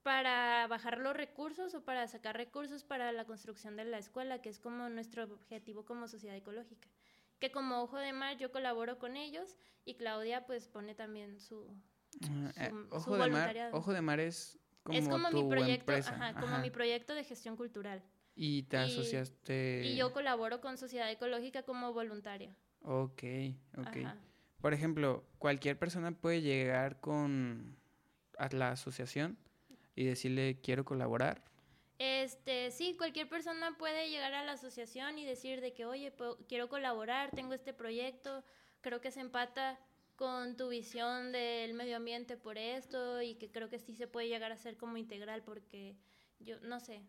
para 0.04 0.68
bajar 0.68 0.98
los 1.00 1.16
recursos 1.16 1.74
o 1.74 1.84
para 1.84 2.08
sacar 2.08 2.36
recursos 2.36 2.84
para 2.84 3.12
la 3.12 3.26
construcción 3.26 3.76
de 3.76 3.86
la 3.86 3.98
escuela, 3.98 4.42
que 4.42 4.50
es 4.50 4.60
como 4.60 4.90
nuestro 4.90 5.24
objetivo 5.24 5.86
como 5.86 6.08
sociedad 6.08 6.36
ecológica. 6.36 6.88
Que 7.40 7.52
como 7.52 7.82
Ojo 7.82 7.98
de 7.98 8.12
Mar 8.12 8.38
yo 8.38 8.52
colaboro 8.52 9.00
con 9.00 9.16
ellos 9.16 9.58
y 9.86 9.96
Claudia 9.96 10.46
pues 10.46 10.68
pone 10.68 10.96
también 10.96 11.40
su, 11.40 11.74
ah, 12.24 12.52
eh, 12.58 12.72
Ojo 12.92 13.18
de 13.18 13.30
Mar, 13.30 13.70
Ojo 13.72 13.94
de 13.94 14.02
Mar 14.02 14.20
es 14.20 14.60
como, 14.84 14.98
es 14.98 15.08
como 15.08 15.32
mi 15.32 15.50
proyecto, 15.50 15.94
ajá, 15.94 16.34
como 16.40 16.60
mi 16.60 16.70
proyecto 16.70 17.14
de 17.14 17.24
gestión 17.24 17.56
cultural. 17.56 18.04
Y 18.42 18.64
te 18.64 18.78
asociaste. 18.78 19.84
Y 19.84 19.98
yo 19.98 20.14
colaboro 20.14 20.62
con 20.62 20.78
Sociedad 20.78 21.12
Ecológica 21.12 21.64
como 21.64 21.92
voluntaria. 21.92 22.56
Ok, 22.84 23.24
ok. 23.78 23.98
Por 24.62 24.74
ejemplo, 24.74 25.26
cualquier 25.40 25.78
persona 25.78 26.14
puede 26.14 26.42
llegar 26.42 27.02
con 27.02 27.78
a 28.38 28.48
la 28.56 28.72
asociación 28.72 29.38
y 29.94 30.06
decirle 30.06 30.60
quiero 30.64 30.86
colaborar? 30.86 31.44
Este, 32.00 32.72
sí, 32.72 32.96
cualquier 32.98 33.28
persona 33.28 33.78
puede 33.78 34.10
llegar 34.10 34.34
a 34.34 34.46
la 34.46 34.54
asociación 34.54 35.20
y 35.20 35.26
decir 35.26 35.60
de 35.60 35.74
que, 35.74 35.86
oye, 35.86 36.14
quiero 36.48 36.70
colaborar, 36.70 37.32
tengo 37.32 37.54
este 37.54 37.74
proyecto, 37.74 38.46
creo 38.80 39.02
que 39.02 39.12
se 39.12 39.20
empata 39.20 39.78
con 40.16 40.56
tu 40.56 40.70
visión 40.70 41.34
del 41.34 41.74
medio 41.74 41.98
ambiente 41.98 42.38
por 42.38 42.58
esto 42.58 43.22
y 43.22 43.36
que 43.36 43.52
creo 43.52 43.70
que 43.70 43.80
sí 43.80 43.94
se 43.94 44.08
puede 44.08 44.30
llegar 44.30 44.54
a 44.54 44.58
ser 44.58 44.78
como 44.78 44.96
integral 44.96 45.44
porque 45.44 45.98
yo 46.40 46.58
no 46.62 46.80
sé, 46.80 47.04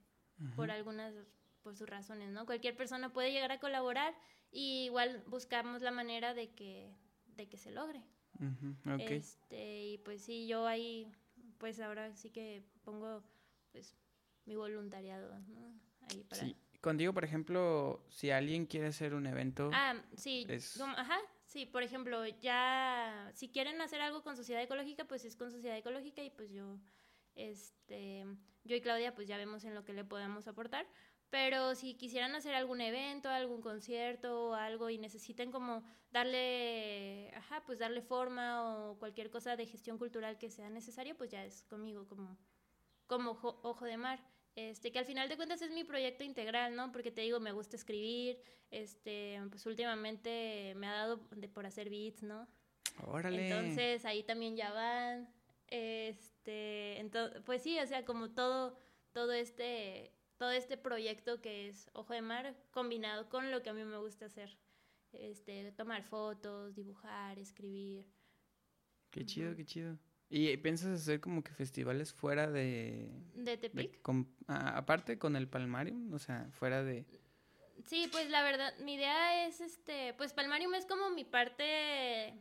por 0.56 0.70
algunas 0.70 1.14
por 1.62 1.76
sus 1.76 1.88
razones, 1.88 2.30
¿no? 2.30 2.46
Cualquier 2.46 2.76
persona 2.76 3.12
puede 3.12 3.32
llegar 3.32 3.52
a 3.52 3.60
colaborar 3.60 4.14
y 4.50 4.84
igual 4.84 5.22
buscamos 5.26 5.82
la 5.82 5.90
manera 5.90 6.34
de 6.34 6.50
que 6.54 6.94
de 7.26 7.48
que 7.48 7.58
se 7.58 7.70
logre. 7.70 8.02
Este, 8.98 9.84
y 9.84 9.98
pues 9.98 10.22
sí, 10.22 10.46
yo 10.46 10.66
ahí 10.66 11.10
pues 11.58 11.80
ahora 11.80 12.14
sí 12.16 12.30
que 12.30 12.64
pongo 12.84 13.22
pues 13.72 13.96
mi 14.46 14.56
voluntariado, 14.56 15.38
¿no? 15.48 15.74
Ahí 16.08 16.24
para... 16.24 16.42
Sí. 16.42 16.56
Contigo, 16.80 17.12
por 17.12 17.24
ejemplo, 17.24 18.02
si 18.08 18.30
alguien 18.30 18.64
quiere 18.64 18.86
hacer 18.86 19.12
un 19.12 19.26
evento... 19.26 19.70
Ah, 19.74 20.02
sí, 20.16 20.46
ajá, 20.96 21.18
sí, 21.44 21.66
por 21.66 21.82
ejemplo, 21.82 22.26
ya, 22.26 23.30
si 23.34 23.50
quieren 23.50 23.82
hacer 23.82 24.00
algo 24.00 24.22
con 24.22 24.34
Sociedad 24.34 24.62
Ecológica, 24.62 25.04
pues 25.04 25.26
es 25.26 25.36
con 25.36 25.50
Sociedad 25.50 25.76
Ecológica 25.76 26.22
y 26.22 26.30
pues 26.30 26.50
yo, 26.50 26.78
este, 27.48 28.24
yo 28.64 28.76
y 28.76 28.80
Claudia, 28.80 29.14
pues 29.14 29.26
ya 29.28 29.36
vemos 29.36 29.64
en 29.64 29.74
lo 29.74 29.84
que 29.84 29.92
le 29.92 30.04
podemos 30.04 30.46
aportar. 30.46 30.86
Pero 31.30 31.76
si 31.76 31.94
quisieran 31.94 32.34
hacer 32.34 32.54
algún 32.54 32.80
evento, 32.80 33.28
algún 33.28 33.62
concierto 33.62 34.48
o 34.48 34.54
algo 34.54 34.90
y 34.90 34.98
necesiten 34.98 35.52
como 35.52 35.84
darle, 36.10 37.30
ajá, 37.36 37.62
pues 37.64 37.78
darle 37.78 38.02
forma 38.02 38.64
o 38.64 38.98
cualquier 38.98 39.30
cosa 39.30 39.56
de 39.56 39.64
gestión 39.64 39.96
cultural 39.96 40.38
que 40.38 40.50
sea 40.50 40.68
necesario, 40.70 41.16
pues 41.16 41.30
ya 41.30 41.44
es 41.44 41.62
conmigo 41.64 42.08
como, 42.08 42.36
como 43.06 43.38
ojo, 43.40 43.84
de 43.84 43.96
mar. 43.96 44.20
Este, 44.56 44.90
que 44.90 44.98
al 44.98 45.04
final 45.04 45.28
de 45.28 45.36
cuentas 45.36 45.62
es 45.62 45.70
mi 45.70 45.84
proyecto 45.84 46.24
integral, 46.24 46.74
¿no? 46.74 46.90
Porque 46.90 47.12
te 47.12 47.20
digo, 47.20 47.38
me 47.38 47.52
gusta 47.52 47.76
escribir, 47.76 48.42
este, 48.72 49.40
pues 49.50 49.64
últimamente 49.66 50.74
me 50.74 50.88
ha 50.88 50.92
dado 50.92 51.20
de 51.30 51.48
por 51.48 51.64
hacer 51.64 51.88
beats, 51.90 52.24
¿no? 52.24 52.48
Órale. 53.06 53.48
Entonces 53.48 54.04
ahí 54.04 54.24
también 54.24 54.56
ya 54.56 54.72
van, 54.72 55.32
este, 55.68 56.29
entonces, 56.46 57.42
pues 57.44 57.62
sí, 57.62 57.78
o 57.78 57.86
sea, 57.86 58.04
como 58.04 58.30
todo, 58.30 58.78
todo 59.12 59.32
este 59.32 60.12
todo 60.40 60.52
este 60.52 60.78
proyecto 60.78 61.42
que 61.42 61.68
es 61.68 61.90
Ojo 61.92 62.14
de 62.14 62.22
Mar 62.22 62.56
combinado 62.70 63.28
con 63.28 63.50
lo 63.50 63.62
que 63.62 63.68
a 63.68 63.74
mí 63.74 63.84
me 63.84 63.98
gusta 63.98 64.24
hacer. 64.24 64.58
Este, 65.12 65.70
tomar 65.72 66.02
fotos, 66.02 66.74
dibujar, 66.74 67.38
escribir. 67.38 68.10
Qué 69.10 69.26
chido, 69.26 69.54
qué 69.54 69.66
chido. 69.66 69.98
¿Y 70.30 70.56
piensas 70.56 70.98
hacer 70.98 71.20
como 71.20 71.44
que 71.44 71.52
festivales 71.52 72.14
fuera 72.14 72.50
de... 72.50 73.10
¿De 73.34 73.58
Tepic? 73.58 74.00
aparte 74.46 75.18
con 75.18 75.36
el 75.36 75.46
Palmarium, 75.46 76.10
o 76.14 76.18
sea, 76.18 76.48
fuera 76.52 76.82
de... 76.82 77.04
Sí, 77.84 78.08
pues 78.10 78.30
la 78.30 78.42
verdad, 78.42 78.72
mi 78.78 78.94
idea 78.94 79.46
es, 79.46 79.60
este, 79.60 80.14
pues 80.14 80.32
Palmarium 80.32 80.72
es 80.74 80.86
como 80.86 81.10
mi 81.10 81.24
parte 81.24 82.38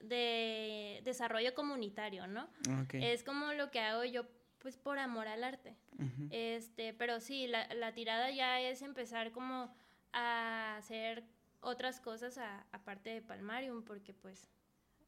de 0.00 1.00
desarrollo 1.04 1.54
comunitario, 1.54 2.26
¿no? 2.26 2.48
Es 2.92 3.22
como 3.22 3.52
lo 3.52 3.70
que 3.70 3.80
hago 3.80 4.04
yo, 4.04 4.26
pues 4.58 4.76
por 4.76 4.98
amor 4.98 5.28
al 5.28 5.44
arte. 5.44 5.76
Este, 6.30 6.94
pero 6.94 7.20
sí, 7.20 7.46
la, 7.46 7.72
la, 7.74 7.92
tirada 7.92 8.30
ya 8.30 8.60
es 8.60 8.82
empezar 8.82 9.32
como 9.32 9.74
a 10.12 10.76
hacer 10.76 11.24
otras 11.60 12.00
cosas 12.00 12.38
aparte 12.72 13.10
de 13.10 13.22
Palmarium, 13.22 13.84
porque 13.84 14.14
pues, 14.14 14.48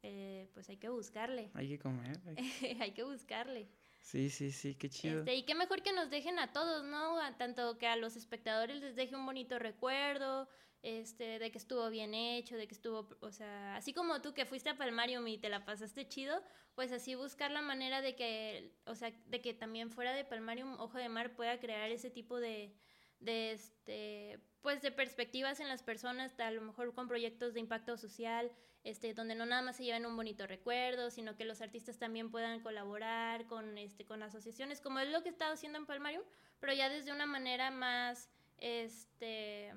eh, 0.03 0.49
pues 0.53 0.69
hay 0.69 0.77
que 0.77 0.89
buscarle. 0.89 1.49
Hay 1.55 1.67
que 1.67 1.79
comer. 1.79 2.19
hay 2.79 2.91
que 2.91 3.03
buscarle. 3.03 3.69
Sí, 4.01 4.29
sí, 4.29 4.51
sí, 4.51 4.75
qué 4.75 4.89
chido. 4.89 5.19
Este, 5.19 5.35
y 5.35 5.43
qué 5.43 5.55
mejor 5.55 5.81
que 5.81 5.93
nos 5.93 6.09
dejen 6.09 6.37
a 6.37 6.51
todos, 6.51 6.83
¿no? 6.83 7.17
tanto 7.37 7.77
que 7.77 7.87
a 7.87 7.95
los 7.95 8.17
espectadores 8.17 8.81
les 8.81 8.95
deje 8.95 9.15
un 9.15 9.25
bonito 9.25 9.57
recuerdo, 9.59 10.49
este, 10.83 11.39
de 11.39 11.49
que 11.49 11.57
estuvo 11.57 11.89
bien 11.89 12.13
hecho, 12.13 12.57
de 12.57 12.67
que 12.67 12.75
estuvo, 12.75 13.07
o 13.21 13.31
sea, 13.31 13.77
así 13.77 13.93
como 13.93 14.21
tú 14.21 14.33
que 14.33 14.45
fuiste 14.45 14.69
a 14.69 14.77
Palmarium 14.77 15.25
y 15.27 15.37
te 15.37 15.47
la 15.47 15.63
pasaste 15.63 16.07
chido, 16.09 16.43
pues 16.75 16.91
así 16.91 17.15
buscar 17.15 17.51
la 17.51 17.61
manera 17.61 18.01
de 18.01 18.15
que, 18.15 18.75
o 18.85 18.93
sea, 18.93 19.11
de 19.27 19.41
que 19.41 19.53
también 19.53 19.89
fuera 19.89 20.13
de 20.13 20.25
Palmarium, 20.25 20.77
Ojo 20.79 20.97
de 20.97 21.07
Mar 21.07 21.35
pueda 21.35 21.57
crear 21.59 21.89
ese 21.89 22.09
tipo 22.09 22.37
de, 22.39 22.75
de 23.21 23.53
este, 23.53 24.39
pues 24.61 24.81
de 24.81 24.91
perspectivas 24.91 25.61
en 25.61 25.69
las 25.69 25.83
personas, 25.83 26.37
a 26.37 26.51
lo 26.51 26.61
mejor 26.61 26.93
con 26.93 27.07
proyectos 27.07 27.53
de 27.53 27.61
impacto 27.61 27.95
social, 27.95 28.51
este, 28.83 29.13
donde 29.13 29.35
no 29.35 29.45
nada 29.45 29.61
más 29.61 29.77
se 29.77 29.85
lleven 29.85 30.05
un 30.05 30.17
bonito 30.17 30.45
recuerdo, 30.47 31.09
sino 31.11 31.37
que 31.37 31.45
los 31.45 31.61
artistas 31.61 31.97
también 31.97 32.29
puedan 32.29 32.59
colaborar 32.59 33.47
con, 33.47 33.77
este, 33.77 34.05
con 34.05 34.21
asociaciones, 34.21 34.81
como 34.81 34.99
es 34.99 35.09
lo 35.09 35.23
que 35.23 35.29
he 35.29 35.31
estado 35.31 35.53
haciendo 35.53 35.79
en 35.79 35.85
Palmarium, 35.85 36.23
pero 36.59 36.73
ya 36.73 36.89
desde 36.89 37.13
una 37.13 37.25
manera 37.25 37.71
más, 37.71 38.29
este, 38.57 39.73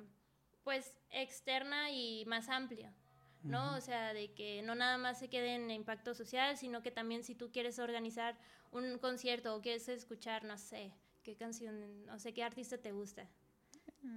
pues, 0.67 0.97
externa 1.11 1.93
y 1.93 2.25
más 2.27 2.49
amplia. 2.49 2.93
¿no? 3.45 3.77
O 3.77 3.81
sea, 3.81 4.12
de 4.12 4.33
que 4.33 4.62
no 4.62 4.75
nada 4.75 4.99
más 4.99 5.21
se 5.21 5.29
quede 5.29 5.55
en 5.55 5.71
impacto 5.71 6.12
social, 6.12 6.57
sino 6.57 6.83
que 6.83 6.91
también 6.91 7.23
si 7.23 7.37
tú 7.37 7.53
quieres 7.53 7.79
organizar 7.79 8.37
un 8.73 8.99
concierto 8.99 9.55
o 9.55 9.61
quieres 9.61 9.89
escuchar, 9.89 10.43
no 10.43 10.59
sé, 10.59 10.93
qué 11.23 11.37
canción, 11.37 12.05
no 12.05 12.19
sé 12.19 12.35
qué 12.35 12.43
artista 12.43 12.79
te 12.79 12.91
gusta. 12.91 13.29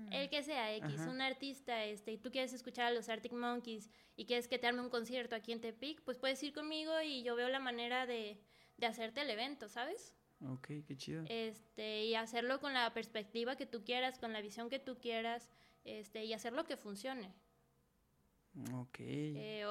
El 0.10 0.28
que 0.32 0.42
sea 0.42 0.76
X, 0.78 1.02
un 1.02 1.22
artista, 1.22 1.86
este, 1.86 2.14
y 2.14 2.18
tú 2.18 2.32
quieres 2.32 2.52
escuchar 2.54 2.88
a 2.88 2.92
los 2.92 3.10
Arctic 3.10 3.34
Monkeys 3.34 3.92
y 4.16 4.26
quieres 4.26 4.48
que 4.48 4.58
te 4.58 4.66
arme 4.66 4.82
un 4.82 4.90
concierto 4.90 5.36
aquí 5.36 5.52
en 5.52 5.62
Tepic, 5.62 6.02
pues 6.02 6.18
puedes 6.18 6.42
ir 6.42 6.52
conmigo 6.52 7.00
y 7.00 7.22
yo 7.22 7.36
veo 7.36 7.50
la 7.50 7.60
manera 7.60 8.08
de, 8.08 8.42
de 8.78 8.88
hacerte 8.88 9.22
el 9.22 9.30
evento, 9.30 9.70
¿sabes? 9.70 10.16
Ok, 10.48 10.68
qué 10.88 10.98
chido. 10.98 11.26
Este, 11.28 12.06
y 12.06 12.16
hacerlo 12.16 12.60
con 12.60 12.74
la 12.74 12.92
perspectiva 12.94 13.56
que 13.56 13.68
tú 13.68 13.84
quieras, 13.84 14.18
con 14.18 14.34
la 14.34 14.42
visión 14.42 14.70
que 14.70 14.80
tú 14.80 14.98
quieras, 14.98 15.50
este, 15.84 16.24
y 16.26 16.34
hacerlo 16.34 16.66
que 16.66 16.78
funcione. 16.78 17.34
Ok. 18.74 18.98
Eh, 19.00 19.66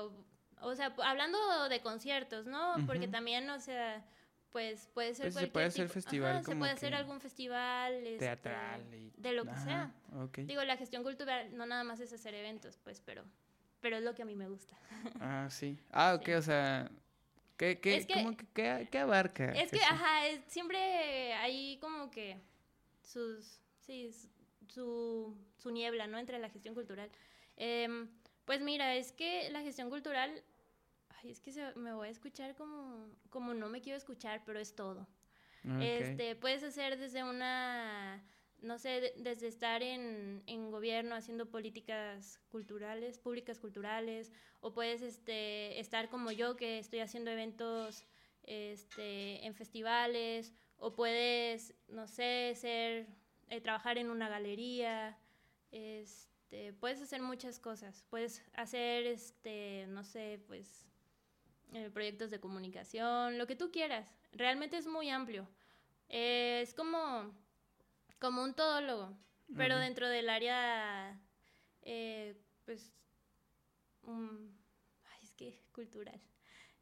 o, 0.61 0.75
sea, 0.75 0.95
hablando 1.05 1.69
de 1.69 1.81
conciertos, 1.81 2.47
¿no? 2.47 2.75
Porque 2.87 3.09
también, 3.09 3.49
o 3.51 3.61
sea, 3.61 4.05
pues 4.51 4.89
puede 4.95 5.15
ser 5.15 5.33
pues 5.33 5.35
se 5.35 5.47
puede 5.49 5.67
hacer 5.67 5.89
festival 5.89 6.45
se 6.45 6.57
puede 6.57 6.73
hacer 6.73 6.95
algún 6.95 7.21
festival 7.21 7.93
este, 7.95 8.19
teatral 8.19 8.83
de 9.17 9.33
lo 9.33 9.45
que 9.45 9.55
sea 9.57 9.93
digo 10.39 10.65
la 10.65 10.77
gestión 10.79 11.03
cultural 11.03 11.55
no 11.55 11.67
nada 11.67 11.85
más 11.85 12.01
es 12.01 12.15
hacer 12.15 12.35
eventos 12.35 12.79
pues 12.79 13.03
pero 13.03 13.25
pero 13.81 13.99
es 13.99 14.03
lo 14.03 14.15
que 14.15 14.23
a 14.23 14.25
mí 14.25 14.35
me 14.35 14.49
gusta 14.49 14.75
ah 15.21 15.49
sí 15.51 15.79
ah 15.91 16.15
ok 16.15 16.29
o 16.39 16.43
sea 16.43 16.91
¿Qué, 17.59 17.81
qué, 17.81 18.87
qué, 18.89 18.99
abarca? 19.01 19.51
Es 19.51 19.73
que, 19.73 19.81
ajá, 19.81 20.21
siempre 20.47 21.35
hay 21.35 21.77
como 21.81 22.09
que 22.09 22.41
sus, 23.03 23.61
sí, 23.81 24.13
su, 24.69 25.37
su 25.57 25.71
niebla, 25.71 26.07
¿no? 26.07 26.19
Entre 26.19 26.39
la 26.39 26.51
gestión 26.51 26.75
cultural. 26.75 27.11
Em, 27.57 28.09
pues 28.45 28.61
mira, 28.61 28.95
es 28.95 29.13
que 29.13 29.51
la 29.51 29.63
gestión 29.63 29.91
cultural 29.91 30.43
ay, 31.23 31.31
es 31.31 31.41
que 31.41 31.53
me 31.77 31.93
voy 31.93 32.09
a 32.09 32.11
escuchar 32.11 32.55
como, 32.55 33.09
como 33.31 33.55
no 33.55 33.69
me 33.69 33.81
quiero 33.81 33.97
escuchar, 33.97 34.43
pero 34.45 34.59
es 34.59 34.75
todo. 34.75 35.07
Este, 35.81 36.35
puedes 36.35 36.63
hacer 36.63 36.99
desde 36.99 37.25
una, 37.25 38.25
no 38.63 38.79
sé, 38.79 39.13
desde 39.19 39.49
estar 39.49 39.83
en, 39.83 40.43
en, 40.47 40.71
gobierno 40.71 41.15
haciendo 41.15 41.51
políticas 41.51 42.41
culturales, 42.49 43.19
públicas 43.19 43.59
culturales, 43.59 44.33
o 44.61 44.73
puedes 44.73 45.03
este, 45.03 45.79
estar 45.79 46.09
como 46.09 46.33
yo 46.33 46.57
que 46.57 46.79
estoy 46.79 47.01
haciendo 47.01 47.31
eventos 47.31 48.07
este, 48.45 49.45
en 49.45 49.55
festivales, 49.55 50.55
o 50.79 50.95
puedes, 50.95 51.75
no 51.89 52.07
sé, 52.07 52.55
ser, 52.57 53.07
eh, 53.51 53.61
trabajar 53.61 53.99
en 53.99 54.11
una 54.11 54.29
galería, 54.29 55.19
este, 55.71 56.73
puedes 56.75 57.01
hacer 57.01 57.23
muchas 57.23 57.59
cosas, 57.59 58.05
puedes 58.09 58.43
hacer, 58.55 59.07
este, 59.07 59.87
no 59.89 60.05
sé, 60.05 60.43
pues 60.47 60.87
eh, 61.73 61.91
proyectos 61.91 62.31
de 62.31 62.41
comunicación, 62.41 63.39
lo 63.39 63.47
que 63.47 63.57
tú 63.57 63.71
quieras. 63.71 64.15
Realmente 64.33 64.77
es 64.77 64.87
muy 64.87 65.11
amplio. 65.11 65.49
es 66.09 66.73
como, 66.75 67.35
como 68.19 68.43
un 68.43 68.55
todólogo, 68.55 69.17
pero 69.57 69.79
dentro 69.79 70.09
del 70.09 70.29
área, 70.29 71.21
eh, 71.83 72.41
pues, 72.65 72.93
ay, 74.07 75.19
es 75.23 75.33
que 75.33 75.61
cultural. 75.73 76.21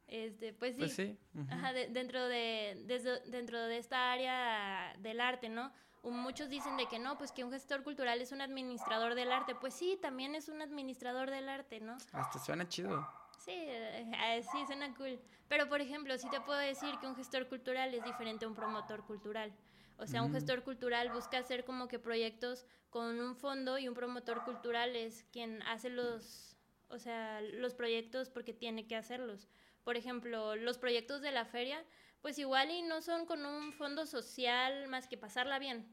Este, 0.07 0.53
pues 0.53 0.75
sí, 0.75 1.17
pues 1.33 1.93
dentro, 1.93 2.27
de, 2.27 3.21
dentro 3.25 3.61
de 3.61 3.77
esta 3.77 4.13
área 4.13 4.95
del 4.99 5.19
arte, 5.19 5.49
¿no? 5.49 5.73
Muchos 6.09 6.49
dicen 6.49 6.77
de 6.77 6.87
que 6.87 6.99
no, 6.99 7.17
pues 7.17 7.31
que 7.31 7.43
un 7.43 7.51
gestor 7.51 7.83
cultural 7.83 8.21
es 8.21 8.31
un 8.31 8.41
administrador 8.41 9.15
del 9.15 9.31
arte. 9.31 9.55
Pues 9.55 9.73
sí, 9.73 9.97
también 10.01 10.35
es 10.35 10.49
un 10.49 10.61
administrador 10.61 11.29
del 11.29 11.49
arte, 11.49 11.79
¿no? 11.79 11.97
Hasta 12.13 12.39
suena 12.39 12.67
chido. 12.67 13.07
Sí, 13.37 13.53
eh, 13.55 14.43
sí, 14.51 14.65
suena 14.65 14.93
cool. 14.95 15.19
Pero, 15.47 15.69
por 15.69 15.81
ejemplo, 15.81 16.17
sí 16.17 16.29
te 16.29 16.41
puedo 16.41 16.59
decir 16.59 16.97
que 16.99 17.07
un 17.07 17.15
gestor 17.15 17.47
cultural 17.47 17.93
es 17.93 18.03
diferente 18.03 18.45
a 18.45 18.47
un 18.47 18.55
promotor 18.55 19.05
cultural. 19.05 19.53
O 19.97 20.05
sea, 20.05 20.21
un 20.21 20.31
mm. 20.31 20.35
gestor 20.35 20.63
cultural 20.63 21.11
busca 21.11 21.39
hacer 21.39 21.65
como 21.65 21.87
que 21.87 21.97
proyectos 21.97 22.65
con 22.89 23.19
un 23.19 23.35
fondo 23.35 23.77
y 23.77 23.87
un 23.87 23.95
promotor 23.95 24.43
cultural 24.43 24.95
es 24.95 25.25
quien 25.31 25.61
hace 25.63 25.89
los, 25.89 26.55
o 26.89 26.99
sea, 26.99 27.41
los 27.41 27.73
proyectos 27.73 28.29
porque 28.29 28.53
tiene 28.53 28.85
que 28.85 28.95
hacerlos. 28.95 29.47
Por 29.83 29.97
ejemplo, 29.97 30.55
los 30.55 30.77
proyectos 30.77 31.21
de 31.21 31.31
la 31.31 31.45
feria, 31.45 31.83
pues 32.21 32.37
igual 32.39 32.71
y 32.71 32.81
no 32.81 33.01
son 33.01 33.25
con 33.25 33.45
un 33.45 33.73
fondo 33.73 34.05
social 34.05 34.87
más 34.87 35.07
que 35.07 35.17
pasarla 35.17 35.59
bien. 35.59 35.85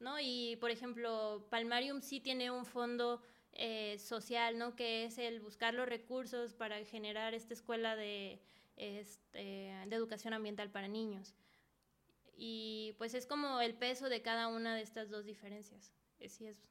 ¿No? 0.00 0.20
Y, 0.20 0.56
por 0.60 0.70
ejemplo, 0.70 1.46
Palmarium 1.50 2.02
sí 2.02 2.20
tiene 2.20 2.50
un 2.52 2.64
fondo 2.64 3.20
eh, 3.52 3.98
social, 3.98 4.56
¿no? 4.56 4.76
Que 4.76 5.04
es 5.04 5.18
el 5.18 5.40
buscar 5.40 5.74
los 5.74 5.88
recursos 5.88 6.54
para 6.54 6.84
generar 6.84 7.34
esta 7.34 7.52
escuela 7.52 7.96
de, 7.96 8.40
este, 8.76 9.74
de 9.86 9.96
educación 9.96 10.34
ambiental 10.34 10.70
para 10.70 10.86
niños. 10.86 11.34
Y 12.36 12.94
pues 12.98 13.14
es 13.14 13.26
como 13.26 13.60
el 13.60 13.74
peso 13.74 14.08
de 14.08 14.22
cada 14.22 14.46
una 14.46 14.76
de 14.76 14.82
estas 14.82 15.10
dos 15.10 15.24
diferencias. 15.24 15.92
Eh, 16.20 16.26
es. 16.26 16.70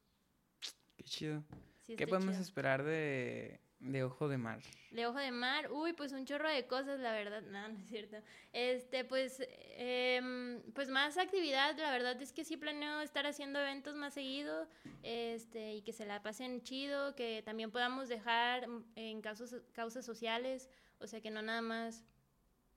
Qué 0.96 1.04
chido. 1.04 1.44
¿Qué 1.86 2.08
podemos 2.08 2.38
esperar 2.38 2.84
de, 2.84 3.60
de 3.80 4.04
Ojo 4.04 4.28
de 4.28 4.38
Mar. 4.38 4.60
De 4.92 5.06
Ojo 5.06 5.20
de 5.20 5.32
Mar, 5.32 5.72
uy, 5.72 5.94
pues 5.94 6.12
un 6.12 6.26
chorro 6.26 6.50
de 6.50 6.66
cosas, 6.66 7.00
la 7.00 7.12
verdad, 7.12 7.42
no, 7.44 7.68
no 7.70 7.78
es 7.78 7.88
cierto. 7.88 8.18
Este, 8.54 9.06
pues, 9.06 9.42
em, 9.76 10.62
pues 10.74 10.90
más 10.90 11.18
actividad, 11.18 11.78
la 11.78 11.92
verdad 11.92 12.20
es 12.22 12.34
que 12.34 12.44
sí 12.44 12.58
planeo 12.58 13.02
estar 13.02 13.28
haciendo 13.28 13.60
eventos 13.60 13.96
más 13.96 14.14
seguido, 14.14 14.68
este, 15.04 15.76
y 15.76 15.82
que 15.82 15.94
se 15.94 16.06
la 16.06 16.24
pasen 16.24 16.64
chido, 16.64 17.16
que 17.16 17.44
también 17.46 17.72
podamos 17.72 18.10
dejar 18.10 18.68
en 18.96 19.22
casos, 19.22 19.56
causas 19.74 20.06
sociales, 20.06 20.70
o 21.00 21.08
sea, 21.08 21.22
que 21.22 21.30
no 21.30 21.42
nada 21.42 21.62
más 21.62 22.04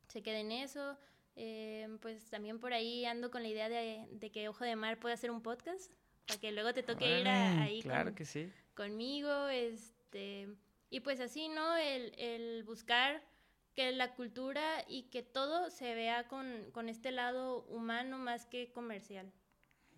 se 0.08 0.22
quede 0.22 0.40
en 0.40 0.52
eso. 0.52 0.98
Em, 1.36 1.98
pues 1.98 2.28
también 2.28 2.58
por 2.58 2.74
ahí 2.74 3.06
ando 3.06 3.30
con 3.30 3.42
la 3.42 3.48
idea 3.48 3.68
de, 3.68 4.06
de, 4.10 4.30
que 4.30 4.48
Ojo 4.48 4.64
de 4.64 4.76
Mar 4.76 4.98
pueda 4.98 5.14
hacer 5.14 5.30
un 5.30 5.40
podcast, 5.40 5.90
para 6.26 6.40
que 6.40 6.52
luego 6.52 6.74
te 6.74 6.82
toque 6.82 7.20
ir 7.20 7.28
ahí 7.28 7.80
claro 7.82 8.14
que 8.14 8.24
sí. 8.24 8.52
conmigo, 8.74 9.48
este 9.48 10.48
y 10.90 11.00
pues 11.00 11.20
así, 11.20 11.48
¿no? 11.48 11.76
El, 11.76 12.12
el 12.18 12.64
buscar 12.64 13.22
que 13.74 13.92
la 13.92 14.14
cultura 14.14 14.84
y 14.88 15.04
que 15.04 15.22
todo 15.22 15.70
se 15.70 15.94
vea 15.94 16.26
con, 16.26 16.70
con, 16.72 16.88
este 16.88 17.12
lado 17.12 17.62
humano 17.66 18.18
más 18.18 18.44
que 18.46 18.72
comercial. 18.72 19.32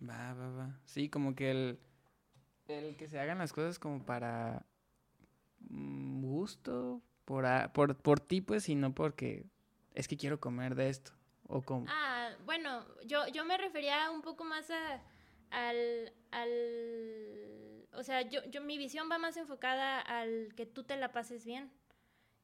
Va, 0.07 0.33
va, 0.33 0.49
va. 0.51 0.79
Sí, 0.85 1.09
como 1.09 1.35
que 1.35 1.51
el, 1.51 1.79
el 2.67 2.95
que 2.95 3.07
se 3.07 3.19
hagan 3.19 3.39
las 3.39 3.51
cosas 3.51 3.79
como 3.79 4.05
para 4.05 4.65
mm, 5.61 6.21
gusto, 6.21 7.01
por, 7.25 7.45
por, 7.73 7.97
por 7.97 8.19
ti, 8.19 8.41
pues, 8.41 8.69
y 8.69 8.75
no 8.75 8.93
porque 8.93 9.45
es 9.95 10.07
que 10.07 10.17
quiero 10.17 10.39
comer 10.39 10.75
de 10.75 10.89
esto. 10.89 11.11
O 11.47 11.61
como... 11.61 11.85
Ah, 11.89 12.29
bueno, 12.45 12.85
yo, 13.05 13.27
yo 13.27 13.43
me 13.45 13.57
refería 13.57 14.11
un 14.11 14.21
poco 14.21 14.43
más 14.43 14.69
a, 14.69 15.01
al, 15.49 16.13
al 16.31 17.32
o 17.95 18.03
sea, 18.03 18.21
yo, 18.21 18.43
yo, 18.45 18.61
mi 18.61 18.77
visión 18.77 19.09
va 19.11 19.17
más 19.17 19.37
enfocada 19.37 19.99
al 19.99 20.53
que 20.55 20.65
tú 20.65 20.83
te 20.83 20.97
la 20.97 21.11
pases 21.11 21.45
bien 21.45 21.71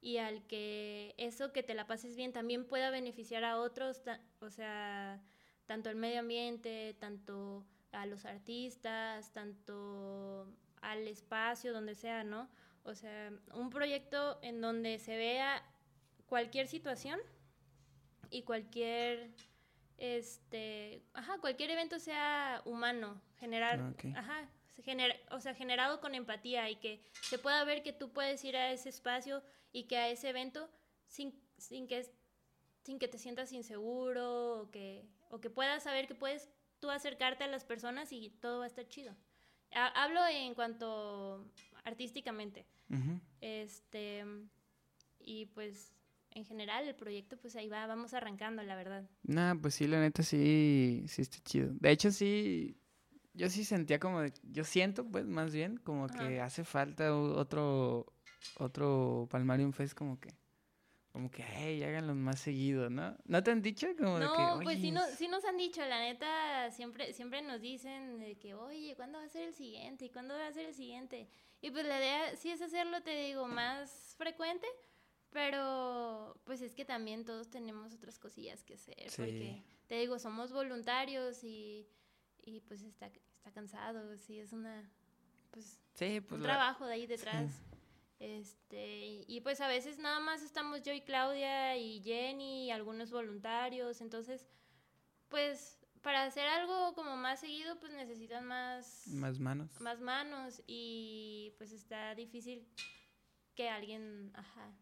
y 0.02 0.18
al 0.18 0.46
que 0.48 1.14
eso 1.18 1.52
que 1.52 1.64
te 1.64 1.74
la 1.74 1.88
pases 1.88 2.16
bien 2.16 2.32
también 2.32 2.66
pueda 2.66 2.90
beneficiar 2.90 3.44
a 3.44 3.60
otros, 3.60 4.02
o 4.40 4.50
sea, 4.50 5.22
tanto 5.66 5.90
el 5.90 5.96
medio 5.96 6.22
ambiente, 6.22 6.96
tanto 7.00 7.66
a 7.92 8.06
los 8.06 8.26
artistas, 8.26 9.32
tanto 9.34 10.48
al 10.82 11.08
espacio, 11.08 11.74
donde 11.74 11.96
sea, 11.96 12.24
¿no? 12.24 12.50
O 12.84 12.96
sea, 12.96 13.32
un 13.54 13.70
proyecto 13.70 14.40
en 14.42 14.62
donde 14.62 15.00
se 15.00 15.18
vea 15.18 15.64
cualquier 16.28 16.68
situación 16.68 17.20
y 18.30 18.44
cualquier 18.44 19.32
este, 20.00 21.04
ajá, 21.14 21.40
cualquier 21.40 21.72
evento 21.72 22.00
sea 22.00 22.62
humano, 22.66 23.22
generar, 23.38 23.80
ah, 23.80 23.94
ajá, 24.16 24.50
o 25.32 25.40
sea, 25.40 25.54
generado 25.54 26.02
con 26.02 26.16
empatía 26.16 26.70
y 26.70 26.78
que 26.78 27.02
se 27.22 27.40
pueda 27.40 27.64
ver 27.64 27.84
que 27.84 27.94
tú 27.94 28.12
puedes 28.12 28.44
ir 28.44 28.56
a 28.58 28.72
ese 28.72 28.90
espacio 28.90 29.44
y 29.72 29.84
que 29.84 29.98
a 29.98 30.10
ese 30.10 30.30
evento 30.30 30.70
sin, 31.08 31.34
sin 31.58 31.88
que 31.88 32.06
sin 32.84 32.98
que 32.98 33.08
te 33.08 33.18
sientas 33.18 33.52
inseguro 33.52 34.62
o 34.62 34.72
que, 34.72 35.06
o 35.30 35.40
que 35.40 35.50
puedas 35.50 35.84
saber 35.84 36.08
que 36.08 36.16
puedes 36.16 36.50
tú 36.80 36.90
acercarte 36.90 37.44
a 37.44 37.48
las 37.48 37.64
personas 37.64 38.12
y 38.12 38.30
todo 38.42 38.60
va 38.60 38.64
a 38.64 38.68
estar 38.68 38.88
chido. 38.88 39.16
Hablo 39.72 40.26
en 40.26 40.56
cuanto 40.56 41.46
artísticamente. 41.84 42.66
Este 43.42 44.26
y 45.20 45.46
pues 45.48 45.94
en 46.32 46.46
general 46.46 46.88
el 46.88 46.96
proyecto 46.96 47.38
pues 47.38 47.56
ahí 47.56 47.70
va, 47.70 47.86
vamos 47.86 48.16
arrancando, 48.16 48.64
la 48.64 48.76
verdad. 48.76 49.08
Nah, 49.24 49.54
pues 49.56 49.76
sí, 49.76 49.86
la 49.86 50.00
neta 50.00 50.24
sí, 50.24 51.04
sí 51.08 51.22
está 51.22 51.38
chido. 51.44 51.70
De 51.74 51.92
hecho 51.92 52.12
sí, 52.12 52.79
yo 53.40 53.50
sí 53.50 53.64
sentía 53.64 54.02
como, 54.02 54.20
yo 54.44 54.66
siento 54.66 55.06
pues 55.06 55.26
más 55.26 55.54
bien 55.54 55.78
como 55.78 56.10
que 56.10 56.42
hace 56.42 56.66
falta 56.66 57.16
otro, 57.16 58.12
otro 58.58 59.30
Palmarium 59.32 59.72
Fest 59.72 59.94
como 59.94 60.20
que, 60.20 60.34
como 61.14 61.32
que, 61.32 61.46
hey, 61.48 61.82
háganlo 61.84 62.16
más 62.16 62.42
seguido, 62.42 62.90
¿no? 62.90 63.16
¿No 63.24 63.42
te 63.42 63.52
han 63.52 63.62
dicho? 63.62 63.88
Como 63.98 64.20
no, 64.20 64.20
de 64.20 64.28
que, 64.28 64.64
pues 64.66 64.82
sí, 64.82 64.92
no, 64.92 65.02
sí 65.18 65.30
nos 65.30 65.46
han 65.46 65.56
dicho, 65.56 65.80
la 65.86 66.02
neta, 66.02 66.70
siempre, 66.72 67.14
siempre 67.14 67.42
nos 67.42 67.62
dicen 67.62 68.20
de 68.20 68.38
que, 68.38 68.56
oye, 68.56 68.94
¿cuándo 68.98 69.20
va 69.20 69.24
a 69.24 69.30
ser 69.30 69.48
el 69.48 69.54
siguiente? 69.54 70.04
¿Y 70.04 70.10
cuándo 70.10 70.34
va 70.34 70.48
a 70.48 70.52
ser 70.52 70.66
el 70.66 70.74
siguiente? 70.74 71.30
Y 71.62 71.72
pues 71.72 71.86
la 71.86 71.98
idea 71.98 72.36
sí 72.36 72.52
es 72.52 72.62
hacerlo, 72.62 73.02
te 73.04 73.16
digo, 73.16 73.48
más 73.48 74.16
frecuente, 74.18 74.68
pero 75.30 76.36
pues 76.44 76.62
es 76.62 76.76
que 76.76 76.84
también 76.84 77.24
todos 77.24 77.50
tenemos 77.50 77.94
otras 77.94 78.20
cosillas 78.20 78.66
que 78.66 78.74
hacer, 78.74 79.10
porque 79.16 79.64
te 79.88 79.96
digo, 79.96 80.20
somos 80.20 80.52
voluntarios 80.52 81.42
y, 81.46 81.88
y 82.44 82.60
pues 82.60 82.82
está, 82.82 83.10
está 83.40 83.52
cansado, 83.52 84.18
sí, 84.18 84.40
es 84.40 84.52
una, 84.52 84.92
pues, 85.52 85.80
pues 85.98 86.32
un 86.32 86.42
trabajo 86.42 86.86
de 86.86 86.94
ahí 86.94 87.08
detrás. 87.08 87.52
Este, 88.20 89.24
y 89.28 89.40
pues 89.42 89.62
a 89.62 89.70
veces 89.70 89.98
nada 89.98 90.20
más 90.20 90.42
estamos 90.44 90.84
yo 90.84 90.92
y 90.92 91.00
Claudia 91.00 91.78
y 91.78 92.02
Jenny 92.02 92.66
y 92.66 92.72
algunos 92.72 93.12
voluntarios, 93.12 94.02
entonces, 94.02 94.46
pues 95.30 95.80
para 96.02 96.24
hacer 96.24 96.48
algo 96.48 96.94
como 96.96 97.16
más 97.16 97.40
seguido, 97.40 97.80
pues 97.80 97.94
necesitan 97.94 98.46
más... 98.46 99.08
Más 99.08 99.40
manos. 99.40 99.80
Más 99.80 100.02
manos 100.02 100.62
y 100.68 101.54
pues 101.58 101.72
está 101.72 102.14
difícil 102.16 102.68
que 103.56 103.70
alguien, 103.70 104.32
ajá, 104.36 104.74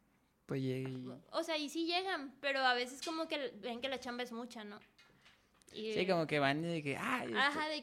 pues 0.48 0.62
llegue 0.62 0.88
O 1.32 1.44
sea, 1.44 1.58
y 1.58 1.70
sí 1.70 1.86
llegan, 1.86 2.34
pero 2.40 2.60
a 2.60 2.74
veces 2.74 3.02
como 3.04 3.28
que 3.28 3.50
ven 3.62 3.82
que 3.82 3.90
la 3.90 4.00
chamba 4.00 4.24
es 4.24 4.32
mucha, 4.32 4.64
¿no? 4.64 4.80
Sí, 5.72 6.06
como 6.08 6.28
que 6.28 6.40
van 6.40 6.64
y 6.64 6.68
de 6.68 6.84
que, 6.84 6.98
ah, 6.98 7.26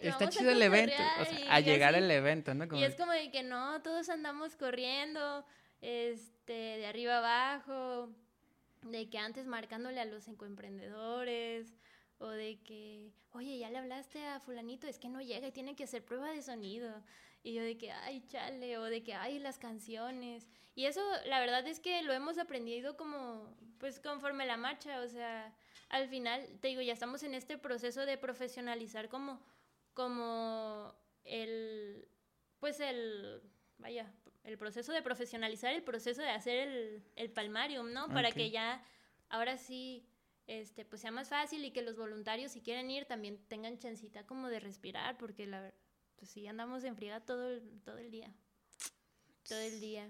está, 0.01 0.29
chido 0.29 0.51
el 0.51 0.63
evento, 0.63 1.03
o 1.21 1.25
sea, 1.25 1.55
a 1.55 1.61
llegar 1.61 1.95
al 1.95 2.11
evento, 2.11 2.55
¿no? 2.55 2.65
y 2.77 2.85
es 2.85 2.95
como 2.97 3.13
de 3.13 3.31
que 3.31 3.43
no, 3.43 3.81
todos 3.83 4.09
andamos 4.09 4.57
corriendo, 4.57 5.45
este, 5.81 6.53
de 6.53 6.87
arriba 6.87 7.19
abajo, 7.19 8.11
de 8.83 9.09
que 9.09 9.19
antes 9.19 9.47
marcándole 9.47 10.01
a 10.01 10.05
los 10.05 10.29
emprendedores, 10.29 11.75
o 12.19 12.29
de 12.29 12.59
que, 12.63 13.13
oye, 13.33 13.59
ya 13.59 13.71
le 13.71 13.79
hablaste 13.79 14.25
a 14.27 14.41
fulanito, 14.41 14.87
es 14.87 14.99
que 14.99 15.09
no 15.09 15.21
llega 15.21 15.49
y 15.49 15.53
tiene 15.53 15.75
que 15.75 15.85
hacer 15.85 16.05
prueba 16.05 16.31
de 16.31 16.43
sonido. 16.43 17.03
Y 17.43 17.53
yo 17.53 17.63
de 17.63 17.77
que, 17.77 17.93
ay, 17.93 18.25
chale, 18.27 18.79
o 18.79 18.85
de 18.85 19.03
que, 19.03 19.15
ay, 19.15 19.39
las 19.39 19.59
canciones. 19.59 20.49
Y 20.75 20.87
eso, 20.87 21.03
la 21.27 21.41
verdad 21.41 21.67
es 21.67 21.81
que 21.81 22.03
lo 22.03 22.13
hemos 22.13 22.39
aprendido 22.39 22.97
como, 22.97 23.55
pues, 23.79 24.01
conforme 24.01 24.47
la 24.47 24.57
marcha. 24.57 25.01
O 25.01 25.09
sea, 25.09 25.53
al 25.89 26.09
final, 26.09 26.47
te 26.61 26.69
digo, 26.69 26.81
ya 26.81 26.93
estamos 26.93 27.23
en 27.23 27.35
este 27.35 27.59
proceso 27.59 28.07
de 28.07 28.19
profesionalizar 28.19 29.09
como, 29.09 29.41
como 29.93 30.95
el, 31.25 32.09
pues, 32.59 32.81
el, 32.81 33.43
vaya, 33.79 34.13
el 34.45 34.59
proceso 34.59 34.93
de 34.93 35.03
profesionalizar 35.03 35.73
el 35.73 35.83
proceso 35.83 36.23
de 36.23 36.31
hacer 36.31 36.69
el, 36.69 37.05
el 37.17 37.31
palmarium, 37.31 37.93
¿no? 37.93 38.09
Para 38.09 38.33
que 38.33 38.51
ya, 38.51 38.85
ahora 39.29 39.57
sí, 39.57 40.07
este, 40.47 40.85
pues 40.85 41.01
sea 41.03 41.11
más 41.11 41.29
fácil 41.29 41.65
y 41.65 41.71
que 41.71 41.83
los 41.83 41.97
voluntarios, 41.97 42.53
si 42.53 42.61
quieren 42.61 42.91
ir, 42.91 43.07
también 43.07 43.39
tengan 43.49 43.79
chancita 43.79 44.27
como 44.27 44.49
de 44.49 44.61
respirar, 44.61 45.17
porque 45.17 45.47
la 45.47 45.61
verdad 45.61 45.79
pues 46.17 46.31
sí, 46.31 46.47
andamos 46.47 46.85
en 46.85 46.97
friega 46.97 47.21
todo 47.21 47.51
el, 47.51 47.83
todo 47.85 47.99
el 47.99 48.11
día. 48.11 48.33
Todo 49.47 49.59
el 49.59 49.81
día. 49.81 50.09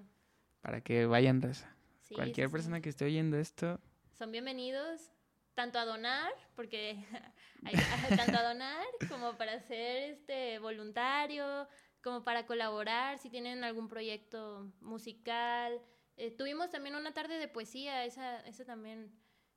Para 0.61 0.81
que 0.81 1.07
vayan, 1.07 1.43
Raza. 1.43 1.75
Cualquier 2.14 2.51
persona 2.51 2.81
que 2.81 2.91
esté 2.91 3.05
oyendo 3.05 3.37
esto. 3.37 3.81
Son 4.12 4.31
bienvenidos 4.31 5.11
tanto 5.55 5.78
a 5.78 5.84
donar, 5.84 6.32
porque 6.57 6.96
hay, 7.64 7.74
tanto 8.16 8.36
a 8.36 8.42
donar 8.42 8.84
como 9.09 9.36
para 9.36 9.61
ser 9.61 10.11
este 10.11 10.59
voluntario, 10.59 11.68
como 12.02 12.24
para 12.24 12.46
colaborar 12.46 13.18
si 13.18 13.30
tienen 13.30 13.64
algún 13.64 13.88
proyecto 13.88 14.72
musical. 14.80 15.80
Eh, 16.16 16.30
tuvimos 16.30 16.70
también 16.70 16.96
una 16.96 17.14
tarde 17.14 17.38
de 17.38 17.48
poesía, 17.48 18.05
esa, 18.05 18.40
esa 18.40 18.64
también 18.64 19.12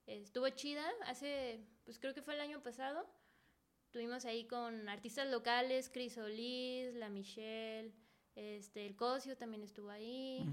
estuvo 0.05 0.47
chida, 0.49 0.85
hace, 1.05 1.67
pues 1.83 1.99
creo 1.99 2.13
que 2.13 2.21
fue 2.21 2.35
el 2.35 2.41
año 2.41 2.61
pasado. 2.63 3.07
Estuvimos 3.85 4.25
ahí 4.25 4.45
con 4.47 4.89
artistas 4.89 5.27
locales, 5.27 5.89
Cris 5.89 6.13
Solís, 6.13 6.93
La 6.95 7.09
Michelle, 7.09 7.93
este, 8.35 8.85
el 8.85 8.95
Cosio 8.95 9.37
también 9.37 9.63
estuvo 9.63 9.89
ahí. 9.89 10.45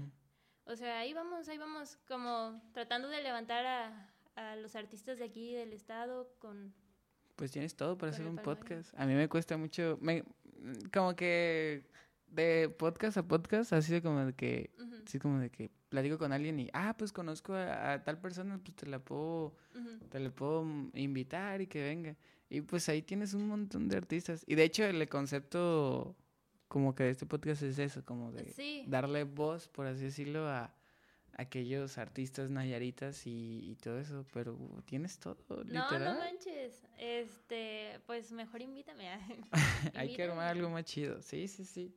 O 0.65 0.75
sea, 0.75 0.99
ahí 0.99 1.13
vamos, 1.13 1.47
ahí 1.47 1.57
vamos 1.57 1.97
como 2.07 2.61
tratando 2.73 3.07
de 3.09 3.21
levantar 3.21 3.65
a, 3.65 4.14
a 4.35 4.55
los 4.55 4.75
artistas 4.75 5.17
de 5.19 5.25
aquí 5.25 5.53
del 5.53 5.73
estado 5.73 6.33
con... 6.39 6.73
Pues 7.35 7.51
tienes 7.51 7.75
todo 7.75 7.97
para 7.97 8.11
hacer 8.11 8.27
un 8.27 8.37
podcast. 8.37 8.93
A 8.97 9.05
mí 9.05 9.13
me 9.13 9.27
cuesta 9.27 9.57
mucho, 9.57 9.97
me, 10.01 10.23
como 10.93 11.15
que 11.15 11.83
de 12.27 12.69
podcast 12.69 13.17
a 13.17 13.27
podcast, 13.27 13.73
así 13.73 13.91
de 13.91 14.01
como 14.01 14.25
de 14.25 14.33
que, 14.33 14.71
así 15.05 15.19
como 15.19 15.39
de 15.39 15.49
que 15.49 15.69
platico 15.89 16.17
con 16.17 16.31
alguien 16.31 16.59
y, 16.59 16.69
ah, 16.73 16.95
pues 16.97 17.11
conozco 17.11 17.53
a, 17.53 18.01
tal 18.03 18.19
persona, 18.19 18.57
pues 18.63 18.75
te 18.75 18.87
la 18.87 18.99
puedo, 18.99 19.55
te 20.09 20.19
la 20.19 20.29
puedo 20.29 20.65
invitar 20.93 21.61
y 21.61 21.67
que 21.67 21.83
venga. 21.83 22.15
Y 22.49 22.61
pues 22.61 22.87
ahí 22.87 23.01
tienes 23.01 23.33
un 23.33 23.47
montón 23.47 23.89
de 23.89 23.97
artistas. 23.97 24.43
Y 24.47 24.55
de 24.55 24.63
hecho 24.63 24.85
el 24.85 25.07
concepto 25.09 26.15
como 26.67 26.95
que 26.95 27.03
de 27.03 27.09
este 27.11 27.25
podcast 27.25 27.63
es 27.63 27.79
eso, 27.79 28.03
como 28.05 28.31
de 28.31 28.83
darle 28.87 29.23
voz, 29.23 29.67
por 29.67 29.87
así 29.87 30.05
decirlo, 30.05 30.47
a, 30.47 30.73
aquellos 31.35 31.97
artistas 31.97 32.49
nayaritas 32.49 33.23
y, 33.25 33.77
todo 33.81 33.99
eso, 33.99 34.25
pero 34.33 34.57
tienes 34.85 35.19
todo, 35.19 35.37
no, 35.65 35.99
No, 35.99 36.15
manches, 36.17 36.87
este, 36.97 37.99
pues 38.05 38.31
mejor 38.31 38.61
invítame. 38.61 39.09
Hay 39.95 40.15
que 40.15 40.23
armar 40.23 40.49
algo 40.49 40.69
más 40.69 40.85
chido, 40.85 41.21
sí, 41.21 41.47
sí, 41.47 41.65
sí. 41.65 41.95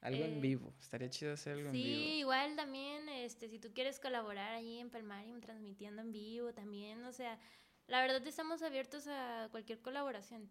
Algo 0.00 0.22
en 0.22 0.34
eh, 0.34 0.40
vivo, 0.40 0.74
estaría 0.78 1.08
chido 1.08 1.32
hacer 1.32 1.54
algo 1.54 1.68
en 1.68 1.72
vivo. 1.72 1.86
Sí, 1.86 2.18
igual 2.18 2.56
también, 2.56 3.08
este, 3.08 3.48
si 3.48 3.58
tú 3.58 3.72
quieres 3.72 3.98
colaborar 3.98 4.52
ahí 4.52 4.78
en 4.78 4.90
Palmarium 4.90 5.40
transmitiendo 5.40 6.02
en 6.02 6.12
vivo 6.12 6.52
también, 6.52 7.02
o 7.06 7.12
sea, 7.12 7.38
la 7.86 8.02
verdad 8.02 8.26
estamos 8.26 8.60
abiertos 8.62 9.06
a 9.08 9.48
cualquier 9.50 9.80
colaboración. 9.80 10.50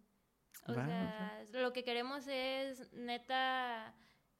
O 0.66 0.74
sea, 0.74 1.44
lo 1.52 1.74
que 1.74 1.84
queremos 1.84 2.26
es 2.28 2.92
neta 2.94 3.94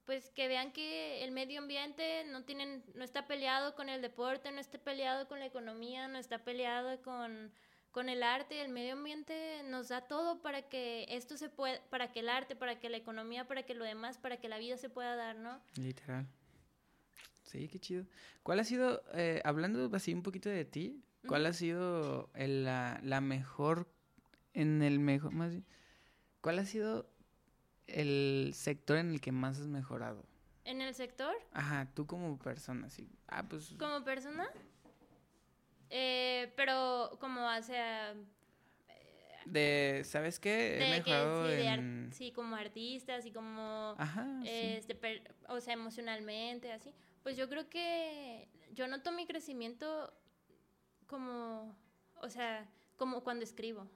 pues 0.06 0.30
que 0.32 0.48
vean 0.48 0.72
que 0.72 1.24
el 1.24 1.32
medio 1.32 1.60
ambiente 1.60 2.24
no 2.26 2.44
tienen 2.44 2.84
no 2.96 3.04
está 3.04 3.28
peleado 3.28 3.76
con 3.76 3.90
el 3.90 4.02
deporte, 4.02 4.52
no 4.52 4.60
está 4.60 4.78
peleado 4.78 5.28
con 5.28 5.40
la 5.40 5.46
economía, 5.46 6.08
no 6.08 6.18
está 6.18 6.44
peleado 6.44 7.02
con, 7.02 7.52
con 7.92 8.10
el 8.10 8.24
arte, 8.24 8.62
el 8.62 8.70
medio 8.70 8.94
ambiente 8.94 9.62
nos 9.66 9.90
da 9.90 10.08
todo 10.08 10.42
para 10.42 10.64
que 10.64 11.06
esto 11.10 11.38
se 11.38 11.50
pueda, 11.50 11.82
para 11.90 12.12
que 12.12 12.20
el 12.20 12.30
arte, 12.30 12.56
para 12.56 12.80
que 12.80 12.90
la 12.90 12.98
economía, 12.98 13.48
para 13.48 13.64
que 13.64 13.76
lo 13.76 13.86
demás, 13.86 14.18
para 14.18 14.38
que 14.38 14.50
la 14.50 14.58
vida 14.58 14.78
se 14.78 14.90
pueda 14.90 15.16
dar, 15.16 15.36
¿no? 15.38 15.62
Literal. 15.76 16.28
Sí, 17.44 17.68
qué 17.68 17.80
chido. 17.80 18.06
¿Cuál 18.42 18.60
ha 18.60 18.64
sido, 18.64 19.04
eh, 19.14 19.42
hablando 19.46 19.90
así 19.96 20.14
un 20.14 20.24
poquito 20.24 20.50
de 20.50 20.66
ti, 20.66 21.04
¿Cuál 21.28 21.46
ha 21.46 21.54
sido 21.54 22.30
la, 22.36 23.00
la, 23.02 23.22
mejor, 23.22 23.88
en 24.54 24.82
el 24.82 25.00
mejor, 25.00 25.32
más 25.32 25.52
bien, 25.52 25.66
cuál 26.42 26.60
ha 26.60 26.66
sido 26.66 27.10
el 27.88 28.52
sector 28.54 28.98
en 28.98 29.12
el 29.12 29.22
que 29.22 29.32
más 29.32 29.60
has 29.60 29.68
mejorado? 29.68 30.24
¿En 30.66 30.82
el 30.82 30.94
sector? 30.94 31.36
Ajá, 31.52 31.90
tú 31.94 32.08
como 32.08 32.38
persona, 32.40 32.90
sí. 32.90 33.10
Ah, 33.28 33.44
pues. 33.48 33.76
¿Como 33.78 34.04
persona? 34.04 34.48
Eh, 35.90 36.52
pero 36.56 37.18
como 37.20 37.50
hacia... 37.50 38.16
De, 39.46 40.04
¿sabes 40.06 40.40
qué? 40.40 40.78
He 40.78 40.90
mejorado 40.90 41.50
sí, 41.50 42.10
sí, 42.14 42.32
como 42.32 42.56
artista, 42.56 43.16
así 43.16 43.32
como... 43.32 43.94
Ajá, 43.98 44.42
este, 44.46 44.98
o 45.50 45.60
sea, 45.60 45.74
emocionalmente, 45.74 46.72
así. 46.72 46.94
Pues 47.24 47.36
yo 47.36 47.50
creo 47.50 47.70
que 47.70 48.48
yo 48.74 48.88
noto 48.88 49.12
mi 49.12 49.28
crecimiento 49.28 50.14
como, 51.08 51.76
o 52.22 52.30
sea, 52.30 52.70
como 52.96 53.22
cuando 53.24 53.44
escribo. 53.44 53.88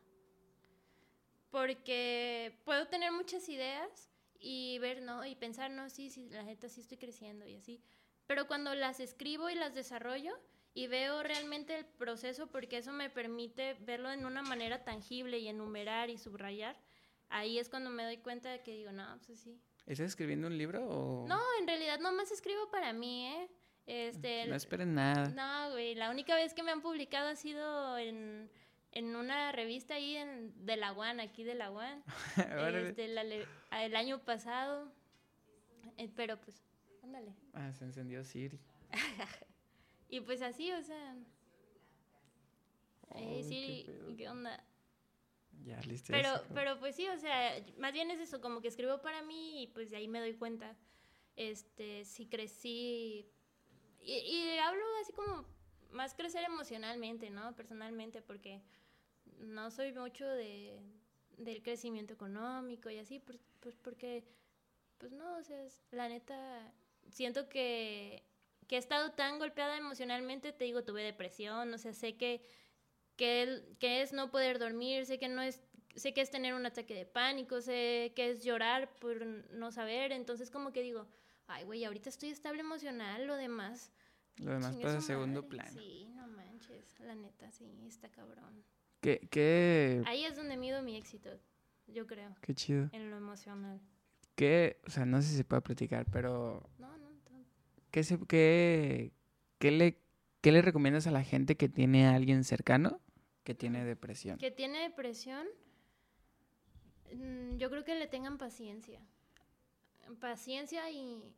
Porque 1.50 2.60
puedo 2.66 2.88
tener 2.88 3.12
muchas 3.12 3.48
ideas 3.50 4.10
y 4.40 4.78
ver, 4.80 5.02
¿no? 5.02 5.26
Y 5.26 5.36
pensar, 5.36 5.72
no, 5.72 5.90
sí, 5.90 6.10
sí, 6.10 6.30
la 6.30 6.44
neta 6.44 6.70
sí 6.70 6.82
estoy 6.82 6.98
creciendo 6.98 7.46
y 7.46 7.56
así. 7.56 7.82
Pero 8.28 8.48
cuando 8.48 8.76
las 8.76 9.00
escribo 9.00 9.50
y 9.50 9.56
las 9.56 9.74
desarrollo 9.74 10.38
y 10.74 10.88
veo 10.88 11.24
realmente 11.24 11.78
el 11.78 11.86
proceso, 11.86 12.48
porque 12.48 12.78
eso 12.78 12.92
me 12.92 13.10
permite 13.10 13.76
verlo 13.80 14.12
en 14.12 14.26
una 14.26 14.42
manera 14.42 14.84
tangible 14.84 15.40
y 15.40 15.48
enumerar 15.48 16.10
y 16.10 16.18
subrayar, 16.18 16.78
ahí 17.30 17.58
es 17.58 17.70
cuando 17.70 17.90
me 17.90 18.04
doy 18.04 18.18
cuenta 18.18 18.52
de 18.52 18.62
que 18.62 18.74
digo, 18.74 18.92
no, 18.92 19.20
pues 19.26 19.40
sí. 19.40 19.60
¿Estás 19.86 20.08
escribiendo 20.08 20.48
un 20.48 20.58
libro 20.58 20.88
o...? 20.88 21.28
No, 21.28 21.40
en 21.60 21.68
realidad 21.68 22.00
nomás 22.00 22.32
escribo 22.32 22.70
para 22.70 22.94
mí, 22.94 23.28
¿eh? 23.28 23.50
Este, 23.88 24.46
no 24.48 24.56
esperen 24.56 24.94
nada. 24.94 25.30
No, 25.30 25.72
güey, 25.72 25.96
la 25.96 26.10
única 26.10 26.36
vez 26.36 26.54
que 26.54 26.62
me 26.62 26.72
han 26.72 26.82
publicado 26.82 27.30
ha 27.30 27.36
sido 27.38 27.98
en, 27.98 28.52
en 28.92 29.16
una 29.16 29.52
revista 29.52 29.96
ahí 29.96 30.16
en, 30.16 30.66
de 30.66 30.78
la 30.78 30.94
UAN, 30.94 31.20
aquí 31.20 31.44
de 31.44 31.56
la 31.56 31.72
UAN. 31.72 32.04
este, 32.38 33.06
el 33.06 33.96
año 33.96 34.24
pasado. 34.24 34.92
Eh, 35.98 36.12
pero 36.16 36.40
pues, 36.40 36.64
ándale. 37.04 37.36
Ah, 37.54 37.72
se 37.74 37.86
encendió 37.86 38.24
Siri. 38.24 38.60
y 40.10 40.22
pues 40.22 40.42
así, 40.42 40.72
o 40.72 40.82
sea... 40.82 41.16
eh, 43.16 43.44
Siri, 43.44 44.16
qué, 44.16 44.30
onda? 44.30 44.64
Ya, 45.64 45.80
listo. 45.82 46.12
Pero, 46.12 46.30
pero 46.54 46.80
pues 46.80 46.96
sí, 46.96 47.08
o 47.08 47.18
sea, 47.18 47.64
más 47.78 47.94
bien 47.94 48.12
es 48.12 48.20
eso, 48.20 48.42
como 48.42 48.62
que 48.62 48.68
escribo 48.68 49.02
para 49.02 49.22
mí 49.24 49.64
y 49.64 49.68
pues 49.68 49.90
de 49.90 49.98
ahí 49.98 50.08
me 50.08 50.20
doy 50.20 50.36
cuenta. 50.36 50.78
Este, 51.36 52.04
si 52.06 52.28
crecí 52.28 53.32
y, 54.08 54.58
hablo 54.60 54.84
así 55.02 55.12
como 55.12 55.46
más 55.92 56.14
crecer 56.14 56.44
emocionalmente, 56.44 57.30
¿no? 57.30 57.56
Personalmente, 57.56 58.22
porque 58.22 58.62
no 59.40 59.72
soy 59.72 59.94
mucho 59.94 60.28
de, 60.28 60.80
del 61.38 61.62
crecimiento 61.62 62.14
económico 62.14 62.90
y 62.90 63.00
así, 63.00 63.20
pues, 63.20 63.40
pues 63.60 63.76
porque, 63.76 64.24
pues 64.98 65.12
no, 65.12 65.38
o 65.38 65.44
sea, 65.44 65.62
la 65.92 66.10
neta, 66.10 66.74
siento 67.10 67.50
que, 67.50 68.24
que 68.68 68.76
he 68.76 68.80
estado 68.80 69.12
tan 69.12 69.40
golpeada 69.40 69.78
emocionalmente, 69.78 70.54
te 70.54 70.66
digo, 70.66 70.84
tuve 70.84 71.04
depresión, 71.04 71.74
o 71.74 71.78
sea, 71.78 71.94
sé 71.94 72.18
que, 72.18 72.46
que, 73.16 73.76
que 73.80 74.02
es 74.02 74.14
no 74.14 74.32
poder 74.32 74.60
dormir, 74.60 75.06
sé 75.06 75.20
que 75.20 75.30
no 75.30 75.42
es 75.42 75.62
sé 75.98 76.14
que 76.14 76.22
es 76.22 76.30
tener 76.30 76.54
un 76.54 76.66
ataque 76.66 76.94
de 76.94 77.06
pánico, 77.06 77.60
sé 77.60 78.14
que 78.16 78.30
es 78.30 78.44
llorar 78.44 78.94
por 79.00 79.26
no 79.26 79.72
saber, 79.72 80.12
entonces 80.12 80.52
como 80.52 80.72
que 80.72 80.82
digo, 80.82 81.08
ay, 81.48 81.64
güey, 81.64 81.84
ahorita 81.86 82.10
estoy 82.10 82.30
estable 82.30 82.62
emocional, 82.62 83.26
lo 83.26 83.36
demás. 83.36 83.92
Lo 84.38 84.52
demás 84.52 84.76
pasa 84.78 84.98
a 84.98 85.02
segundo 85.02 85.48
plano. 85.48 85.72
Sí, 85.72 86.08
no 86.16 86.28
manches, 86.28 87.00
la 87.00 87.16
neta, 87.16 87.52
sí, 87.52 87.66
está 87.88 88.10
cabrón. 88.10 88.64
¿Qué, 89.02 89.28
qué? 89.32 90.04
Ahí 90.06 90.26
es 90.26 90.36
donde 90.36 90.58
mido 90.58 90.82
mi 90.82 90.96
éxito, 90.96 91.30
yo 91.88 92.08
creo. 92.08 92.36
Qué 92.42 92.54
chido. 92.54 92.90
En 92.92 93.10
lo 93.10 93.18
emocional. 93.18 93.80
¿Qué, 94.36 94.80
o 94.86 94.92
sea, 94.92 95.06
no 95.06 95.22
sé 95.22 95.30
si 95.30 95.38
se 95.38 95.44
puede 95.44 95.62
platicar, 95.62 96.06
pero... 96.12 96.70
No, 96.78 96.98
no, 96.98 97.08
¿Qué, 97.92 98.04
se, 98.04 98.20
qué, 98.28 99.12
qué, 99.58 99.72
le, 99.72 99.98
¿Qué 100.42 100.52
le 100.52 100.62
recomiendas 100.62 101.08
a 101.08 101.12
la 101.12 101.24
gente 101.24 101.58
que 101.58 101.70
tiene 101.70 102.08
a 102.08 102.14
alguien 102.14 102.44
cercano 102.44 103.02
que 103.44 103.56
tiene 103.56 103.84
depresión? 103.86 104.38
Que 104.38 104.52
tiene 104.52 104.80
depresión, 104.80 105.48
mm, 107.12 107.58
yo 107.58 107.70
creo 107.70 107.84
que 107.84 107.96
le 107.96 108.08
tengan 108.08 108.38
paciencia 108.38 109.02
paciencia 110.16 110.90
y, 110.90 111.34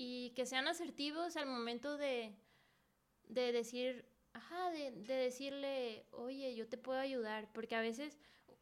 y 0.00 0.30
que 0.36 0.46
sean 0.46 0.68
asertivos 0.68 1.36
al 1.36 1.46
momento 1.46 1.98
de, 1.98 2.32
de 3.24 3.50
decir, 3.50 4.08
ajá, 4.32 4.70
de, 4.70 4.92
decirle, 4.92 6.06
oye, 6.12 6.54
yo 6.54 6.68
te 6.68 6.78
puedo 6.78 7.00
ayudar, 7.00 7.52
porque 7.52 7.74
a 7.74 7.80
veces, 7.80 8.16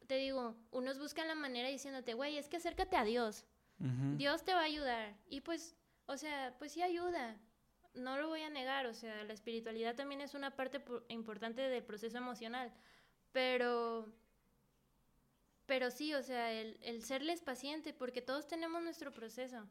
te 0.07 0.15
digo, 0.15 0.55
unos 0.71 0.97
buscan 0.97 1.27
la 1.27 1.35
manera 1.35 1.69
diciéndote, 1.69 2.15
güey, 2.15 2.37
es 2.37 2.49
que 2.49 2.57
acércate 2.57 2.97
a 2.97 3.03
Dios, 3.03 3.45
Dios 4.15 4.43
te 4.43 4.55
va 4.55 4.61
a 4.61 4.63
ayudar, 4.63 5.15
y 5.29 5.41
pues, 5.41 5.75
o 6.07 6.17
sea, 6.17 6.55
pues 6.57 6.71
sí 6.71 6.81
ayuda, 6.81 7.37
no 7.93 8.17
lo 8.17 8.29
voy 8.29 8.41
a 8.41 8.49
negar, 8.49 8.87
o 8.87 8.95
sea, 8.95 9.23
la 9.23 9.33
espiritualidad 9.33 9.95
también 9.95 10.21
es 10.21 10.33
una 10.33 10.55
parte 10.55 10.83
importante 11.09 11.61
del 11.61 11.83
proceso 11.83 12.17
emocional, 12.17 12.73
pero 13.31 14.11
pero 15.67 15.91
sí, 15.91 16.15
o 16.15 16.23
sea, 16.23 16.51
el, 16.51 16.79
el 16.81 17.03
serles 17.03 17.41
paciente, 17.41 17.93
porque 17.93 18.21
todos 18.21 18.47
tenemos 18.47 18.81
nuestro 18.81 19.11
proceso. 19.11 19.67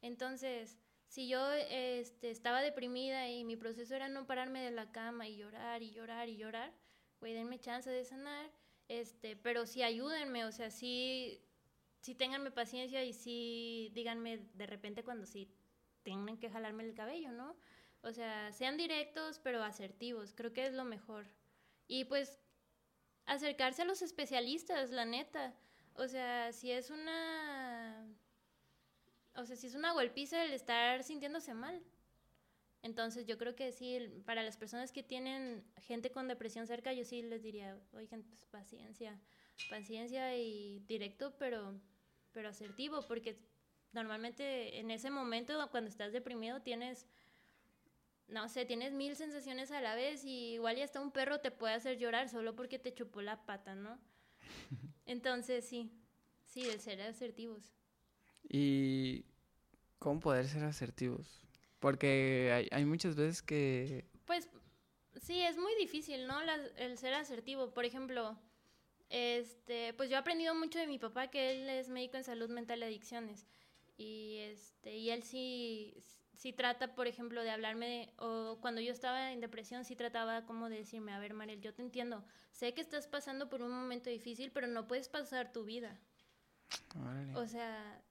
Entonces, 0.00 0.78
si 1.10 1.26
yo 1.26 1.52
este, 1.52 2.30
estaba 2.30 2.62
deprimida 2.62 3.28
y 3.28 3.42
mi 3.42 3.56
proceso 3.56 3.96
era 3.96 4.08
no 4.08 4.28
pararme 4.28 4.62
de 4.62 4.70
la 4.70 4.92
cama 4.92 5.26
y 5.26 5.36
llorar 5.36 5.82
y 5.82 5.90
llorar 5.90 6.28
y 6.28 6.36
llorar, 6.36 6.72
güey, 7.18 7.34
denme 7.34 7.58
chance 7.58 7.90
de 7.90 8.04
sanar, 8.04 8.48
este, 8.86 9.34
pero 9.34 9.66
sí 9.66 9.82
ayúdenme, 9.82 10.44
o 10.44 10.52
sea, 10.52 10.70
sí, 10.70 11.44
sí 12.00 12.14
ténganme 12.14 12.52
paciencia 12.52 13.04
y 13.04 13.12
sí 13.12 13.90
díganme 13.92 14.38
de 14.54 14.66
repente 14.68 15.02
cuando 15.02 15.26
sí 15.26 15.52
tengan 16.04 16.38
que 16.38 16.48
jalarme 16.48 16.84
el 16.84 16.94
cabello, 16.94 17.32
¿no? 17.32 17.56
O 18.02 18.12
sea, 18.12 18.52
sean 18.52 18.76
directos 18.76 19.40
pero 19.40 19.64
asertivos, 19.64 20.32
creo 20.32 20.52
que 20.52 20.64
es 20.64 20.74
lo 20.74 20.84
mejor. 20.84 21.26
Y 21.88 22.04
pues 22.04 22.38
acercarse 23.26 23.82
a 23.82 23.84
los 23.84 24.00
especialistas, 24.00 24.92
la 24.92 25.06
neta. 25.06 25.56
O 25.94 26.06
sea, 26.06 26.52
si 26.52 26.70
es 26.70 26.90
una... 26.90 28.06
O 29.34 29.44
sea, 29.44 29.56
si 29.56 29.66
es 29.66 29.74
una 29.74 29.92
golpiza 29.92 30.44
el 30.44 30.52
estar 30.52 31.02
sintiéndose 31.02 31.54
mal. 31.54 31.82
Entonces 32.82 33.26
yo 33.26 33.36
creo 33.36 33.54
que 33.54 33.72
sí, 33.72 34.22
para 34.24 34.42
las 34.42 34.56
personas 34.56 34.90
que 34.90 35.02
tienen 35.02 35.64
gente 35.82 36.10
con 36.10 36.28
depresión 36.28 36.66
cerca, 36.66 36.92
yo 36.92 37.04
sí 37.04 37.22
les 37.22 37.42
diría, 37.42 37.78
oigan, 37.92 38.22
pues 38.22 38.46
paciencia, 38.46 39.20
paciencia 39.68 40.34
y 40.36 40.80
directo, 40.86 41.36
pero, 41.38 41.78
pero 42.32 42.48
asertivo, 42.48 43.02
porque 43.06 43.38
normalmente 43.92 44.78
en 44.78 44.90
ese 44.90 45.10
momento, 45.10 45.68
cuando 45.70 45.90
estás 45.90 46.12
deprimido, 46.12 46.62
tienes 46.62 47.06
no 48.30 48.48
sé, 48.48 48.64
tienes 48.64 48.92
mil 48.92 49.16
sensaciones 49.16 49.70
a 49.72 49.80
la 49.80 49.94
vez 49.94 50.24
y 50.24 50.54
igual 50.54 50.78
y 50.78 50.82
hasta 50.82 51.00
un 51.00 51.10
perro 51.10 51.40
te 51.40 51.50
puede 51.50 51.74
hacer 51.74 51.98
llorar 51.98 52.28
solo 52.28 52.54
porque 52.54 52.78
te 52.78 52.94
chupó 52.94 53.22
la 53.22 53.44
pata, 53.44 53.74
¿no? 53.74 53.98
Entonces, 55.04 55.66
sí, 55.66 55.92
sí, 56.44 56.62
de 56.62 56.78
ser 56.78 57.02
asertivos. 57.02 57.79
¿Y 58.48 59.24
cómo 59.98 60.20
poder 60.20 60.48
ser 60.48 60.64
asertivos? 60.64 61.40
Porque 61.78 62.50
hay, 62.52 62.68
hay 62.72 62.84
muchas 62.84 63.16
veces 63.16 63.42
que... 63.42 64.06
Pues 64.26 64.48
sí, 65.22 65.40
es 65.40 65.56
muy 65.56 65.74
difícil, 65.76 66.26
¿no? 66.26 66.36
el 66.76 66.98
ser 66.98 67.14
asertivo. 67.14 67.72
Por 67.72 67.84
ejemplo, 67.84 68.38
este, 69.08 69.94
pues 69.94 70.10
yo 70.10 70.16
he 70.16 70.18
aprendido 70.18 70.54
mucho 70.54 70.78
de 70.78 70.86
mi 70.86 70.98
papá, 70.98 71.28
que 71.28 71.52
él 71.52 71.68
es 71.68 71.88
médico 71.88 72.16
en 72.16 72.24
salud 72.24 72.50
mental 72.50 72.80
y 72.80 72.84
adicciones. 72.84 73.46
Y, 73.96 74.38
este, 74.38 74.96
y 74.96 75.10
él 75.10 75.22
sí 75.22 75.94
si 76.40 76.54
trata, 76.54 76.94
por 76.94 77.06
ejemplo, 77.06 77.42
de 77.42 77.50
hablarme, 77.50 78.14
o 78.16 78.56
cuando 78.62 78.80
yo 78.80 78.92
estaba 78.92 79.30
en 79.30 79.42
depresión, 79.42 79.84
sí 79.84 79.94
trataba 79.94 80.46
como 80.46 80.70
de 80.70 80.78
decirme, 80.78 81.12
a 81.12 81.18
ver, 81.18 81.34
Mariel, 81.34 81.60
yo 81.60 81.74
te 81.74 81.82
entiendo, 81.82 82.24
sé 82.50 82.72
que 82.72 82.80
estás 82.80 83.06
pasando 83.06 83.50
por 83.50 83.60
un 83.60 83.70
momento 83.70 84.08
difícil, 84.08 84.50
pero 84.50 84.66
no 84.66 84.88
puedes 84.88 85.10
pasar 85.10 85.52
tu 85.52 85.64
vida. 85.64 86.00
O 87.34 87.46
sea, 87.46 88.02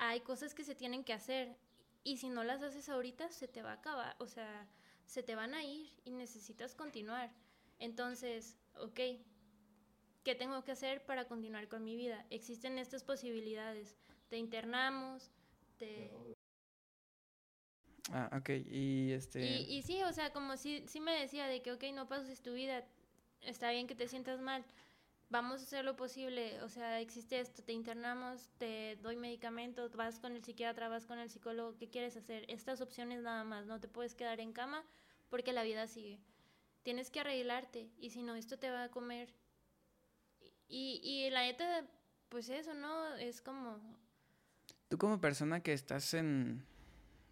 hay 0.00 0.22
cosas 0.22 0.54
que 0.54 0.64
se 0.64 0.74
tienen 0.74 1.04
que 1.04 1.12
hacer 1.12 1.54
y 2.02 2.16
si 2.16 2.30
no 2.30 2.42
las 2.42 2.62
haces 2.62 2.88
ahorita, 2.88 3.30
se 3.30 3.48
te 3.48 3.60
va 3.60 3.72
a 3.72 3.74
acabar, 3.74 4.16
o 4.18 4.26
sea, 4.26 4.66
se 5.04 5.22
te 5.22 5.34
van 5.34 5.52
a 5.52 5.62
ir 5.62 5.92
y 6.04 6.10
necesitas 6.10 6.74
continuar. 6.74 7.30
Entonces, 7.78 8.56
ok, 8.78 8.98
¿qué 10.24 10.34
tengo 10.34 10.64
que 10.64 10.72
hacer 10.72 11.04
para 11.04 11.26
continuar 11.26 11.68
con 11.68 11.84
mi 11.84 11.96
vida? 11.96 12.26
Existen 12.30 12.78
estas 12.78 13.04
posibilidades. 13.04 13.94
Te 14.30 14.38
internamos, 14.38 15.30
te... 15.76 16.10
Ah, 18.10 18.30
ok, 18.38 18.48
y 18.70 19.12
este... 19.12 19.44
Y, 19.44 19.76
y 19.76 19.82
sí, 19.82 20.02
o 20.02 20.12
sea, 20.14 20.32
como 20.32 20.56
si, 20.56 20.88
si 20.88 21.00
me 21.00 21.12
decía 21.12 21.46
de 21.46 21.60
que, 21.60 21.72
ok, 21.72 21.84
no 21.92 22.08
pases 22.08 22.40
tu 22.40 22.54
vida, 22.54 22.86
está 23.42 23.70
bien 23.70 23.86
que 23.86 23.94
te 23.94 24.08
sientas 24.08 24.40
mal, 24.40 24.64
vamos 25.30 25.60
a 25.60 25.64
hacer 25.64 25.84
lo 25.84 25.96
posible, 25.96 26.60
o 26.62 26.68
sea, 26.68 27.00
existe 27.00 27.40
esto, 27.40 27.62
te 27.62 27.72
internamos, 27.72 28.50
te 28.58 28.96
doy 28.96 29.16
medicamentos, 29.16 29.94
vas 29.94 30.18
con 30.18 30.34
el 30.34 30.44
psiquiatra, 30.44 30.88
vas 30.88 31.06
con 31.06 31.18
el 31.18 31.30
psicólogo, 31.30 31.76
¿qué 31.76 31.88
quieres 31.88 32.16
hacer? 32.16 32.44
Estas 32.48 32.80
opciones 32.80 33.22
nada 33.22 33.44
más, 33.44 33.66
no 33.66 33.80
te 33.80 33.88
puedes 33.88 34.14
quedar 34.14 34.40
en 34.40 34.52
cama 34.52 34.84
porque 35.30 35.52
la 35.52 35.62
vida 35.62 35.86
sigue. 35.86 36.18
Tienes 36.82 37.10
que 37.10 37.20
arreglarte 37.20 37.88
y 37.98 38.10
si 38.10 38.22
no, 38.22 38.34
esto 38.34 38.58
te 38.58 38.70
va 38.70 38.84
a 38.84 38.90
comer. 38.90 39.32
Y, 40.66 41.00
y 41.02 41.30
la 41.30 41.42
neta, 41.42 41.86
pues 42.28 42.48
eso, 42.48 42.74
¿no? 42.74 43.14
Es 43.14 43.40
como... 43.40 43.78
Tú 44.88 44.98
como 44.98 45.20
persona 45.20 45.62
que 45.62 45.72
estás 45.72 46.14
en 46.14 46.64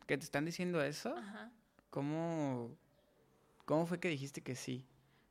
que 0.07 0.17
te 0.17 0.25
están 0.25 0.45
diciendo 0.45 0.83
eso, 0.83 1.17
Ajá. 1.17 1.51
¿cómo, 1.91 2.77
¿cómo 3.65 3.87
fue 3.87 3.99
que 3.99 4.09
dijiste 4.09 4.41
que 4.41 4.55
sí? 4.55 4.87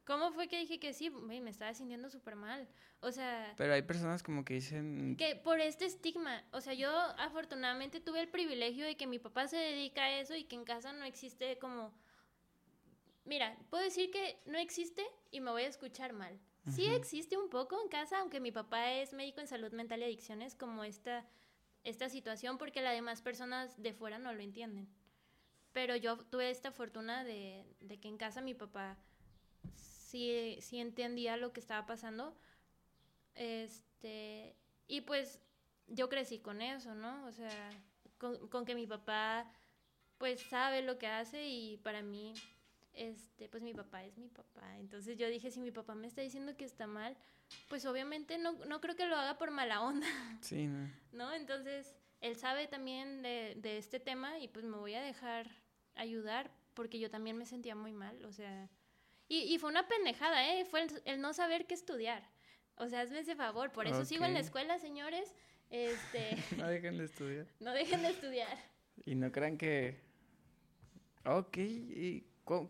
¿Cómo 0.08 0.32
fue 0.32 0.47
que 0.47 0.58
dije 0.58 0.80
que 0.80 0.93
sí? 0.93 1.10
me 1.10 1.49
estaba 1.49 1.74
sintiendo 1.74 2.10
súper 2.10 2.38
mal. 2.38 2.66
O 3.01 3.12
sea... 3.12 3.53
Pero 3.58 3.74
hay 3.74 3.82
personas 3.82 4.24
como 4.24 4.45
que 4.45 4.53
dicen... 4.53 5.18
Que 5.18 5.36
por 5.36 5.60
este 5.60 5.84
estigma. 5.84 6.45
O 6.53 6.62
sea, 6.62 6.74
yo 6.74 6.89
afortunadamente 7.20 7.99
tuve 7.99 8.22
el 8.22 8.30
privilegio 8.30 8.86
de 8.86 8.95
que 8.95 9.05
mi 9.05 9.20
papá 9.20 9.49
se 9.49 9.58
dedica 9.58 10.03
a 10.03 10.18
eso 10.18 10.34
y 10.34 10.45
que 10.45 10.55
en 10.55 10.64
casa 10.64 10.93
no 10.93 11.03
existe 11.03 11.60
como... 11.60 11.93
Mira, 13.26 13.58
puedo 13.70 13.84
decir 13.84 14.10
que 14.10 14.39
no 14.45 14.58
existe 14.58 15.05
y 15.30 15.41
me 15.41 15.51
voy 15.51 15.64
a 15.64 15.68
escuchar 15.68 16.14
mal. 16.14 16.39
Sí 16.70 16.86
existe 16.88 17.38
un 17.38 17.49
poco 17.49 17.82
en 17.82 17.89
casa, 17.89 18.20
aunque 18.20 18.39
mi 18.39 18.51
papá 18.53 18.93
es 18.93 19.14
médico 19.14 19.41
en 19.41 19.47
salud 19.47 19.72
mental 19.74 19.99
y 19.99 20.05
adicciones, 20.05 20.55
como 20.55 20.86
esta, 20.86 21.26
esta 21.84 22.08
situación, 22.08 22.58
porque 22.58 22.82
las 22.82 22.93
demás 22.93 23.22
personas 23.22 23.82
de 23.82 23.93
fuera 23.93 24.20
no 24.20 24.34
lo 24.34 24.41
entienden. 24.41 24.88
Pero 25.74 25.97
yo 25.97 26.18
tuve 26.18 26.49
esta 26.49 26.72
fortuna 26.72 27.26
de, 27.26 27.66
de 27.82 27.99
que 27.99 28.08
en 28.08 28.18
casa 28.18 28.41
mi 28.41 28.53
papá 28.53 28.97
sí, 30.18 30.57
sí 30.61 30.80
entendía 30.80 31.38
lo 31.38 31.53
que 31.53 31.59
estaba 31.59 31.86
pasando. 31.86 32.36
Este, 33.36 34.55
y 34.88 35.01
pues 35.01 35.39
yo 35.88 36.09
crecí 36.09 36.39
con 36.39 36.61
eso, 36.61 36.95
¿no? 36.95 37.26
O 37.26 37.32
sea, 37.32 37.70
con, 38.18 38.47
con 38.47 38.65
que 38.65 38.76
mi 38.76 38.88
papá 38.88 39.51
pues 40.18 40.41
sabe 40.41 40.82
lo 40.82 40.97
que 40.97 41.05
hace 41.05 41.47
y 41.47 41.78
para 41.78 42.01
mí 42.01 42.34
este, 42.93 43.47
pues 43.47 43.61
mi 43.61 43.74
papá 43.74 44.03
es 44.03 44.18
mi 44.18 44.30
papá. 44.30 44.78
Entonces 44.80 45.18
yo 45.18 45.28
dije, 45.28 45.51
si 45.51 45.59
mi 45.59 45.72
papá 45.72 45.93
me 45.93 46.07
está 46.07 46.22
diciendo 46.22 46.57
que 46.57 46.65
está 46.65 46.88
mal, 46.88 47.15
pues 47.70 47.86
obviamente 47.86 48.39
no, 48.39 48.53
no 48.65 48.82
creo 48.82 48.95
que 48.95 49.05
lo 49.05 49.15
haga 49.15 49.38
por 49.38 49.51
mala 49.51 49.82
onda. 49.82 50.07
Sí, 50.41 50.65
¿no? 50.65 50.89
¿No? 51.11 51.34
Entonces, 51.34 51.95
él 52.22 52.36
sabe 52.36 52.68
también 52.68 53.22
de, 53.22 53.55
de, 53.57 53.78
este 53.78 53.99
tema 53.99 54.39
y 54.39 54.47
pues 54.47 54.65
me 54.65 54.78
voy 54.78 54.95
a 54.95 55.01
dejar 55.01 55.47
ayudar 55.93 56.49
porque 56.74 56.97
yo 56.97 57.11
también 57.11 57.38
me 57.38 57.45
sentía 57.45 57.76
muy 57.76 57.93
mal, 57.93 58.26
o 58.26 58.32
sea... 58.32 58.68
Y, 59.28 59.53
y 59.53 59.57
fue 59.57 59.69
una 59.69 59.88
pendejada, 59.88 60.53
¿eh? 60.53 60.65
Fue 60.65 60.88
el, 61.05 61.21
no 61.21 61.34
saber 61.34 61.65
qué 61.67 61.73
estudiar. 61.73 62.23
O 62.75 62.88
sea, 62.88 63.01
hazme 63.01 63.19
ese 63.19 63.36
favor. 63.36 63.71
Por 63.71 63.88
eso 63.88 64.05
sigo 64.05 64.25
en 64.25 64.34
la 64.34 64.39
escuela, 64.39 64.80
señores. 64.80 65.34
Este... 65.69 66.38
no 66.57 66.67
dejen 66.67 66.97
de 66.97 67.05
estudiar. 67.05 67.47
No 67.59 67.73
dejen 67.73 68.01
de 68.01 68.09
estudiar. 68.09 68.57
Y 69.05 69.15
no 69.15 69.32
crean 69.32 69.57
que... 69.57 69.99
Ok, 71.25 71.57
y 71.57 72.25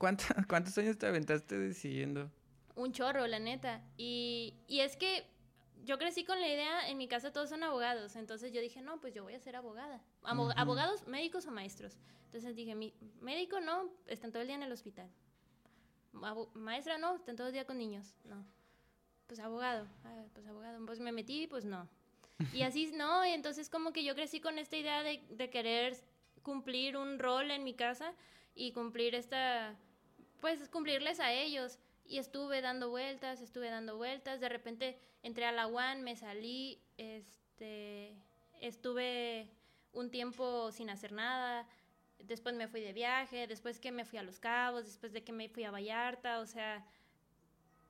¿Cuántos 0.48 0.78
años 0.78 0.98
te 0.98 1.06
aventaste 1.06 1.58
decidiendo? 1.58 2.32
Un 2.76 2.92
chorro, 2.92 3.28
la 3.28 3.40
neta. 3.40 3.84
Y, 3.96 4.56
y 4.68 4.80
es 4.80 4.98
que 4.98 5.26
yo 5.84 5.98
crecí 5.98 6.26
con 6.26 6.40
la 6.40 6.48
idea, 6.48 6.90
en 6.90 6.98
mi 6.98 7.08
casa 7.08 7.32
todos 7.32 7.50
son 7.50 7.64
abogados, 7.64 8.16
entonces 8.16 8.52
yo 8.52 8.60
dije, 8.62 8.82
no, 8.82 9.00
pues 9.00 9.14
yo 9.14 9.24
voy 9.24 9.36
a 9.36 9.40
ser 9.40 9.56
abogada. 9.56 10.04
Abogados, 10.24 11.08
médicos 11.08 11.46
o 11.46 11.52
maestros. 11.52 11.98
Entonces 12.26 12.56
dije, 12.56 12.76
mi 12.76 12.94
médico 13.22 13.60
no, 13.62 13.90
están 14.08 14.32
todo 14.32 14.42
el 14.42 14.48
día 14.48 14.56
en 14.56 14.64
el 14.64 14.72
hospital. 14.72 15.10
Maestra 16.12 16.98
no, 16.98 17.16
están 17.16 17.36
todo 17.36 17.48
el 17.48 17.54
día 17.54 17.66
con 17.66 17.78
niños. 17.78 18.16
No. 18.26 18.46
Pues 19.28 19.40
abogado, 19.40 19.88
ah, 20.06 20.24
pues 20.34 20.48
abogado. 20.48 20.86
Pues 20.86 21.00
me 21.00 21.12
metí, 21.12 21.48
pues 21.48 21.66
no. 21.66 21.88
Y 22.54 22.62
así 22.62 22.92
no, 22.94 23.26
y 23.26 23.30
entonces 23.30 23.70
como 23.70 23.92
que 23.92 24.04
yo 24.04 24.16
crecí 24.16 24.40
con 24.40 24.58
esta 24.60 24.78
idea 24.78 25.04
de, 25.04 25.50
querer 25.50 25.98
cumplir 26.44 26.98
un 26.98 27.20
rol 27.20 27.52
en 27.52 27.64
mi 27.64 27.74
casa 27.74 28.14
y 28.56 28.72
cumplir 28.72 29.16
esta, 29.16 29.76
pues 30.40 30.70
cumplirles 30.70 31.20
a 31.20 31.34
ellos. 31.34 31.80
Y 32.06 32.20
estuve 32.20 32.62
dando 32.62 32.90
vueltas, 32.90 33.42
estuve 33.42 33.70
dando 33.70 33.98
vueltas, 33.98 34.40
de 34.40 34.48
repente 34.48 34.98
entré 35.24 35.46
a 35.46 35.52
la 35.52 35.68
me 35.98 36.16
salí, 36.16 36.82
este, 36.96 38.16
estuve 38.62 39.50
un 39.92 40.10
tiempo 40.10 40.72
sin 40.72 40.90
hacer 40.90 41.12
nada, 41.12 41.68
después 42.20 42.56
me 42.56 42.68
fui 42.68 42.82
de 42.82 42.94
viaje, 42.94 43.48
después 43.48 43.80
que 43.80 43.92
me 43.92 44.06
fui 44.06 44.20
a 44.20 44.24
Los 44.24 44.40
Cabos, 44.40 44.86
después 44.86 45.14
de 45.14 45.24
que 45.24 45.32
me 45.32 45.50
fui 45.50 45.64
a 45.64 45.72
Vallarta, 45.72 46.40
o 46.40 46.46
sea, 46.46 46.86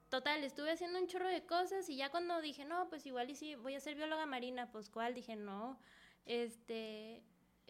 total, 0.10 0.44
estuve 0.44 0.72
haciendo 0.72 1.00
un 1.00 1.08
chorro 1.08 1.30
de 1.30 1.46
cosas 1.46 1.90
y 1.90 1.98
ya 1.98 2.10
cuando 2.10 2.42
dije, 2.42 2.66
no, 2.66 2.90
pues 2.90 3.06
igual 3.06 3.30
y 3.30 3.36
sí, 3.36 3.56
voy 3.56 3.76
a 3.76 3.80
ser 3.80 3.96
bióloga 3.96 4.26
marina, 4.26 4.72
pues 4.72 4.90
cuál, 4.90 5.14
dije, 5.14 5.36
no, 5.36 5.80
este, 6.26 7.24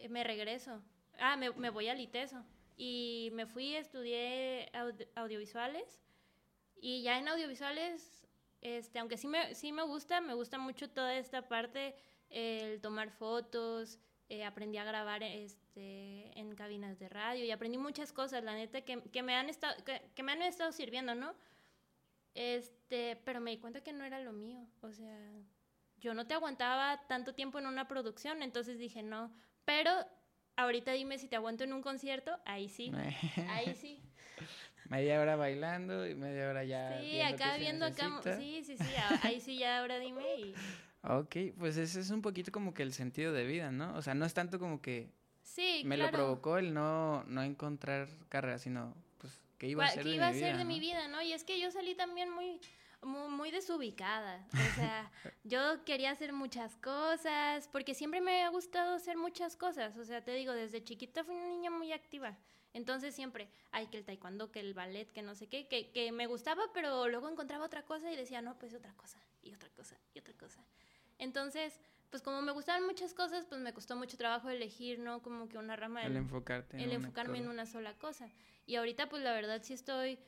me 0.08 0.24
regreso. 0.24 0.82
Ah, 1.18 1.36
me, 1.36 1.50
me 1.50 1.70
voy 1.70 1.88
al 1.88 2.00
ITESO 2.00 2.44
y 2.76 3.30
me 3.32 3.46
fui, 3.46 3.74
estudié 3.74 4.70
audiovisuales 5.16 6.00
y 6.80 7.02
ya 7.02 7.18
en 7.18 7.26
audiovisuales, 7.28 8.24
este, 8.60 9.00
aunque 9.00 9.16
sí 9.16 9.26
me, 9.26 9.54
sí 9.54 9.72
me 9.72 9.82
gusta, 9.82 10.20
me 10.20 10.34
gusta 10.34 10.58
mucho 10.58 10.88
toda 10.88 11.16
esta 11.16 11.48
parte, 11.48 11.96
el 12.30 12.80
tomar 12.80 13.10
fotos, 13.10 13.98
eh, 14.28 14.44
aprendí 14.44 14.78
a 14.78 14.84
grabar 14.84 15.22
este, 15.22 15.58
en 15.78 16.54
cabinas 16.54 16.98
de 16.98 17.08
radio 17.08 17.44
y 17.44 17.50
aprendí 17.50 17.78
muchas 17.78 18.12
cosas, 18.12 18.44
la 18.44 18.54
neta, 18.54 18.82
que, 18.82 19.02
que 19.10 19.22
me, 19.22 19.34
han 19.34 19.48
estado, 19.48 19.74
que, 19.84 20.22
me 20.22 20.32
han 20.32 20.42
estado 20.42 20.72
sirviendo, 20.72 21.14
¿no? 21.14 21.34
Este, 22.34 23.20
pero 23.24 23.40
me 23.40 23.50
di 23.50 23.58
cuenta 23.58 23.82
que 23.82 23.92
no 23.92 24.04
era 24.04 24.20
lo 24.20 24.32
mío, 24.32 24.66
o 24.80 24.92
sea, 24.92 25.18
yo 25.96 26.14
no 26.14 26.26
te 26.26 26.34
aguantaba 26.34 27.06
tanto 27.08 27.34
tiempo 27.34 27.58
en 27.58 27.66
una 27.66 27.88
producción, 27.88 28.42
entonces 28.42 28.78
dije, 28.78 29.02
no, 29.02 29.32
pero 29.64 29.90
ahorita 30.56 30.92
dime 30.92 31.18
si 31.18 31.28
te 31.28 31.36
aguanto 31.36 31.64
en 31.64 31.72
un 31.72 31.82
concierto, 31.82 32.38
ahí 32.44 32.68
sí, 32.68 32.92
ahí 33.48 33.74
sí. 33.74 34.02
Media 34.88 35.20
hora 35.20 35.36
bailando 35.36 36.06
y 36.06 36.14
media 36.14 36.48
hora 36.48 36.64
ya. 36.64 36.98
Sí, 37.00 37.20
acá 37.20 37.58
viendo 37.58 37.84
acá. 37.84 38.22
Sí, 38.38 38.62
sí, 38.64 38.78
sí. 38.78 38.84
Ahí 39.22 39.38
sí, 39.38 39.58
ya 39.58 39.80
ahora 39.80 39.98
dime 39.98 40.22
y. 40.36 40.54
Ok, 41.02 41.36
pues 41.56 41.76
ese 41.76 42.00
es 42.00 42.10
un 42.10 42.22
poquito 42.22 42.50
como 42.50 42.74
que 42.74 42.82
el 42.82 42.92
sentido 42.92 43.32
de 43.32 43.46
vida, 43.46 43.70
¿no? 43.70 43.94
O 43.94 44.02
sea, 44.02 44.14
no 44.14 44.24
es 44.24 44.34
tanto 44.34 44.58
como 44.58 44.82
que. 44.82 45.12
Sí, 45.58 45.82
Me 45.84 45.96
lo 45.96 46.08
provocó 46.12 46.56
el 46.56 46.72
no, 46.72 47.24
no 47.24 47.42
encontrar 47.42 48.08
carrera, 48.28 48.60
sino 48.60 48.94
pues 49.18 49.42
que 49.58 49.66
iba 49.66 49.84
a 49.84 49.90
ser 49.90 50.04
de 50.04 50.14
iba 50.14 50.28
a 50.28 50.32
ser 50.32 50.56
de 50.56 50.64
mi 50.64 50.78
vida, 50.78 51.08
¿no? 51.08 51.20
Y 51.20 51.32
es 51.32 51.42
que 51.42 51.58
yo 51.58 51.72
salí 51.72 51.96
también 51.96 52.30
muy 52.30 52.60
muy, 53.02 53.50
desubicada. 53.50 54.46
O 54.52 54.52
sea, 54.76 55.10
yo 55.42 55.84
quería 55.84 56.12
hacer 56.12 56.32
muchas 56.32 56.76
cosas, 56.76 57.68
porque 57.72 57.94
siempre 57.94 58.20
me 58.20 58.44
ha 58.44 58.50
gustado 58.50 58.94
hacer 58.94 59.16
muchas 59.16 59.56
cosas. 59.56 59.98
O 59.98 60.04
sea, 60.04 60.22
te 60.22 60.32
digo, 60.32 60.52
desde 60.52 60.84
chiquita 60.84 61.24
fui 61.24 61.34
una 61.34 61.48
niña 61.48 61.70
muy 61.70 61.92
activa. 61.92 62.38
Entonces 62.72 63.16
siempre, 63.16 63.48
hay 63.72 63.88
que 63.88 63.98
el 63.98 64.04
taekwondo, 64.04 64.52
que 64.52 64.60
el 64.60 64.74
ballet, 64.74 65.10
que 65.10 65.22
no 65.22 65.34
sé 65.34 65.48
qué, 65.48 65.66
que, 65.66 65.90
que 65.90 66.12
me 66.12 66.28
gustaba, 66.28 66.62
pero 66.72 67.08
luego 67.08 67.28
encontraba 67.28 67.64
otra 67.64 67.82
cosa 67.82 68.12
y 68.12 68.16
decía, 68.16 68.42
no, 68.42 68.56
pues 68.58 68.74
otra 68.74 68.94
cosa, 68.94 69.18
y 69.42 69.52
otra 69.54 69.70
cosa, 69.70 69.96
y 70.14 70.20
otra 70.20 70.34
cosa. 70.34 70.64
Entonces, 71.18 71.80
pues 72.10 72.22
como 72.22 72.42
me 72.42 72.52
gustaban 72.52 72.84
muchas 72.86 73.14
cosas, 73.14 73.46
pues 73.46 73.60
me 73.60 73.72
costó 73.72 73.96
mucho 73.96 74.16
trabajo 74.16 74.48
elegir, 74.48 74.98
¿no? 74.98 75.22
Como 75.22 75.48
que 75.48 75.58
una 75.58 75.76
rama. 75.76 76.04
El, 76.04 76.16
enfocarte. 76.16 76.82
El 76.82 76.92
enfocarme 76.92 77.38
en 77.38 77.48
una 77.48 77.66
sola 77.66 77.94
cosa. 77.98 78.28
Y 78.66 78.76
ahorita, 78.76 79.08
pues 79.08 79.22
la 79.22 79.32
verdad 79.32 79.60
sí 79.62 79.74
estoy, 79.74 80.18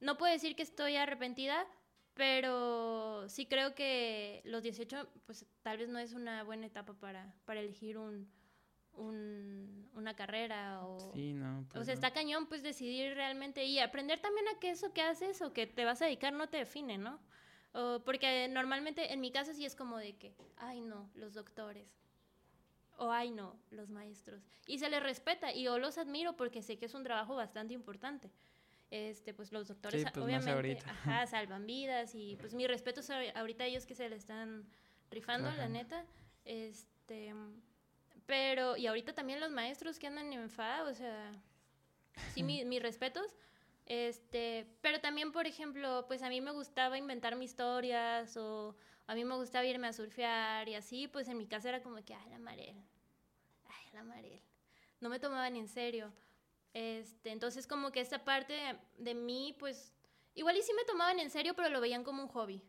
no 0.00 0.18
puedo 0.18 0.32
decir 0.32 0.56
que 0.56 0.62
estoy 0.62 0.96
arrepentida, 0.96 1.66
pero 2.14 3.28
sí 3.28 3.46
creo 3.46 3.74
que 3.74 4.42
los 4.44 4.62
18, 4.62 5.08
pues 5.26 5.46
tal 5.62 5.78
vez 5.78 5.88
no 5.88 5.98
es 5.98 6.12
una 6.12 6.42
buena 6.42 6.66
etapa 6.66 6.94
para, 6.94 7.34
para 7.44 7.60
elegir 7.60 7.96
un, 7.98 8.30
un, 8.94 9.88
una 9.94 10.14
carrera 10.14 10.84
o... 10.84 11.12
Sí, 11.14 11.32
no. 11.32 11.66
Pues 11.70 11.82
o 11.82 11.84
sea, 11.84 11.94
está 11.94 12.12
cañón 12.12 12.46
pues 12.46 12.62
decidir 12.62 13.14
realmente 13.14 13.64
y 13.64 13.78
aprender 13.78 14.20
también 14.20 14.46
a 14.48 14.58
que 14.58 14.70
eso 14.70 14.92
que 14.92 15.02
haces 15.02 15.40
o 15.42 15.52
que 15.52 15.66
te 15.66 15.84
vas 15.84 16.02
a 16.02 16.06
dedicar 16.06 16.32
no 16.32 16.48
te 16.48 16.58
define, 16.58 16.98
¿no? 16.98 17.18
O 17.72 18.00
porque 18.04 18.48
normalmente 18.48 19.12
en 19.12 19.20
mi 19.20 19.30
caso 19.30 19.54
sí 19.54 19.64
es 19.64 19.76
como 19.76 19.96
de 19.98 20.16
que, 20.16 20.34
ay 20.56 20.80
no, 20.80 21.08
los 21.14 21.34
doctores. 21.34 21.88
O 22.96 23.10
ay 23.10 23.30
no, 23.30 23.56
los 23.70 23.90
maestros. 23.90 24.42
Y 24.66 24.78
se 24.78 24.90
les 24.90 25.02
respeta 25.02 25.52
y 25.52 25.64
yo 25.64 25.78
los 25.78 25.98
admiro 25.98 26.36
porque 26.36 26.62
sé 26.62 26.78
que 26.78 26.86
es 26.86 26.94
un 26.94 27.04
trabajo 27.04 27.34
bastante 27.34 27.74
importante 27.74 28.30
este, 28.90 29.32
pues 29.32 29.52
los 29.52 29.68
doctores 29.68 30.04
pues, 30.12 30.16
obviamente 30.24 30.82
ajá, 30.84 31.26
salvan 31.26 31.66
vidas 31.66 32.14
y 32.14 32.36
pues 32.36 32.54
mi 32.54 32.66
respeto 32.66 33.00
ahorita 33.34 33.64
a 33.64 33.66
ellos 33.66 33.86
que 33.86 33.94
se 33.94 34.08
le 34.08 34.16
están 34.16 34.66
rifando, 35.10 35.50
la 35.52 35.68
neta. 35.68 36.04
Este, 36.44 37.32
pero, 38.26 38.76
y 38.76 38.86
ahorita 38.86 39.12
también 39.12 39.40
los 39.40 39.50
maestros 39.50 39.98
que 39.98 40.06
andan 40.06 40.32
en 40.32 40.50
FA, 40.50 40.84
o 40.84 40.94
sea, 40.94 41.32
sí, 42.34 42.42
mi, 42.42 42.64
mis 42.64 42.82
respetos. 42.82 43.36
Este, 43.90 44.72
pero 44.82 45.00
también, 45.00 45.32
por 45.32 45.48
ejemplo, 45.48 46.04
pues 46.06 46.22
a 46.22 46.28
mí 46.28 46.40
me 46.40 46.52
gustaba 46.52 46.96
inventar 46.96 47.34
mis 47.34 47.50
historias 47.50 48.36
o 48.36 48.76
a 49.08 49.16
mí 49.16 49.24
me 49.24 49.34
gustaba 49.34 49.66
irme 49.66 49.88
a 49.88 49.92
surfear 49.92 50.68
y 50.68 50.76
así, 50.76 51.08
pues 51.08 51.26
en 51.26 51.36
mi 51.36 51.48
casa 51.48 51.70
era 51.70 51.82
como 51.82 51.96
que, 52.04 52.14
ay, 52.14 52.30
la 52.30 52.38
Marel, 52.38 52.76
ay, 53.64 53.92
la 53.92 54.04
Marel. 54.04 54.40
No 55.00 55.08
me 55.08 55.18
tomaban 55.18 55.56
en 55.56 55.66
serio. 55.66 56.12
Este, 56.72 57.32
entonces 57.32 57.66
como 57.66 57.90
que 57.90 57.98
esta 57.98 58.24
parte 58.24 58.54
de, 58.96 59.14
mí, 59.16 59.56
pues, 59.58 59.92
igual 60.36 60.56
y 60.56 60.62
sí 60.62 60.72
me 60.72 60.84
tomaban 60.84 61.18
en 61.18 61.28
serio, 61.28 61.54
pero 61.56 61.68
lo 61.68 61.80
veían 61.80 62.04
como 62.04 62.22
un 62.22 62.28
hobby. 62.28 62.62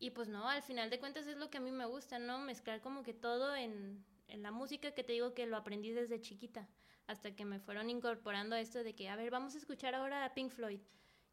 Y 0.00 0.10
pues 0.10 0.26
no, 0.28 0.48
al 0.48 0.64
final 0.64 0.90
de 0.90 0.98
cuentas 0.98 1.28
es 1.28 1.36
lo 1.36 1.48
que 1.48 1.58
a 1.58 1.60
mí 1.60 1.70
me 1.70 1.86
gusta, 1.86 2.18
¿no? 2.18 2.40
Mezclar 2.40 2.80
como 2.80 3.04
que 3.04 3.14
todo 3.14 3.54
en, 3.54 4.04
en 4.26 4.42
la 4.42 4.50
música 4.50 4.90
que 4.90 5.04
te 5.04 5.12
digo 5.12 5.32
que 5.32 5.46
lo 5.46 5.56
aprendí 5.56 5.92
desde 5.92 6.20
chiquita, 6.20 6.68
hasta 7.06 7.34
que 7.34 7.44
me 7.44 7.58
fueron 7.58 7.90
incorporando 7.90 8.56
esto 8.56 8.82
de 8.82 8.94
que, 8.94 9.08
a 9.08 9.16
ver, 9.16 9.30
vamos 9.30 9.54
a 9.54 9.58
escuchar 9.58 9.94
ahora 9.94 10.24
a 10.24 10.34
Pink 10.34 10.50
Floyd. 10.50 10.80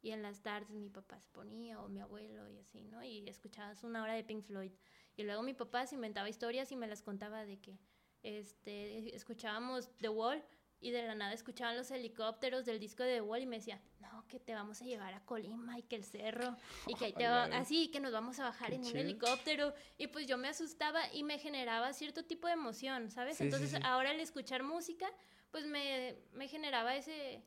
Y 0.02 0.12
en 0.12 0.22
las 0.22 0.42
tardes 0.42 0.70
mi 0.70 0.88
papá 0.88 1.20
se 1.20 1.28
ponía, 1.28 1.80
o 1.80 1.88
mi 1.88 2.00
abuelo, 2.00 2.48
y 2.48 2.58
así, 2.58 2.84
¿no? 2.84 3.04
Y 3.04 3.28
escuchabas 3.28 3.84
una 3.84 4.02
hora 4.02 4.14
de 4.14 4.24
Pink 4.24 4.44
Floyd. 4.44 4.72
Y 5.16 5.24
luego 5.24 5.42
mi 5.42 5.52
papá 5.52 5.86
se 5.86 5.94
inventaba 5.94 6.28
historias 6.28 6.72
y 6.72 6.76
me 6.76 6.86
las 6.86 7.02
contaba 7.02 7.44
de 7.44 7.60
que, 7.60 7.78
este, 8.22 9.14
escuchábamos 9.14 9.94
The 9.98 10.08
Wall, 10.08 10.42
y 10.80 10.90
de 10.90 11.06
la 11.06 11.14
nada 11.14 11.34
escuchaban 11.34 11.76
los 11.76 11.90
helicópteros 11.90 12.64
del 12.64 12.80
disco 12.80 13.02
de 13.02 13.16
The 13.16 13.20
Wall 13.20 13.42
y 13.42 13.46
me 13.46 13.56
decía, 13.56 13.80
no, 13.98 14.26
que 14.26 14.40
te 14.40 14.54
vamos 14.54 14.80
a 14.80 14.86
llevar 14.86 15.12
a 15.12 15.24
Colima 15.24 15.78
y 15.78 15.82
que 15.82 15.96
el 15.96 16.04
cerro 16.04 16.56
y 16.86 16.94
que 16.94 17.06
ahí 17.06 17.12
te 17.12 17.28
va, 17.28 17.44
así 17.44 17.88
que 17.88 18.00
nos 18.00 18.12
vamos 18.12 18.38
a 18.40 18.44
bajar 18.44 18.72
en 18.72 18.84
un 18.84 18.96
helicóptero 18.96 19.74
y 19.98 20.06
pues 20.06 20.26
yo 20.26 20.38
me 20.38 20.48
asustaba 20.48 21.12
y 21.12 21.22
me 21.22 21.38
generaba 21.38 21.92
cierto 21.92 22.24
tipo 22.24 22.46
de 22.46 22.54
emoción, 22.54 23.10
¿sabes? 23.10 23.40
Entonces 23.42 23.74
ahora 23.84 24.10
al 24.10 24.20
escuchar 24.20 24.62
música 24.62 25.06
pues 25.50 25.66
me, 25.66 26.16
me, 26.32 26.48
generaba 26.48 26.96
ese, 26.96 27.42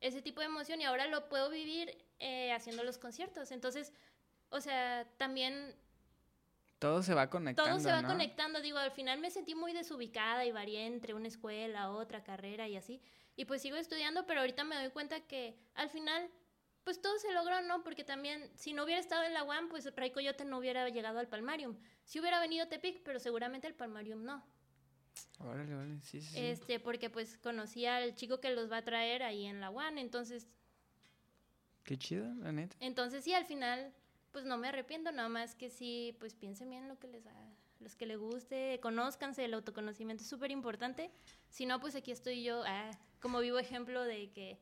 ese 0.00 0.22
tipo 0.22 0.40
de 0.40 0.46
emoción 0.46 0.80
y 0.80 0.84
ahora 0.84 1.06
lo 1.06 1.28
puedo 1.28 1.50
vivir 1.50 1.96
eh, 2.18 2.52
haciendo 2.52 2.84
los 2.84 2.98
conciertos. 2.98 3.50
Entonces 3.50 3.92
o 4.50 4.60
sea, 4.60 5.06
también 5.16 5.74
todo 6.78 7.02
se 7.02 7.14
va 7.14 7.30
conectando. 7.30 7.70
Todo 7.70 7.80
se 7.80 7.92
va 7.92 8.06
conectando. 8.06 8.60
Digo, 8.60 8.78
al 8.78 8.90
final 8.90 9.20
me 9.20 9.30
sentí 9.30 9.54
muy 9.54 9.72
desubicada 9.72 10.44
y 10.44 10.52
varié 10.52 10.86
entre 10.86 11.14
una 11.14 11.28
escuela, 11.28 11.90
otra 11.90 12.24
carrera 12.24 12.68
y 12.68 12.76
así. 12.76 13.00
Y 13.36 13.44
pues 13.44 13.62
sigo 13.62 13.76
estudiando, 13.76 14.26
pero 14.26 14.40
ahorita 14.40 14.64
me 14.64 14.76
doy 14.76 14.90
cuenta 14.90 15.20
que 15.20 15.56
al 15.74 15.88
final, 15.88 16.28
pues 16.84 17.00
todo 17.00 17.16
se 17.18 17.32
logró, 17.32 17.62
¿no? 17.62 17.84
Porque 17.84 18.02
también, 18.02 18.50
si 18.56 18.72
no 18.72 18.84
hubiera 18.84 19.00
estado 19.00 19.22
en 19.22 19.34
la 19.34 19.44
UAM, 19.44 19.68
pues 19.68 19.94
Ray 19.94 20.10
Coyote 20.10 20.44
no 20.44 20.58
hubiera 20.58 20.88
llegado 20.88 21.18
al 21.18 21.28
Palmarium. 21.28 21.76
Si 22.04 22.18
hubiera 22.18 22.40
venido 22.40 22.66
Tepic, 22.66 23.02
pero 23.04 23.20
seguramente 23.20 23.66
el 23.66 23.74
Palmarium 23.74 24.24
no. 24.24 24.44
Órale, 25.38 25.74
órale, 25.74 26.00
sí, 26.02 26.20
sí. 26.20 26.38
Este, 26.38 26.80
porque 26.80 27.08
pues 27.08 27.38
conocí 27.38 27.86
al 27.86 28.14
chico 28.14 28.40
que 28.40 28.50
los 28.50 28.70
va 28.70 28.78
a 28.78 28.84
traer 28.84 29.22
ahí 29.22 29.46
en 29.46 29.60
la 29.60 29.70
UAM, 29.70 29.98
entonces... 29.98 30.46
Qué 31.84 31.96
chido, 31.96 32.32
la 32.34 32.52
neta. 32.52 32.76
Entonces 32.80 33.24
sí, 33.24 33.32
al 33.32 33.46
final 33.46 33.92
pues 34.32 34.44
no 34.44 34.58
me 34.58 34.68
arrepiento, 34.68 35.10
nada 35.12 35.28
más 35.28 35.54
que 35.54 35.70
sí, 35.70 36.16
pues 36.20 36.34
piensen 36.34 36.70
bien 36.70 36.88
lo 36.88 36.98
que 36.98 37.08
les 37.08 37.26
haga, 37.26 37.52
los 37.80 37.96
que 37.96 38.06
les 38.06 38.18
guste, 38.18 38.78
conózcanse, 38.80 39.44
el 39.44 39.54
autoconocimiento 39.54 40.22
es 40.22 40.28
súper 40.28 40.50
importante. 40.50 41.10
Si 41.48 41.66
no, 41.66 41.80
pues 41.80 41.96
aquí 41.96 42.12
estoy 42.12 42.44
yo 42.44 42.62
ah, 42.66 42.90
como 43.20 43.40
vivo 43.40 43.58
ejemplo 43.58 44.04
de 44.04 44.30
que, 44.30 44.58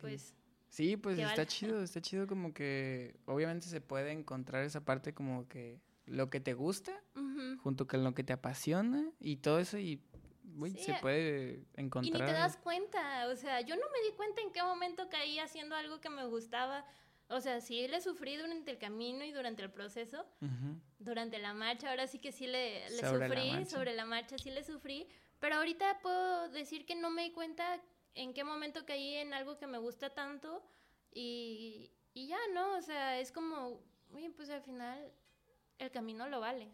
pues... 0.00 0.34
Sí, 0.70 0.98
pues 0.98 1.18
está 1.18 1.46
chido, 1.46 1.82
está 1.82 2.02
chido 2.02 2.26
como 2.26 2.52
que 2.52 3.16
obviamente 3.24 3.66
se 3.66 3.80
puede 3.80 4.12
encontrar 4.12 4.64
esa 4.64 4.84
parte 4.84 5.14
como 5.14 5.48
que 5.48 5.80
lo 6.08 6.30
que 6.30 6.40
te 6.40 6.54
gusta 6.54 6.92
junto 7.62 7.86
con 7.86 8.04
lo 8.04 8.14
que 8.14 8.24
te 8.24 8.32
apasiona 8.32 9.10
y 9.18 9.36
todo 9.36 9.58
eso 9.58 9.78
y 9.78 10.02
se 10.76 10.94
puede 11.00 11.66
encontrar. 11.74 12.20
Y 12.20 12.24
ni 12.24 12.26
te 12.26 12.32
das 12.32 12.56
cuenta, 12.56 13.28
o 13.28 13.36
sea, 13.36 13.60
yo 13.60 13.76
no 13.76 13.82
me 13.92 14.08
di 14.08 14.16
cuenta 14.16 14.40
en 14.40 14.52
qué 14.52 14.62
momento 14.62 15.08
caí 15.08 15.38
haciendo 15.38 15.76
algo 15.76 16.00
que 16.00 16.10
me 16.10 16.24
gustaba 16.26 16.84
o 17.30 17.40
sea, 17.40 17.60
sí 17.60 17.86
le 17.88 18.00
sufrí 18.00 18.36
durante 18.36 18.70
el 18.70 18.78
camino 18.78 19.22
y 19.22 19.32
durante 19.32 19.62
el 19.62 19.70
proceso, 19.70 20.24
durante 20.98 21.38
la 21.38 21.52
marcha, 21.52 21.90
ahora 21.90 22.06
sí 22.06 22.18
que 22.18 22.32
sí 22.32 22.46
le, 22.46 22.88
sufrí, 22.88 23.66
sobre 23.66 23.94
la 23.94 24.06
marcha 24.06 24.38
sí 24.38 24.50
le 24.50 24.64
sufrí, 24.64 25.06
pero 25.38 25.56
ahorita 25.56 26.00
puedo 26.00 26.48
decir 26.48 26.86
que 26.86 26.94
no 26.94 27.10
me 27.10 27.24
di 27.24 27.32
cuenta 27.32 27.82
en 28.14 28.32
qué 28.32 28.44
momento 28.44 28.86
caí 28.86 29.16
en 29.16 29.34
algo 29.34 29.58
que 29.58 29.66
me 29.66 29.76
gusta 29.76 30.08
tanto 30.08 30.64
y, 31.12 31.92
y 32.14 32.28
ya, 32.28 32.38
¿no? 32.54 32.76
O 32.78 32.80
sea, 32.80 33.20
es 33.20 33.30
como, 33.30 33.82
oye, 34.14 34.30
pues 34.30 34.48
al 34.48 34.62
final 34.62 35.12
el 35.78 35.90
camino 35.90 36.28
lo 36.28 36.40
vale. 36.40 36.68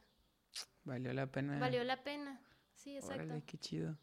Valió 0.85 1.13
la 1.13 1.27
pena. 1.27 1.59
Valió 1.59 1.83
la 1.85 2.03
pena, 2.03 2.41
sí, 2.75 2.97
exacto. 2.97 3.25
Órale, 3.25 3.43
qué 3.47 3.59
chido. 3.59 3.99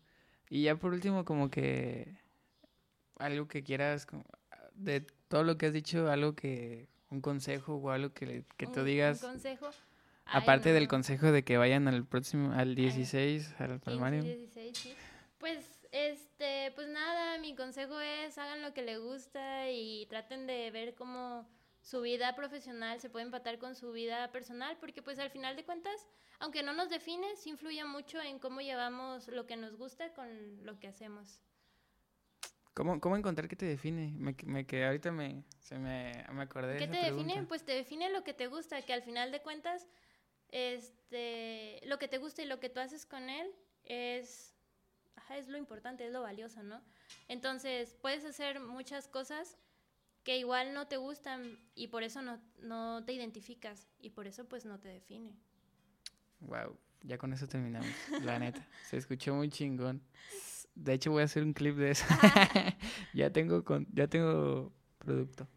Y 0.49 0.63
ya 0.63 0.75
por 0.75 0.93
último, 0.93 1.23
como 1.25 1.49
que 1.49 2.17
algo 3.17 3.47
que 3.47 3.63
quieras 3.63 4.07
de 4.73 5.01
todo 5.27 5.43
lo 5.43 5.57
que 5.57 5.67
has 5.67 5.73
dicho, 5.73 6.09
algo 6.09 6.35
que, 6.35 6.89
un 7.09 7.21
consejo 7.21 7.75
o 7.75 7.91
algo 7.91 8.13
que, 8.13 8.45
que 8.57 8.67
tú 8.67 8.83
digas. 8.83 9.21
Un 9.23 9.31
consejo. 9.31 9.69
aparte 10.25 10.73
del 10.73 10.87
consejo 10.87 11.31
de 11.31 11.43
que 11.43 11.57
vayan 11.57 11.87
al 11.87 12.05
próximo, 12.05 12.53
al 12.53 12.75
16, 12.75 13.55
al 13.59 13.79
palmario. 13.79 14.23
16, 14.23 14.77
sí. 14.77 14.95
Pues, 15.37 15.87
este, 15.91 16.71
pues 16.75 16.87
nada, 16.87 17.37
mi 17.39 17.55
consejo 17.55 17.99
es 17.99 18.37
hagan 18.37 18.61
lo 18.61 18.73
que 18.73 18.81
les 18.81 18.99
gusta 18.99 19.69
y 19.69 20.05
traten 20.07 20.47
de 20.47 20.71
ver 20.71 20.95
cómo 20.95 21.47
su 21.81 22.01
vida 22.01 22.35
profesional 22.35 22.99
se 22.99 23.09
puede 23.09 23.25
empatar 23.25 23.57
con 23.57 23.75
su 23.75 23.91
vida 23.91 24.31
personal, 24.31 24.77
porque 24.79 25.01
pues 25.01 25.17
al 25.19 25.31
final 25.31 25.55
de 25.55 25.65
cuentas, 25.65 26.07
aunque 26.39 26.63
no 26.63 26.73
nos 26.73 26.89
define, 26.89 27.35
sí 27.35 27.49
influye 27.49 27.83
mucho 27.85 28.21
en 28.21 28.39
cómo 28.39 28.61
llevamos 28.61 29.27
lo 29.27 29.47
que 29.47 29.57
nos 29.57 29.75
gusta 29.75 30.13
con 30.13 30.63
lo 30.63 30.79
que 30.79 30.87
hacemos. 30.87 31.41
¿Cómo, 32.73 33.01
¿Cómo 33.01 33.17
encontrar 33.17 33.49
qué 33.49 33.55
te 33.55 33.65
define? 33.65 34.13
Me, 34.15 34.35
me 34.45 34.65
que 34.65 34.85
ahorita 34.85 35.11
me, 35.11 35.43
se 35.59 35.77
me, 35.77 36.23
me 36.31 36.43
acordé 36.43 36.77
¿Qué 36.77 36.87
te 36.87 37.11
define? 37.11 37.43
Pues 37.43 37.65
te 37.65 37.73
define 37.73 38.09
lo 38.09 38.23
que 38.23 38.33
te 38.33 38.47
gusta, 38.47 38.81
que 38.83 38.93
al 38.93 39.01
final 39.01 39.31
de 39.31 39.41
cuentas, 39.41 39.87
este, 40.49 41.81
lo 41.85 41.99
que 41.99 42.07
te 42.07 42.17
gusta 42.17 42.43
y 42.43 42.45
lo 42.45 42.59
que 42.59 42.69
tú 42.69 42.79
haces 42.79 43.05
con 43.05 43.29
él 43.29 43.51
es, 43.83 44.55
es 45.31 45.49
lo 45.49 45.57
importante, 45.57 46.05
es 46.05 46.13
lo 46.13 46.21
valioso, 46.21 46.63
¿no? 46.63 46.81
Entonces, 47.27 47.93
puedes 48.01 48.23
hacer 48.23 48.61
muchas 48.61 49.09
cosas 49.09 49.57
que 50.23 50.37
igual 50.37 50.73
no 50.73 50.87
te 50.87 50.97
gustan 50.97 51.59
y 51.75 51.87
por 51.87 52.03
eso 52.03 52.21
no, 52.21 52.39
no 52.61 53.03
te 53.05 53.13
identificas 53.13 53.87
y 53.99 54.11
por 54.11 54.27
eso 54.27 54.45
pues 54.47 54.65
no 54.65 54.79
te 54.79 54.89
define. 54.89 55.35
Wow, 56.39 56.77
ya 57.03 57.17
con 57.17 57.33
eso 57.33 57.47
terminamos, 57.47 57.89
la 58.23 58.39
neta. 58.39 58.67
Se 58.89 58.97
escuchó 58.97 59.33
muy 59.35 59.49
chingón. 59.49 60.01
De 60.73 60.93
hecho, 60.93 61.11
voy 61.11 61.21
a 61.21 61.25
hacer 61.25 61.43
un 61.43 61.53
clip 61.53 61.75
de 61.75 61.91
eso. 61.91 62.05
ya 63.13 63.31
tengo 63.31 63.63
con, 63.63 63.87
ya 63.93 64.07
tengo 64.07 64.73
producto. 64.97 65.47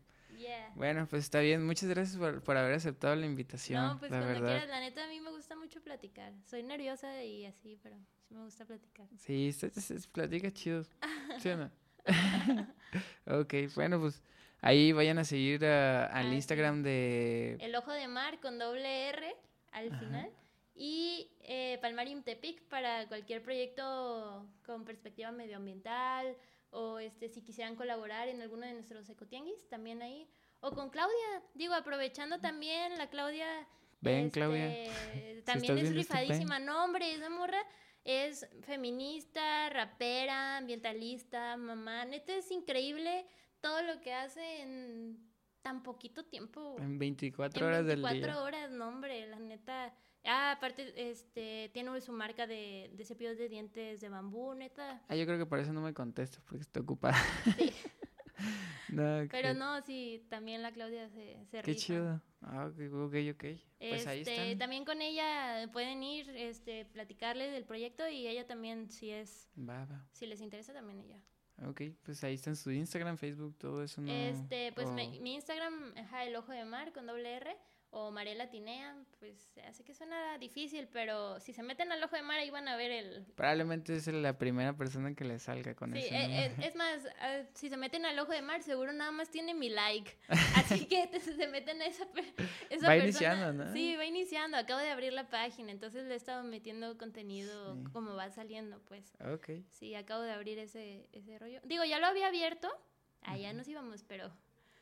Bueno, 0.74 1.06
pues 1.08 1.24
está 1.24 1.40
bien. 1.40 1.64
Muchas 1.64 1.88
gracias 1.88 2.16
por, 2.16 2.56
haber 2.56 2.74
aceptado 2.74 3.14
la 3.14 3.26
invitación. 3.26 3.82
No, 3.82 3.98
pues 3.98 4.10
la 4.10 4.18
cuando 4.18 4.40
verdad. 4.40 4.48
quieras. 4.48 4.68
La 4.68 4.80
neta, 4.80 5.04
a 5.04 5.08
mí 5.08 5.20
me 5.20 5.30
gusta 5.30 5.56
mucho 5.56 5.80
platicar. 5.80 6.32
Soy 6.46 6.62
nerviosa 6.62 7.22
y 7.22 7.46
así, 7.46 7.78
pero 7.82 7.96
sí 8.28 8.34
me 8.34 8.42
gusta 8.42 8.64
platicar. 8.64 9.06
Sí, 9.18 9.52
se, 9.52 9.70
platica 10.12 10.50
chido. 10.52 10.84
¿Sí 11.38 11.48
o 11.48 11.56
no? 11.56 11.70
ok, 13.40 13.54
bueno, 13.74 14.00
pues 14.00 14.22
ahí 14.64 14.92
vayan 14.92 15.18
a 15.18 15.24
seguir 15.24 15.64
al 15.64 16.08
ah, 16.10 16.34
Instagram 16.34 16.82
de... 16.82 17.58
El 17.60 17.76
Ojo 17.76 17.92
de 17.92 18.08
Mar 18.08 18.40
con 18.40 18.58
doble 18.58 19.08
R 19.10 19.36
al 19.72 19.90
final 19.98 20.30
y 20.74 21.30
eh, 21.42 21.78
Palmarium 21.82 22.22
Tepic 22.22 22.62
para 22.62 23.06
cualquier 23.06 23.42
proyecto 23.42 24.48
con 24.64 24.84
perspectiva 24.86 25.30
medioambiental 25.32 26.34
o 26.70 26.98
este 26.98 27.28
si 27.28 27.42
quisieran 27.42 27.76
colaborar 27.76 28.28
en 28.28 28.40
alguno 28.40 28.66
de 28.66 28.72
nuestros 28.72 29.08
ecotianguis, 29.10 29.68
también 29.68 30.00
ahí. 30.00 30.26
O 30.60 30.72
con 30.72 30.88
Claudia, 30.88 31.42
digo, 31.52 31.74
aprovechando 31.74 32.40
también 32.40 32.96
la 32.96 33.10
Claudia. 33.10 33.46
Ven, 34.00 34.26
este, 34.26 34.30
Claudia. 34.38 34.66
También 35.44 35.76
es 35.76 35.84
este 35.84 35.94
rifadísima. 35.94 36.58
No, 36.58 36.84
hombre, 36.84 37.12
esa 37.12 37.28
morra 37.28 37.62
es 38.02 38.48
feminista, 38.62 39.68
rapera, 39.68 40.56
ambientalista, 40.56 41.56
mamá. 41.58 42.06
Neta 42.06 42.34
es 42.34 42.50
increíble 42.50 43.26
todo 43.64 43.82
lo 43.82 43.98
que 44.02 44.12
hace 44.12 44.60
en 44.60 45.18
tan 45.62 45.82
poquito 45.82 46.22
tiempo. 46.26 46.76
En 46.78 46.98
24 46.98 47.66
horas 47.66 47.86
del 47.86 48.02
día. 48.02 48.10
24 48.10 48.44
horas, 48.44 48.70
no, 48.70 48.88
hombre, 48.88 49.26
la 49.26 49.38
neta 49.38 49.94
Ah, 50.26 50.52
aparte, 50.52 51.10
este, 51.10 51.70
tiene 51.72 51.98
su 52.00 52.12
marca 52.12 52.46
de, 52.46 52.90
de 52.94 53.04
cepillos 53.04 53.38
de 53.38 53.48
dientes 53.48 54.00
de 54.00 54.08
bambú, 54.10 54.54
neta. 54.54 55.02
Ah, 55.08 55.16
yo 55.16 55.24
creo 55.26 55.38
que 55.38 55.46
por 55.46 55.58
eso 55.58 55.72
no 55.72 55.80
me 55.80 55.92
contesta, 55.92 56.40
porque 56.46 56.62
estoy 56.62 56.82
ocupada. 56.82 57.16
Sí. 57.56 57.72
Pero 59.30 59.54
no, 59.54 59.80
sí, 59.82 60.24
también 60.28 60.62
la 60.62 60.72
Claudia 60.72 61.08
se, 61.08 61.44
se 61.46 61.62
Qué 61.62 61.74
chido. 61.74 62.22
Ah, 62.42 62.66
ok, 62.66 62.92
ok, 62.92 63.14
ok. 63.32 63.44
Pues 63.78 64.06
ahí 64.06 64.20
este, 64.20 64.32
están. 64.34 64.58
También 64.58 64.84
con 64.84 65.02
ella 65.02 65.68
pueden 65.72 66.02
ir, 66.02 66.30
este, 66.30 66.84
platicarle 66.84 67.50
del 67.50 67.64
proyecto 67.64 68.08
y 68.08 68.26
ella 68.26 68.46
también, 68.46 68.90
si 68.90 69.10
es... 69.10 69.50
Va, 69.58 69.84
va. 69.84 70.06
Si 70.12 70.26
les 70.26 70.40
interesa, 70.40 70.72
también 70.72 71.00
ella. 71.00 71.20
Ok, 71.66 71.82
pues 72.02 72.22
ahí 72.24 72.34
están 72.34 72.56
su 72.56 72.70
Instagram, 72.70 73.16
Facebook, 73.16 73.56
todo 73.58 73.82
eso, 73.82 74.00
¿no? 74.00 74.12
Este, 74.12 74.72
pues 74.72 74.90
mi, 74.90 75.20
mi 75.20 75.34
Instagram, 75.34 75.96
es 75.96 76.06
el 76.26 76.36
ojo 76.36 76.52
de 76.52 76.64
mar 76.64 76.92
con 76.92 77.06
doble 77.06 77.36
R 77.36 77.56
o 77.96 78.10
Mariela 78.10 78.50
Tinea, 78.50 78.96
pues 79.20 79.56
hace 79.68 79.84
que 79.84 79.94
suena 79.94 80.36
difícil, 80.38 80.88
pero 80.92 81.38
si 81.38 81.52
se 81.52 81.62
meten 81.62 81.92
al 81.92 82.02
ojo 82.02 82.16
de 82.16 82.22
mar 82.22 82.40
ahí 82.40 82.50
van 82.50 82.66
a 82.66 82.76
ver 82.76 82.90
el... 82.90 83.24
Probablemente 83.36 83.94
es 83.94 84.08
la 84.08 84.36
primera 84.36 84.76
persona 84.76 85.14
que 85.14 85.24
le 85.24 85.38
salga 85.38 85.76
con 85.76 85.96
eso. 85.96 86.08
Sí, 86.08 86.12
eh, 86.12 86.46
eh, 86.46 86.54
es, 86.58 86.74
más, 86.74 87.06
ah, 87.20 87.42
si 87.54 87.68
se 87.68 87.76
meten 87.76 88.04
al 88.04 88.18
ojo 88.18 88.32
de 88.32 88.42
mar 88.42 88.62
seguro 88.64 88.92
nada 88.92 89.12
más 89.12 89.30
tiene 89.30 89.54
mi 89.54 89.68
like, 89.68 90.18
así 90.56 90.86
que 90.86 91.08
se 91.20 91.46
meten 91.46 91.80
a 91.82 91.86
esa, 91.86 92.04
esa 92.68 92.88
va 92.88 92.96
iniciando, 92.96 93.52
¿no? 93.52 93.72
Sí, 93.72 93.94
va 93.94 94.04
iniciando, 94.04 94.56
acabo 94.56 94.80
de 94.80 94.90
abrir 94.90 95.12
la 95.12 95.30
página, 95.30 95.70
entonces 95.70 96.04
le 96.06 96.14
he 96.14 96.16
estado 96.16 96.42
metiendo 96.42 96.98
contenido 96.98 97.78
como 97.92 98.16
va 98.16 98.28
saliendo, 98.30 98.80
pues. 98.86 99.14
Ok. 99.32 99.50
Sí, 99.68 99.94
acabo 99.94 100.22
de 100.22 100.32
abrir 100.32 100.58
ese, 100.58 101.08
ese 101.12 101.38
rollo. 101.38 101.60
Digo, 101.62 101.84
ya 101.84 102.00
lo 102.00 102.06
había 102.06 102.26
abierto, 102.26 102.68
allá 103.22 103.52
nos 103.52 103.68
íbamos, 103.68 104.02
pero 104.02 104.32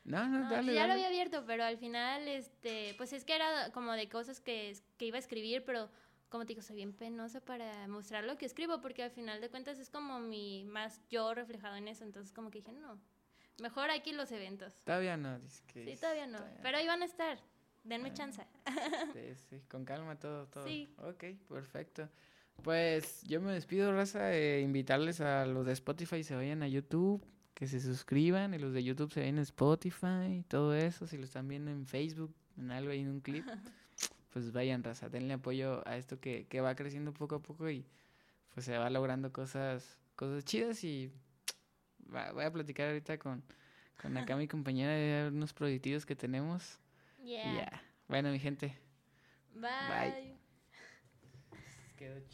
no, 0.03 0.27
no, 0.27 0.49
dale. 0.49 0.73
Ya 0.73 0.87
lo 0.87 0.93
había 0.93 1.07
abierto, 1.07 1.43
pero 1.45 1.63
al 1.63 1.77
final, 1.77 2.27
este, 2.27 2.93
pues 2.97 3.13
es 3.13 3.23
que 3.23 3.35
era 3.35 3.71
como 3.71 3.93
de 3.93 4.09
cosas 4.09 4.39
que, 4.41 4.75
que 4.97 5.05
iba 5.05 5.17
a 5.17 5.19
escribir, 5.19 5.63
pero 5.65 5.89
como 6.29 6.45
te 6.45 6.49
digo, 6.49 6.63
soy 6.63 6.77
bien 6.77 6.93
penosa 6.93 7.41
para 7.41 7.87
mostrar 7.87 8.23
lo 8.23 8.37
que 8.37 8.45
escribo, 8.47 8.81
porque 8.81 9.03
al 9.03 9.11
final 9.11 9.39
de 9.39 9.49
cuentas 9.49 9.77
es 9.77 9.91
como 9.91 10.19
mi 10.19 10.63
más 10.63 10.99
yo 11.09 11.33
reflejado 11.35 11.75
en 11.75 11.87
eso, 11.87 12.03
entonces 12.03 12.33
como 12.33 12.49
que 12.49 12.57
dije, 12.59 12.71
no, 12.71 12.99
mejor 13.61 13.91
aquí 13.91 14.13
los 14.13 14.31
eventos. 14.31 14.75
Todavía 14.83 15.15
no, 15.15 15.39
Sí, 15.71 15.95
todavía 16.01 16.25
no, 16.25 16.39
pero 16.63 16.79
ahí 16.79 16.87
van 16.87 17.03
a 17.03 17.05
estar, 17.05 17.37
denme 17.83 18.09
ah, 18.09 18.13
chance. 18.13 18.47
sí, 19.13 19.35
sí, 19.47 19.61
con 19.69 19.85
calma 19.85 20.17
todo, 20.17 20.47
todo. 20.47 20.65
Sí. 20.65 20.91
Ok, 20.97 21.23
perfecto. 21.47 22.09
Pues 22.63 23.21
yo 23.23 23.39
me 23.39 23.51
despido, 23.51 23.91
Raza, 23.91 24.25
de 24.25 24.61
invitarles 24.61 25.21
a 25.21 25.45
los 25.45 25.65
de 25.65 25.73
Spotify 25.73 26.23
se 26.23 26.35
vayan 26.35 26.63
a 26.63 26.67
YouTube, 26.67 27.23
que 27.63 27.69
se 27.69 27.79
suscriban 27.79 28.53
y 28.53 28.57
los 28.57 28.73
de 28.73 28.83
YouTube 28.83 29.09
se 29.13 29.21
ven 29.21 29.37
en 29.37 29.43
Spotify, 29.43 30.43
todo 30.49 30.75
eso, 30.75 31.07
si 31.07 31.17
lo 31.17 31.23
están 31.23 31.47
viendo 31.47 31.71
en 31.71 31.87
Facebook, 31.87 32.35
en 32.57 32.71
algo 32.71 32.91
ahí 32.91 32.99
en 32.99 33.09
un 33.09 33.21
clip, 33.21 33.45
pues 34.33 34.51
vayan, 34.51 34.83
raza, 34.83 35.07
denle 35.07 35.35
apoyo 35.35 35.81
a 35.87 35.95
esto 35.95 36.19
que, 36.19 36.45
que 36.47 36.59
va 36.59 36.75
creciendo 36.75 37.13
poco 37.13 37.35
a 37.35 37.41
poco 37.41 37.69
y 37.69 37.85
pues 38.53 38.65
se 38.65 38.77
va 38.77 38.89
logrando 38.89 39.31
cosas, 39.31 39.97
cosas 40.17 40.43
chidas 40.43 40.83
y 40.83 41.09
voy 42.33 42.43
a 42.43 42.51
platicar 42.51 42.89
ahorita 42.89 43.17
con, 43.17 43.41
con 44.01 44.17
acá 44.17 44.35
mi 44.35 44.47
compañera 44.49 44.91
de 44.91 45.29
unos 45.29 45.53
proyectos 45.53 46.05
que 46.05 46.17
tenemos. 46.17 46.79
Yeah. 47.23 47.55
Ya. 47.55 47.83
Bueno, 48.09 48.29
mi 48.29 48.39
gente. 48.39 48.77
Bye. 49.53 50.11
Bye. 50.11 50.37
Quedó 51.95 52.19
chido. 52.27 52.33